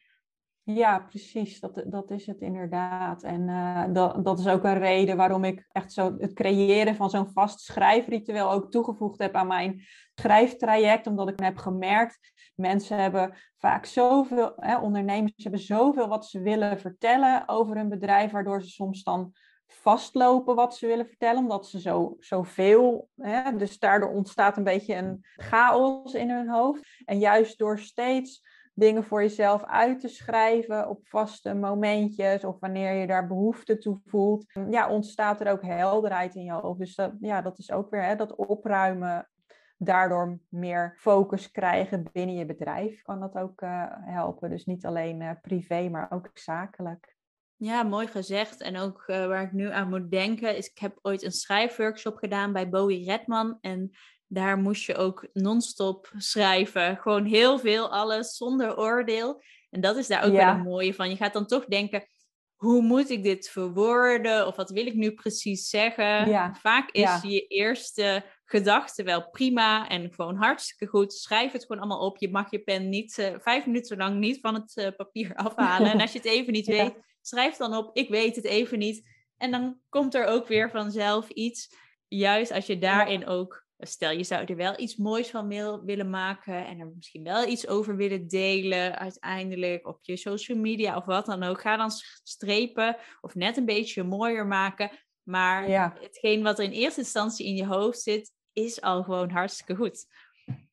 Ja, 0.63 0.99
precies. 0.99 1.59
Dat, 1.59 1.83
dat 1.87 2.11
is 2.11 2.25
het 2.25 2.41
inderdaad. 2.41 3.23
En 3.23 3.47
uh, 3.47 3.83
dat, 3.93 4.25
dat 4.25 4.39
is 4.39 4.47
ook 4.47 4.63
een 4.63 4.77
reden 4.77 5.17
waarom 5.17 5.43
ik 5.43 5.67
echt 5.71 5.93
zo 5.93 6.15
het 6.17 6.33
creëren 6.33 6.95
van 6.95 7.09
zo'n 7.09 7.31
vast 7.31 7.59
schrijfritueel 7.59 8.51
ook 8.51 8.71
toegevoegd 8.71 9.19
heb 9.19 9.35
aan 9.35 9.47
mijn 9.47 9.81
schrijftraject. 10.15 11.07
Omdat 11.07 11.29
ik 11.29 11.39
heb 11.39 11.57
gemerkt, 11.57 12.33
mensen 12.55 12.97
hebben 12.97 13.35
vaak 13.57 13.85
zoveel, 13.85 14.53
hè, 14.55 14.77
ondernemers 14.77 15.33
hebben 15.35 15.59
zoveel 15.59 16.07
wat 16.07 16.25
ze 16.25 16.41
willen 16.41 16.79
vertellen 16.79 17.47
over 17.47 17.75
hun 17.75 17.89
bedrijf, 17.89 18.31
waardoor 18.31 18.61
ze 18.61 18.69
soms 18.69 19.03
dan 19.03 19.33
vastlopen 19.67 20.55
wat 20.55 20.75
ze 20.75 20.87
willen 20.87 21.07
vertellen, 21.07 21.41
omdat 21.41 21.67
ze 21.67 21.79
zo, 21.79 22.15
zoveel. 22.19 23.09
Hè, 23.15 23.55
dus 23.55 23.79
daardoor 23.79 24.09
ontstaat 24.09 24.57
een 24.57 24.63
beetje 24.63 24.95
een 24.95 25.25
chaos 25.35 26.13
in 26.13 26.29
hun 26.29 26.49
hoofd. 26.49 27.01
En 27.05 27.19
juist 27.19 27.57
door 27.57 27.79
steeds 27.79 28.41
dingen 28.73 29.03
voor 29.03 29.21
jezelf 29.21 29.63
uit 29.63 29.99
te 29.99 30.07
schrijven 30.07 30.89
op 30.89 31.07
vaste 31.07 31.53
momentjes 31.53 32.43
of 32.43 32.59
wanneer 32.59 32.93
je 32.93 33.07
daar 33.07 33.27
behoefte 33.27 33.77
toe 33.77 33.99
voelt, 34.05 34.45
ja, 34.69 34.89
ontstaat 34.89 35.41
er 35.41 35.51
ook 35.51 35.61
helderheid 35.61 36.35
in 36.35 36.43
je 36.43 36.51
hoofd. 36.51 36.79
Dus 36.79 36.95
dat, 36.95 37.13
ja, 37.19 37.41
dat 37.41 37.57
is 37.57 37.71
ook 37.71 37.89
weer 37.89 38.03
hè, 38.03 38.15
dat 38.15 38.35
opruimen. 38.35 39.29
Daardoor 39.77 40.39
meer 40.49 40.95
focus 40.97 41.51
krijgen 41.51 42.09
binnen 42.11 42.35
je 42.35 42.45
bedrijf 42.45 43.01
kan 43.01 43.19
dat 43.19 43.35
ook 43.35 43.61
uh, 43.61 43.83
helpen. 43.89 44.49
Dus 44.49 44.65
niet 44.65 44.85
alleen 44.85 45.21
uh, 45.21 45.31
privé, 45.41 45.89
maar 45.89 46.11
ook 46.11 46.29
zakelijk. 46.33 47.14
Ja, 47.57 47.83
mooi 47.83 48.07
gezegd. 48.07 48.61
En 48.61 48.77
ook 48.77 49.03
uh, 49.07 49.27
waar 49.27 49.43
ik 49.43 49.51
nu 49.51 49.71
aan 49.71 49.89
moet 49.89 50.11
denken, 50.11 50.57
is 50.57 50.67
ik 50.67 50.77
heb 50.77 50.99
ooit 51.01 51.23
een 51.23 51.31
schrijfworkshop 51.31 52.17
gedaan 52.17 52.53
bij 52.53 52.69
Bowie 52.69 53.05
Redman. 53.05 53.57
En 53.61 53.91
daar 54.27 54.57
moest 54.57 54.85
je 54.85 54.95
ook 54.95 55.27
non-stop 55.33 56.11
schrijven. 56.17 56.97
Gewoon 56.97 57.25
heel 57.25 57.59
veel, 57.59 57.91
alles 57.91 58.35
zonder 58.35 58.77
oordeel. 58.77 59.41
En 59.69 59.81
dat 59.81 59.97
is 59.97 60.07
daar 60.07 60.23
ook 60.23 60.33
wel 60.33 60.47
een 60.47 60.61
mooie 60.61 60.93
van. 60.93 61.09
Je 61.09 61.15
gaat 61.15 61.33
dan 61.33 61.45
toch 61.45 61.65
denken, 61.65 62.07
hoe 62.55 62.81
moet 62.81 63.09
ik 63.09 63.23
dit 63.23 63.49
verwoorden? 63.49 64.47
Of 64.47 64.55
wat 64.55 64.69
wil 64.69 64.85
ik 64.85 64.93
nu 64.93 65.11
precies 65.11 65.69
zeggen? 65.69 66.29
Ja. 66.29 66.53
Vaak 66.53 66.91
is 66.91 67.21
je 67.21 67.47
eerste 67.47 68.23
gedachte 68.45 69.03
wel 69.03 69.29
prima 69.29 69.89
en 69.89 70.13
gewoon 70.13 70.35
hartstikke 70.35 70.87
goed. 70.87 71.13
Schrijf 71.13 71.51
het 71.51 71.65
gewoon 71.65 71.81
allemaal 71.81 72.05
op. 72.05 72.17
Je 72.17 72.31
mag 72.31 72.51
je 72.51 72.59
pen 72.59 72.89
niet 72.89 73.17
uh, 73.17 73.27
vijf 73.39 73.65
minuten 73.65 73.97
lang 73.97 74.19
niet 74.19 74.39
van 74.39 74.53
het 74.53 74.75
uh, 74.75 74.87
papier 74.97 75.35
afhalen. 75.45 75.91
en 75.91 76.01
als 76.01 76.11
je 76.11 76.17
het 76.17 76.27
even 76.27 76.53
niet 76.53 76.67
weet, 76.67 76.93
schrijf 77.27 77.55
dan 77.55 77.75
op, 77.75 77.95
ik 77.97 78.09
weet 78.09 78.35
het 78.35 78.45
even 78.45 78.79
niet. 78.79 79.13
En 79.37 79.51
dan 79.51 79.79
komt 79.89 80.15
er 80.15 80.25
ook 80.25 80.47
weer 80.47 80.69
vanzelf 80.69 81.29
iets. 81.29 81.75
Juist 82.07 82.51
als 82.51 82.65
je 82.65 82.77
daarin 82.77 83.27
ook, 83.27 83.65
stel 83.79 84.11
je 84.11 84.23
zou 84.23 84.45
er 84.45 84.55
wel 84.55 84.79
iets 84.79 84.95
moois 84.95 85.29
van 85.29 85.47
willen 85.85 86.09
maken 86.09 86.65
en 86.65 86.79
er 86.79 86.91
misschien 86.95 87.23
wel 87.23 87.47
iets 87.47 87.67
over 87.67 87.95
willen 87.95 88.27
delen 88.27 88.99
uiteindelijk 88.99 89.87
op 89.87 89.99
je 90.01 90.17
social 90.17 90.57
media 90.57 90.97
of 90.97 91.05
wat 91.05 91.25
dan 91.25 91.43
ook. 91.43 91.61
Ga 91.61 91.77
dan 91.77 91.91
strepen 92.23 92.97
of 93.21 93.35
net 93.35 93.57
een 93.57 93.65
beetje 93.65 94.03
mooier 94.03 94.47
maken. 94.47 94.91
Maar 95.23 95.91
hetgeen 96.01 96.43
wat 96.43 96.59
er 96.59 96.65
in 96.65 96.71
eerste 96.71 96.99
instantie 96.99 97.45
in 97.45 97.55
je 97.55 97.65
hoofd 97.65 97.99
zit, 97.99 98.31
is 98.53 98.81
al 98.81 99.03
gewoon 99.03 99.29
hartstikke 99.29 99.75
goed. 99.75 100.05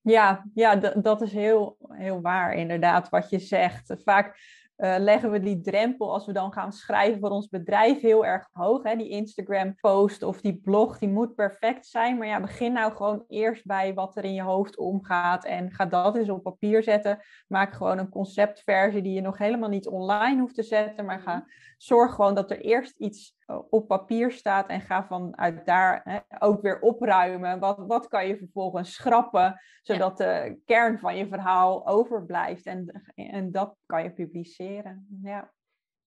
Ja, 0.02 0.44
ja 0.54 0.76
dat 0.94 1.22
is 1.22 1.32
heel, 1.32 1.76
heel 1.88 2.20
waar 2.20 2.54
inderdaad 2.54 3.08
wat 3.08 3.30
je 3.30 3.38
zegt. 3.38 3.94
Vaak 4.04 4.38
uh, 4.82 4.94
leggen 4.98 5.30
we 5.30 5.40
die 5.40 5.60
drempel 5.60 6.12
als 6.12 6.26
we 6.26 6.32
dan 6.32 6.52
gaan 6.52 6.72
schrijven 6.72 7.20
voor 7.20 7.30
ons 7.30 7.48
bedrijf 7.48 8.00
heel 8.00 8.26
erg 8.26 8.48
hoog. 8.52 8.82
Hè? 8.82 8.96
Die 8.96 9.08
Instagram 9.08 9.74
post 9.74 10.22
of 10.22 10.40
die 10.40 10.56
blog, 10.56 10.98
die 10.98 11.08
moet 11.08 11.34
perfect 11.34 11.86
zijn. 11.86 12.18
Maar 12.18 12.26
ja, 12.26 12.40
begin 12.40 12.72
nou 12.72 12.92
gewoon 12.92 13.24
eerst 13.28 13.66
bij 13.66 13.94
wat 13.94 14.16
er 14.16 14.24
in 14.24 14.34
je 14.34 14.42
hoofd 14.42 14.78
omgaat 14.78 15.44
en 15.44 15.70
ga 15.70 15.86
dat 15.86 16.16
eens 16.16 16.28
op 16.28 16.42
papier 16.42 16.82
zetten. 16.82 17.18
Maak 17.48 17.72
gewoon 17.72 17.98
een 17.98 18.08
conceptversie 18.08 19.02
die 19.02 19.12
je 19.14 19.20
nog 19.20 19.38
helemaal 19.38 19.68
niet 19.68 19.88
online 19.88 20.40
hoeft 20.40 20.54
te 20.54 20.62
zetten, 20.62 21.04
maar 21.04 21.20
ga 21.20 21.46
zorg 21.76 22.14
gewoon 22.14 22.34
dat 22.34 22.50
er 22.50 22.60
eerst 22.60 22.98
iets 22.98 23.36
op 23.70 23.88
papier 23.88 24.30
staat 24.30 24.68
en 24.68 24.80
ga 24.80 25.06
vanuit 25.06 25.66
daar 25.66 26.00
hè, 26.04 26.18
ook 26.46 26.62
weer 26.62 26.80
opruimen. 26.80 27.58
Wat, 27.58 27.78
wat 27.86 28.08
kan 28.08 28.26
je 28.26 28.36
vervolgens 28.36 28.94
schrappen, 28.94 29.60
zodat 29.82 30.16
de 30.16 30.60
kern 30.64 30.98
van 30.98 31.16
je 31.16 31.28
verhaal 31.28 31.86
overblijft 31.86 32.66
en, 32.66 33.02
en 33.14 33.50
dat 33.50 33.76
kan 33.86 34.02
je 34.02 34.12
publiceren. 34.12 35.20
Ja. 35.22 35.52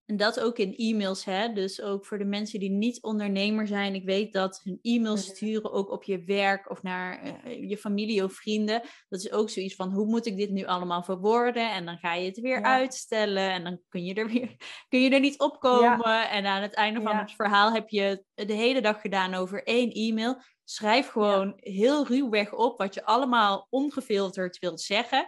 En 0.05 0.17
dat 0.17 0.39
ook 0.39 0.57
in 0.57 0.75
e-mails, 0.75 1.25
hè? 1.25 1.53
Dus 1.53 1.81
ook 1.81 2.05
voor 2.05 2.17
de 2.17 2.25
mensen 2.25 2.59
die 2.59 2.69
niet 2.69 3.01
ondernemer 3.01 3.67
zijn. 3.67 3.95
Ik 3.95 4.05
weet 4.05 4.33
dat 4.33 4.61
hun 4.63 4.79
e-mails 4.81 5.25
mhm. 5.25 5.35
sturen 5.35 5.71
ook 5.71 5.91
op 5.91 6.03
je 6.03 6.23
werk 6.23 6.69
of 6.69 6.83
naar 6.83 7.21
eh, 7.21 7.69
je 7.69 7.77
familie 7.77 8.23
of 8.23 8.33
vrienden. 8.33 8.81
Dat 9.09 9.19
is 9.19 9.31
ook 9.31 9.49
zoiets 9.49 9.75
van, 9.75 9.91
hoe 9.91 10.05
moet 10.05 10.25
ik 10.25 10.37
dit 10.37 10.49
nu 10.49 10.65
allemaal 10.65 11.03
verwoorden? 11.03 11.71
En 11.71 11.85
dan 11.85 11.97
ga 11.97 12.13
je 12.13 12.25
het 12.25 12.39
weer 12.39 12.61
uitstellen 12.63 13.51
en 13.51 13.63
dan 13.63 13.81
kun 13.89 14.03
je 14.03 14.13
er 14.13 14.27
weer 14.27 14.55
kun 14.89 15.01
je 15.01 15.09
er 15.09 15.19
niet 15.19 15.39
opkomen. 15.39 16.29
En 16.29 16.45
aan 16.45 16.61
het 16.61 16.73
einde 16.73 17.01
van 17.01 17.15
het 17.15 17.31
verhaal 17.31 17.73
heb 17.73 17.89
je 17.89 18.23
de 18.33 18.53
hele 18.53 18.81
dag 18.81 19.01
gedaan 19.01 19.33
over 19.33 19.63
één 19.63 19.91
e-mail. 19.91 20.41
Schrijf 20.63 21.07
gewoon 21.07 21.53
heel 21.55 22.07
ruwweg 22.07 22.53
op 22.53 22.77
wat 22.77 22.93
je 22.93 23.05
allemaal 23.05 23.67
ongefilterd 23.69 24.59
wilt 24.59 24.81
zeggen. 24.81 25.25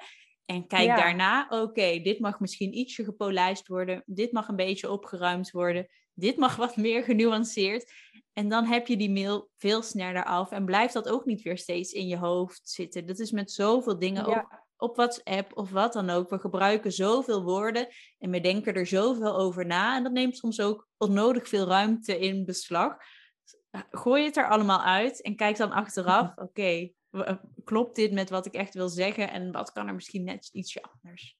En 0.48 0.68
kijk 0.68 0.88
daarna, 0.88 1.48
oké, 1.50 2.00
dit 2.00 2.20
mag 2.20 2.40
misschien 2.40 2.78
ietsje 2.78 3.04
gepolijst 3.04 3.68
worden. 3.68 4.04
Dit 4.06 4.32
mag 4.32 4.48
een 4.48 4.56
beetje 4.56 4.92
opgeruimd 4.92 5.52
worden. 5.52 5.88
Dit 6.14 6.38
mag 6.38 6.56
wat 6.56 6.76
meer 6.86 7.04
genuanceerd. 7.04 7.92
En 8.34 8.50
dan 8.50 8.66
heb 8.66 8.88
je 8.88 8.98
die 8.98 9.12
mail 9.12 9.50
veel 9.58 9.82
sneller 9.82 10.24
af. 10.24 10.52
En 10.52 10.66
blijft 10.66 10.94
dat 10.94 11.10
ook 11.10 11.26
niet 11.26 11.42
weer 11.42 11.58
steeds 11.58 11.92
in 11.92 12.08
je 12.08 12.18
hoofd 12.18 12.70
zitten. 12.70 13.06
Dat 13.06 13.20
is 13.20 13.32
met 13.32 13.52
zoveel 13.52 14.00
dingen 14.00 14.26
ook 14.26 14.66
op 14.78 14.96
WhatsApp 14.96 15.58
of 15.58 15.72
wat 15.72 15.94
dan 15.94 16.10
ook. 16.10 16.30
We 16.30 16.40
gebruiken 16.40 16.92
zoveel 16.92 17.44
woorden 17.44 17.88
en 18.20 18.30
we 18.30 18.40
denken 18.40 18.74
er 18.74 18.88
zoveel 18.88 19.36
over 19.36 19.66
na. 19.66 19.96
En 19.96 20.04
dat 20.04 20.12
neemt 20.12 20.38
soms 20.38 20.62
ook 20.62 20.88
onnodig 20.98 21.48
veel 21.48 21.68
ruimte 21.68 22.20
in 22.20 22.46
beslag. 22.46 22.96
Gooi 23.90 24.24
het 24.24 24.38
er 24.38 24.50
allemaal 24.50 24.82
uit 24.82 25.22
en 25.22 25.36
kijk 25.36 25.58
dan 25.58 25.72
achteraf, 25.72 26.38
oké, 26.46 26.90
klopt 27.63 27.96
dit 27.96 28.12
met 28.12 28.30
wat 28.30 28.46
ik 28.46 28.54
echt 28.54 28.74
wil 28.74 28.89
zeggen 28.89 29.32
en 29.32 29.52
wat 29.52 29.72
kan 29.72 29.88
er 29.88 29.93
misschien 29.93 30.24
net 30.24 30.50
ietsje 30.52 30.82
anders? 30.82 31.38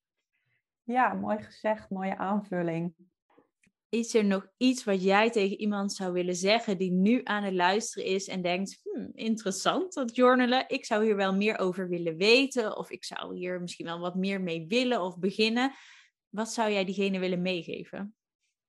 Ja, 0.84 1.13
mooi 1.13 1.43
gezegd, 1.43 1.89
mooie 1.89 2.17
aanvulling. 2.17 2.93
Is 3.89 4.13
er 4.13 4.25
nog 4.25 4.47
iets 4.58 4.84
wat 4.84 5.03
jij 5.03 5.30
tegen 5.30 5.60
iemand 5.60 5.93
zou 5.93 6.13
willen 6.13 6.36
zeggen 6.36 6.77
die 6.77 6.91
nu 6.91 7.21
aan 7.23 7.43
het 7.43 7.53
luisteren 7.53 8.10
is 8.10 8.27
en 8.27 8.41
denkt, 8.41 8.80
hmm, 8.84 9.10
interessant 9.13 9.93
dat 9.93 10.15
journalen, 10.15 10.63
ik 10.67 10.86
zou 10.86 11.03
hier 11.03 11.15
wel 11.15 11.36
meer 11.36 11.60
over 11.60 11.89
willen 11.89 12.17
weten 12.17 12.77
of 12.77 12.89
ik 12.89 13.03
zou 13.03 13.38
hier 13.38 13.62
misschien 13.62 13.86
wel 13.86 13.99
wat 13.99 14.15
meer 14.15 14.41
mee 14.41 14.67
willen 14.67 15.01
of 15.01 15.19
beginnen. 15.19 15.73
Wat 16.30 16.53
zou 16.53 16.71
jij 16.71 16.86
diegene 16.86 17.19
willen 17.19 17.41
meegeven? 17.41 18.16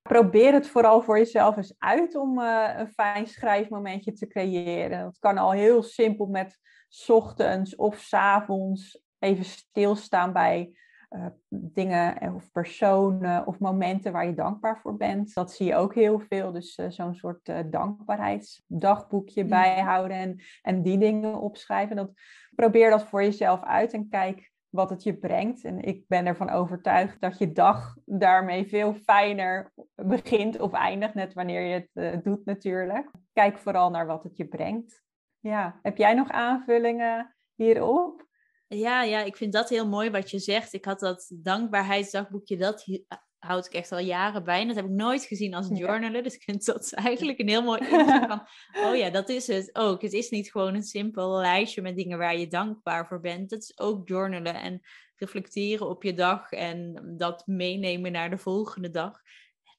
Probeer 0.09 0.53
het 0.53 0.67
vooral 0.67 1.01
voor 1.01 1.17
jezelf 1.17 1.57
eens 1.57 1.75
uit 1.77 2.15
om 2.15 2.39
uh, 2.39 2.69
een 2.77 2.87
fijn 2.87 3.27
schrijfmomentje 3.27 4.13
te 4.13 4.27
creëren. 4.27 5.03
Dat 5.03 5.19
kan 5.19 5.37
al 5.37 5.51
heel 5.51 5.83
simpel 5.83 6.25
met 6.25 6.59
ochtends 7.07 7.75
of 7.75 7.97
s 7.97 8.13
avonds 8.13 9.03
even 9.19 9.45
stilstaan 9.45 10.33
bij 10.33 10.71
uh, 11.09 11.25
dingen 11.49 12.33
of 12.35 12.51
personen 12.51 13.47
of 13.47 13.59
momenten 13.59 14.11
waar 14.11 14.25
je 14.25 14.33
dankbaar 14.33 14.79
voor 14.79 14.97
bent. 14.97 15.33
Dat 15.33 15.51
zie 15.51 15.65
je 15.65 15.75
ook 15.75 15.95
heel 15.95 16.19
veel. 16.19 16.51
Dus 16.51 16.77
uh, 16.77 16.89
zo'n 16.89 17.15
soort 17.15 17.49
uh, 17.49 17.59
dankbaarheidsdagboekje 17.65 19.43
mm. 19.43 19.49
bijhouden 19.49 20.17
en, 20.17 20.41
en 20.61 20.81
die 20.81 20.97
dingen 20.97 21.39
opschrijven. 21.39 21.95
Dat, 21.95 22.11
probeer 22.55 22.89
dat 22.89 23.03
voor 23.03 23.23
jezelf 23.23 23.63
uit 23.63 23.93
en 23.93 24.09
kijk 24.09 24.51
wat 24.69 24.89
het 24.89 25.03
je 25.03 25.17
brengt. 25.17 25.63
En 25.63 25.81
ik 25.81 26.07
ben 26.07 26.25
ervan 26.25 26.49
overtuigd 26.49 27.21
dat 27.21 27.37
je 27.37 27.51
dag 27.51 27.95
daarmee 28.05 28.67
veel 28.67 28.93
fijner 28.93 29.71
begint 29.95 30.59
of 30.59 30.73
eindigt, 30.73 31.13
net 31.13 31.33
wanneer 31.33 31.61
je 31.61 31.89
het 31.93 32.23
doet 32.23 32.45
natuurlijk. 32.45 33.11
Kijk 33.33 33.57
vooral 33.57 33.89
naar 33.89 34.05
wat 34.05 34.23
het 34.23 34.37
je 34.37 34.47
brengt. 34.47 35.01
Ja, 35.39 35.79
heb 35.81 35.97
jij 35.97 36.13
nog 36.13 36.29
aanvullingen 36.29 37.35
hierop? 37.55 38.27
Ja, 38.67 39.03
ja, 39.03 39.19
ik 39.23 39.37
vind 39.37 39.53
dat 39.53 39.69
heel 39.69 39.87
mooi 39.87 40.09
wat 40.09 40.31
je 40.31 40.39
zegt. 40.39 40.73
Ik 40.73 40.85
had 40.85 40.99
dat 40.99 41.31
dankbaarheidsdagboekje, 41.33 42.57
dat 42.57 42.85
houd 43.39 43.65
ik 43.65 43.73
echt 43.73 43.91
al 43.91 43.99
jaren 43.99 44.43
bij. 44.43 44.61
En 44.61 44.67
dat 44.67 44.75
heb 44.75 44.85
ik 44.85 44.91
nooit 44.91 45.23
gezien 45.23 45.53
als 45.53 45.67
journalen. 45.71 46.23
Dus 46.23 46.35
ik 46.35 46.41
vind 46.41 46.65
dat 46.65 46.93
eigenlijk 46.93 47.39
een 47.39 47.47
heel 47.47 47.63
mooi 47.63 47.79
inzicht 47.89 48.25
van... 48.27 48.47
oh 48.73 48.95
ja, 48.95 49.09
dat 49.09 49.29
is 49.29 49.47
het 49.47 49.69
ook. 49.73 50.01
Het 50.01 50.13
is 50.13 50.29
niet 50.29 50.51
gewoon 50.51 50.75
een 50.75 50.83
simpel 50.83 51.37
lijstje 51.37 51.81
met 51.81 51.95
dingen 51.95 52.17
waar 52.17 52.37
je 52.37 52.47
dankbaar 52.47 53.07
voor 53.07 53.19
bent. 53.19 53.51
Het 53.51 53.61
is 53.63 53.79
ook 53.79 54.07
journalen 54.07 54.55
en 54.55 54.81
reflecteren 55.15 55.89
op 55.89 56.03
je 56.03 56.13
dag... 56.13 56.51
en 56.51 57.13
dat 57.17 57.47
meenemen 57.47 58.11
naar 58.11 58.29
de 58.29 58.37
volgende 58.37 58.89
dag. 58.89 59.21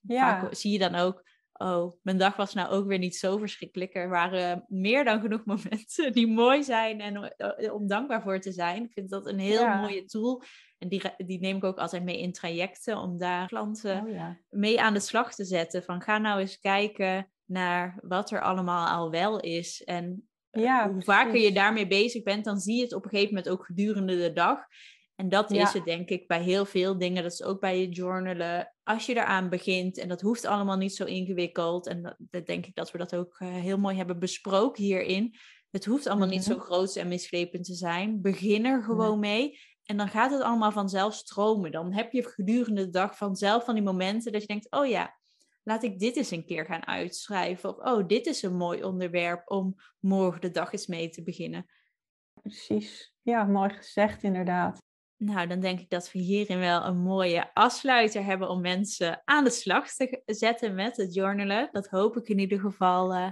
Ja. 0.00 0.40
Vaak 0.40 0.54
zie 0.54 0.72
je 0.72 0.78
dan 0.78 0.94
ook 0.94 1.28
oh, 1.60 1.92
mijn 2.02 2.18
dag 2.18 2.36
was 2.36 2.54
nou 2.54 2.68
ook 2.68 2.86
weer 2.86 2.98
niet 2.98 3.16
zo 3.16 3.38
verschrikkelijk. 3.38 3.94
Er 3.94 4.08
waren 4.08 4.64
meer 4.68 5.04
dan 5.04 5.20
genoeg 5.20 5.44
momenten 5.52 6.12
die 6.12 6.26
mooi 6.26 6.62
zijn 6.62 7.00
en 7.00 7.36
eh, 7.36 7.74
om 7.74 7.86
dankbaar 7.86 8.22
voor 8.22 8.40
te 8.40 8.52
zijn. 8.52 8.84
Ik 8.84 8.92
vind 8.92 9.10
dat 9.10 9.26
een 9.26 9.38
heel 9.38 9.68
mooie 9.68 10.04
tool. 10.04 10.42
En 10.78 10.88
die, 10.88 11.02
die 11.16 11.40
neem 11.40 11.56
ik 11.56 11.64
ook 11.64 11.78
altijd 11.78 12.04
mee 12.04 12.20
in 12.20 12.32
trajecten 12.32 12.98
om 12.98 13.18
daar 13.18 13.46
klanten 13.46 14.06
oh, 14.06 14.28
mee 14.48 14.80
aan 14.80 14.94
de 14.94 15.00
slag 15.00 15.34
te 15.34 15.44
zetten. 15.44 15.82
Van 15.82 16.00
ga 16.00 16.18
nou 16.18 16.40
eens 16.40 16.58
kijken 16.58 17.30
naar 17.44 17.98
wat 18.02 18.30
er 18.30 18.42
allemaal 18.42 18.88
al 18.88 19.10
wel 19.10 19.40
is. 19.40 19.82
En 19.84 20.28
eh, 20.50 20.82
hoe 20.82 21.02
vaker 21.02 21.40
je 21.40 21.52
daarmee 21.52 21.86
bezig 21.86 22.22
bent, 22.22 22.44
dan 22.44 22.58
zie 22.58 22.76
je 22.76 22.82
het 22.82 22.94
op 22.94 23.04
een 23.04 23.10
gegeven 23.10 23.34
moment 23.34 23.52
ook 23.52 23.64
gedurende 23.64 24.16
de 24.16 24.32
dag. 24.32 24.58
En 25.14 25.28
dat 25.28 25.50
is 25.50 25.72
het 25.72 25.84
denk 25.84 26.08
ik 26.08 26.26
bij 26.26 26.42
heel 26.42 26.64
veel 26.64 26.98
dingen. 26.98 27.22
Dat 27.22 27.32
is 27.32 27.42
ook 27.42 27.60
bij 27.60 27.80
je 27.80 27.88
journalen. 27.88 28.74
Als 28.90 29.06
je 29.06 29.14
eraan 29.14 29.48
begint, 29.48 29.98
en 29.98 30.08
dat 30.08 30.20
hoeft 30.20 30.44
allemaal 30.44 30.76
niet 30.76 30.94
zo 30.94 31.04
ingewikkeld. 31.04 31.86
En 31.86 32.16
dat, 32.18 32.46
denk 32.46 32.66
ik 32.66 32.74
dat 32.74 32.90
we 32.90 32.98
dat 32.98 33.14
ook 33.14 33.36
eh, 33.38 33.48
heel 33.48 33.78
mooi 33.78 33.96
hebben 33.96 34.18
besproken 34.18 34.84
hierin. 34.84 35.34
Het 35.70 35.84
hoeft 35.84 36.06
allemaal 36.06 36.28
niet 36.28 36.44
zo 36.44 36.54
mhm. 36.54 36.64
groot 36.64 36.96
en 36.96 37.08
misgrepen 37.08 37.62
te 37.62 37.74
zijn. 37.74 38.20
Begin 38.20 38.66
er 38.66 38.82
gewoon 38.82 39.18
mee. 39.18 39.58
En 39.84 39.96
dan 39.96 40.08
gaat 40.08 40.30
het 40.30 40.42
allemaal 40.42 40.72
vanzelf 40.72 41.14
stromen. 41.14 41.72
Dan 41.72 41.92
heb 41.92 42.12
je 42.12 42.28
gedurende 42.28 42.84
de 42.84 42.90
dag 42.90 43.16
vanzelf 43.16 43.64
van 43.64 43.74
die 43.74 43.82
momenten 43.82 44.32
dat 44.32 44.40
je 44.40 44.46
denkt: 44.46 44.70
oh 44.70 44.86
ja, 44.86 45.18
laat 45.62 45.82
ik 45.82 45.98
dit 45.98 46.16
eens 46.16 46.30
een 46.30 46.44
keer 46.44 46.64
gaan 46.64 46.86
uitschrijven. 46.86 47.68
Of 47.68 47.76
oh, 47.76 48.06
dit 48.06 48.26
is 48.26 48.42
een 48.42 48.56
mooi 48.56 48.84
onderwerp 48.84 49.50
om 49.50 49.74
morgen 49.98 50.40
de 50.40 50.50
dag 50.50 50.72
eens 50.72 50.86
mee 50.86 51.08
te 51.08 51.22
beginnen. 51.22 51.66
Precies. 52.32 53.14
Ja, 53.22 53.44
mooi 53.44 53.70
gezegd 53.70 54.22
inderdaad. 54.22 54.89
Nou, 55.22 55.46
dan 55.46 55.60
denk 55.60 55.80
ik 55.80 55.90
dat 55.90 56.12
we 56.12 56.18
hierin 56.18 56.58
wel 56.58 56.84
een 56.84 56.98
mooie 56.98 57.54
afsluiter 57.54 58.24
hebben 58.24 58.48
om 58.48 58.60
mensen 58.60 59.22
aan 59.24 59.44
de 59.44 59.50
slag 59.50 59.92
te 59.94 60.22
zetten 60.26 60.74
met 60.74 60.96
het 60.96 61.14
journalen. 61.14 61.68
Dat 61.72 61.88
hoop 61.88 62.16
ik 62.16 62.28
in 62.28 62.38
ieder 62.38 62.60
geval 62.60 63.14
uh, 63.14 63.30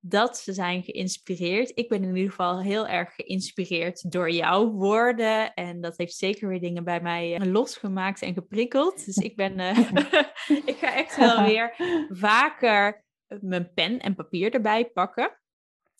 dat 0.00 0.38
ze 0.38 0.52
zijn 0.52 0.82
geïnspireerd. 0.82 1.72
Ik 1.74 1.88
ben 1.88 2.02
in 2.02 2.16
ieder 2.16 2.30
geval 2.30 2.60
heel 2.60 2.86
erg 2.86 3.14
geïnspireerd 3.14 4.10
door 4.10 4.30
jouw 4.30 4.70
woorden. 4.70 5.54
En 5.54 5.80
dat 5.80 5.96
heeft 5.96 6.16
zeker 6.16 6.48
weer 6.48 6.60
dingen 6.60 6.84
bij 6.84 7.00
mij 7.00 7.40
uh, 7.40 7.52
losgemaakt 7.52 8.22
en 8.22 8.34
geprikkeld. 8.34 9.04
Dus 9.04 9.16
ik 9.16 9.36
ben, 9.36 9.58
uh, 9.58 9.78
ik 10.72 10.76
ga 10.80 10.94
echt 10.94 11.16
wel 11.16 11.44
weer 11.48 11.74
vaker 12.08 13.04
mijn 13.40 13.72
pen 13.74 13.98
en 13.98 14.14
papier 14.14 14.52
erbij 14.52 14.84
pakken. 14.84 15.38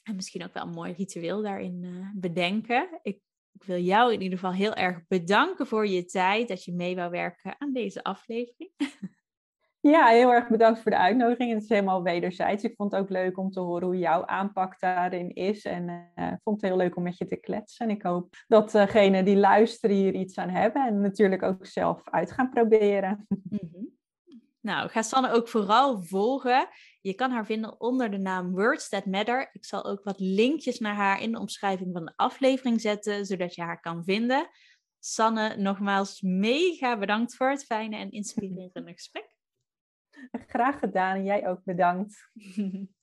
En 0.03 0.17
misschien 0.17 0.45
ook 0.45 0.55
wel 0.55 0.63
een 0.63 0.71
mooi 0.71 0.93
ritueel 0.93 1.43
daarin 1.43 2.11
bedenken. 2.15 3.01
Ik 3.03 3.19
ik 3.61 3.67
wil 3.67 3.79
jou 3.79 4.13
in 4.13 4.21
ieder 4.21 4.39
geval 4.39 4.55
heel 4.55 4.75
erg 4.75 5.07
bedanken 5.09 5.67
voor 5.67 5.87
je 5.87 6.05
tijd 6.05 6.49
dat 6.49 6.65
je 6.65 6.75
mee 6.75 6.97
wou 6.97 7.11
werken 7.11 7.55
aan 7.59 7.73
deze 7.73 8.03
aflevering. 8.03 8.71
Ja, 9.81 10.07
heel 10.07 10.33
erg 10.33 10.49
bedankt 10.49 10.81
voor 10.81 10.91
de 10.91 10.97
uitnodiging. 10.97 11.53
Het 11.53 11.63
is 11.63 11.69
helemaal 11.69 12.03
wederzijds. 12.03 12.65
Ik 12.65 12.75
vond 12.77 12.93
het 12.93 13.01
ook 13.01 13.09
leuk 13.09 13.39
om 13.39 13.51
te 13.51 13.61
horen 13.61 13.87
hoe 13.87 13.99
jouw 13.99 14.27
aanpak 14.27 14.81
daarin 14.81 15.35
is. 15.35 15.65
En 15.65 15.89
uh, 15.89 16.33
vond 16.43 16.61
het 16.61 16.71
heel 16.71 16.79
leuk 16.79 16.97
om 16.97 17.03
met 17.03 17.19
je 17.19 17.27
te 17.27 17.37
kletsen. 17.37 17.89
En 17.89 17.95
ik 17.95 18.03
hoop 18.03 18.35
dat 18.47 18.71
degenen 18.71 19.25
die 19.25 19.37
luisteren 19.37 19.97
hier 19.97 20.15
iets 20.15 20.39
aan 20.39 20.49
hebben. 20.49 20.87
En 20.87 21.01
natuurlijk 21.01 21.43
ook 21.43 21.67
zelf 21.67 22.01
uit 22.05 22.33
gaan 22.33 22.51
proberen. 22.51 23.27
Mm 23.29 23.97
Nou, 24.61 24.89
ga 24.89 25.03
Sanne 25.03 25.31
ook 25.31 25.49
vooral 25.49 26.03
volgen. 26.03 26.69
Je 27.01 27.15
kan 27.15 27.31
haar 27.31 27.47
vinden 27.47 27.81
onder 27.81 28.11
de 28.11 28.19
naam 28.19 28.51
Words 28.51 28.89
That 28.89 29.07
Matter. 29.07 29.51
Ik 29.53 29.65
zal 29.65 29.85
ook 29.85 30.05
wat 30.05 30.21
linkjes 30.21 30.79
naar 30.79 30.95
haar 30.95 31.23
in 31.23 31.33
de 31.33 31.39
omschrijving 31.39 31.93
van 31.93 32.05
de 32.05 32.13
aflevering 32.17 32.81
zetten, 32.81 33.27
zodat 33.27 33.55
je 33.55 33.63
haar 33.63 33.81
kan 33.81 34.05
vinden. 34.05 34.49
Sanne, 34.99 35.57
nogmaals 35.57 36.21
mega 36.21 36.99
bedankt 36.99 37.37
voor 37.37 37.51
het 37.51 37.65
fijne 37.65 37.97
en 37.97 38.11
inspirerende 38.11 38.93
gesprek. 38.99 39.37
Graag 40.47 40.79
gedaan 40.79 41.25
jij 41.25 41.49
ook 41.49 41.65
bedankt. 41.65 42.31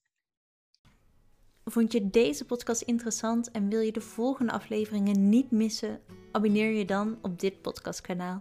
Vond 1.63 1.91
je 1.91 2.09
deze 2.09 2.45
podcast 2.45 2.81
interessant 2.81 3.51
en 3.51 3.69
wil 3.69 3.79
je 3.79 3.91
de 3.91 4.01
volgende 4.01 4.51
afleveringen 4.51 5.29
niet 5.29 5.51
missen? 5.51 6.01
Abonneer 6.31 6.71
je 6.71 6.85
dan 6.85 7.17
op 7.21 7.39
dit 7.39 7.61
podcastkanaal. 7.61 8.39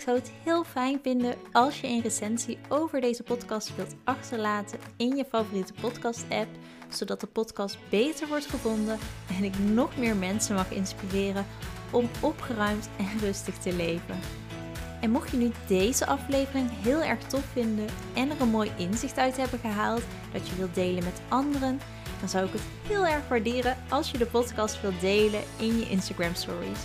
Ik 0.00 0.06
zou 0.06 0.18
het 0.18 0.32
heel 0.42 0.64
fijn 0.64 0.98
vinden 1.02 1.34
als 1.52 1.80
je 1.80 1.86
een 1.86 2.00
recensie 2.00 2.58
over 2.68 3.00
deze 3.00 3.22
podcast 3.22 3.76
wilt 3.76 3.94
achterlaten 4.04 4.78
in 4.96 5.16
je 5.16 5.24
favoriete 5.24 5.72
podcast-app, 5.80 6.48
zodat 6.88 7.20
de 7.20 7.26
podcast 7.26 7.78
beter 7.88 8.28
wordt 8.28 8.46
gevonden 8.46 8.98
en 9.38 9.44
ik 9.44 9.58
nog 9.58 9.96
meer 9.96 10.16
mensen 10.16 10.54
mag 10.54 10.70
inspireren 10.70 11.46
om 11.90 12.08
opgeruimd 12.20 12.88
en 12.98 13.18
rustig 13.18 13.58
te 13.58 13.72
leven. 13.72 14.18
En 15.00 15.10
mocht 15.10 15.30
je 15.30 15.36
nu 15.36 15.50
deze 15.66 16.06
aflevering 16.06 16.70
heel 16.82 17.02
erg 17.02 17.22
tof 17.22 17.44
vinden 17.52 17.86
en 18.14 18.30
er 18.30 18.40
een 18.40 18.48
mooi 18.48 18.72
inzicht 18.76 19.18
uit 19.18 19.36
hebben 19.36 19.58
gehaald 19.58 20.02
dat 20.32 20.48
je 20.48 20.56
wilt 20.56 20.74
delen 20.74 21.04
met 21.04 21.20
anderen, 21.28 21.80
dan 22.20 22.28
zou 22.28 22.46
ik 22.46 22.52
het 22.52 22.62
heel 22.86 23.06
erg 23.06 23.28
waarderen 23.28 23.76
als 23.88 24.10
je 24.10 24.18
de 24.18 24.26
podcast 24.26 24.80
wilt 24.80 25.00
delen 25.00 25.42
in 25.56 25.78
je 25.78 25.88
Instagram 25.88 26.34
stories. 26.34 26.80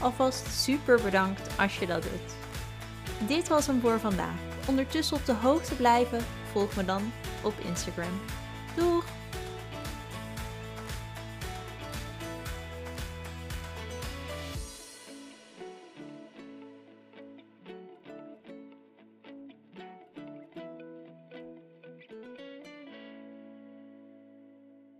Alvast 0.00 0.46
super 0.46 1.02
bedankt 1.02 1.58
als 1.58 1.78
je 1.78 1.86
dat 1.86 2.02
doet. 2.02 2.45
Dit 3.20 3.48
was 3.48 3.66
hem 3.66 3.80
voor 3.80 4.00
vandaag. 4.00 4.38
Ondertussen 4.68 5.16
op 5.16 5.26
de 5.26 5.32
hoogte 5.32 5.74
blijven, 5.74 6.24
volg 6.52 6.76
me 6.76 6.84
dan 6.84 7.12
op 7.42 7.54
Instagram. 7.58 8.20
Doeg! 8.76 9.04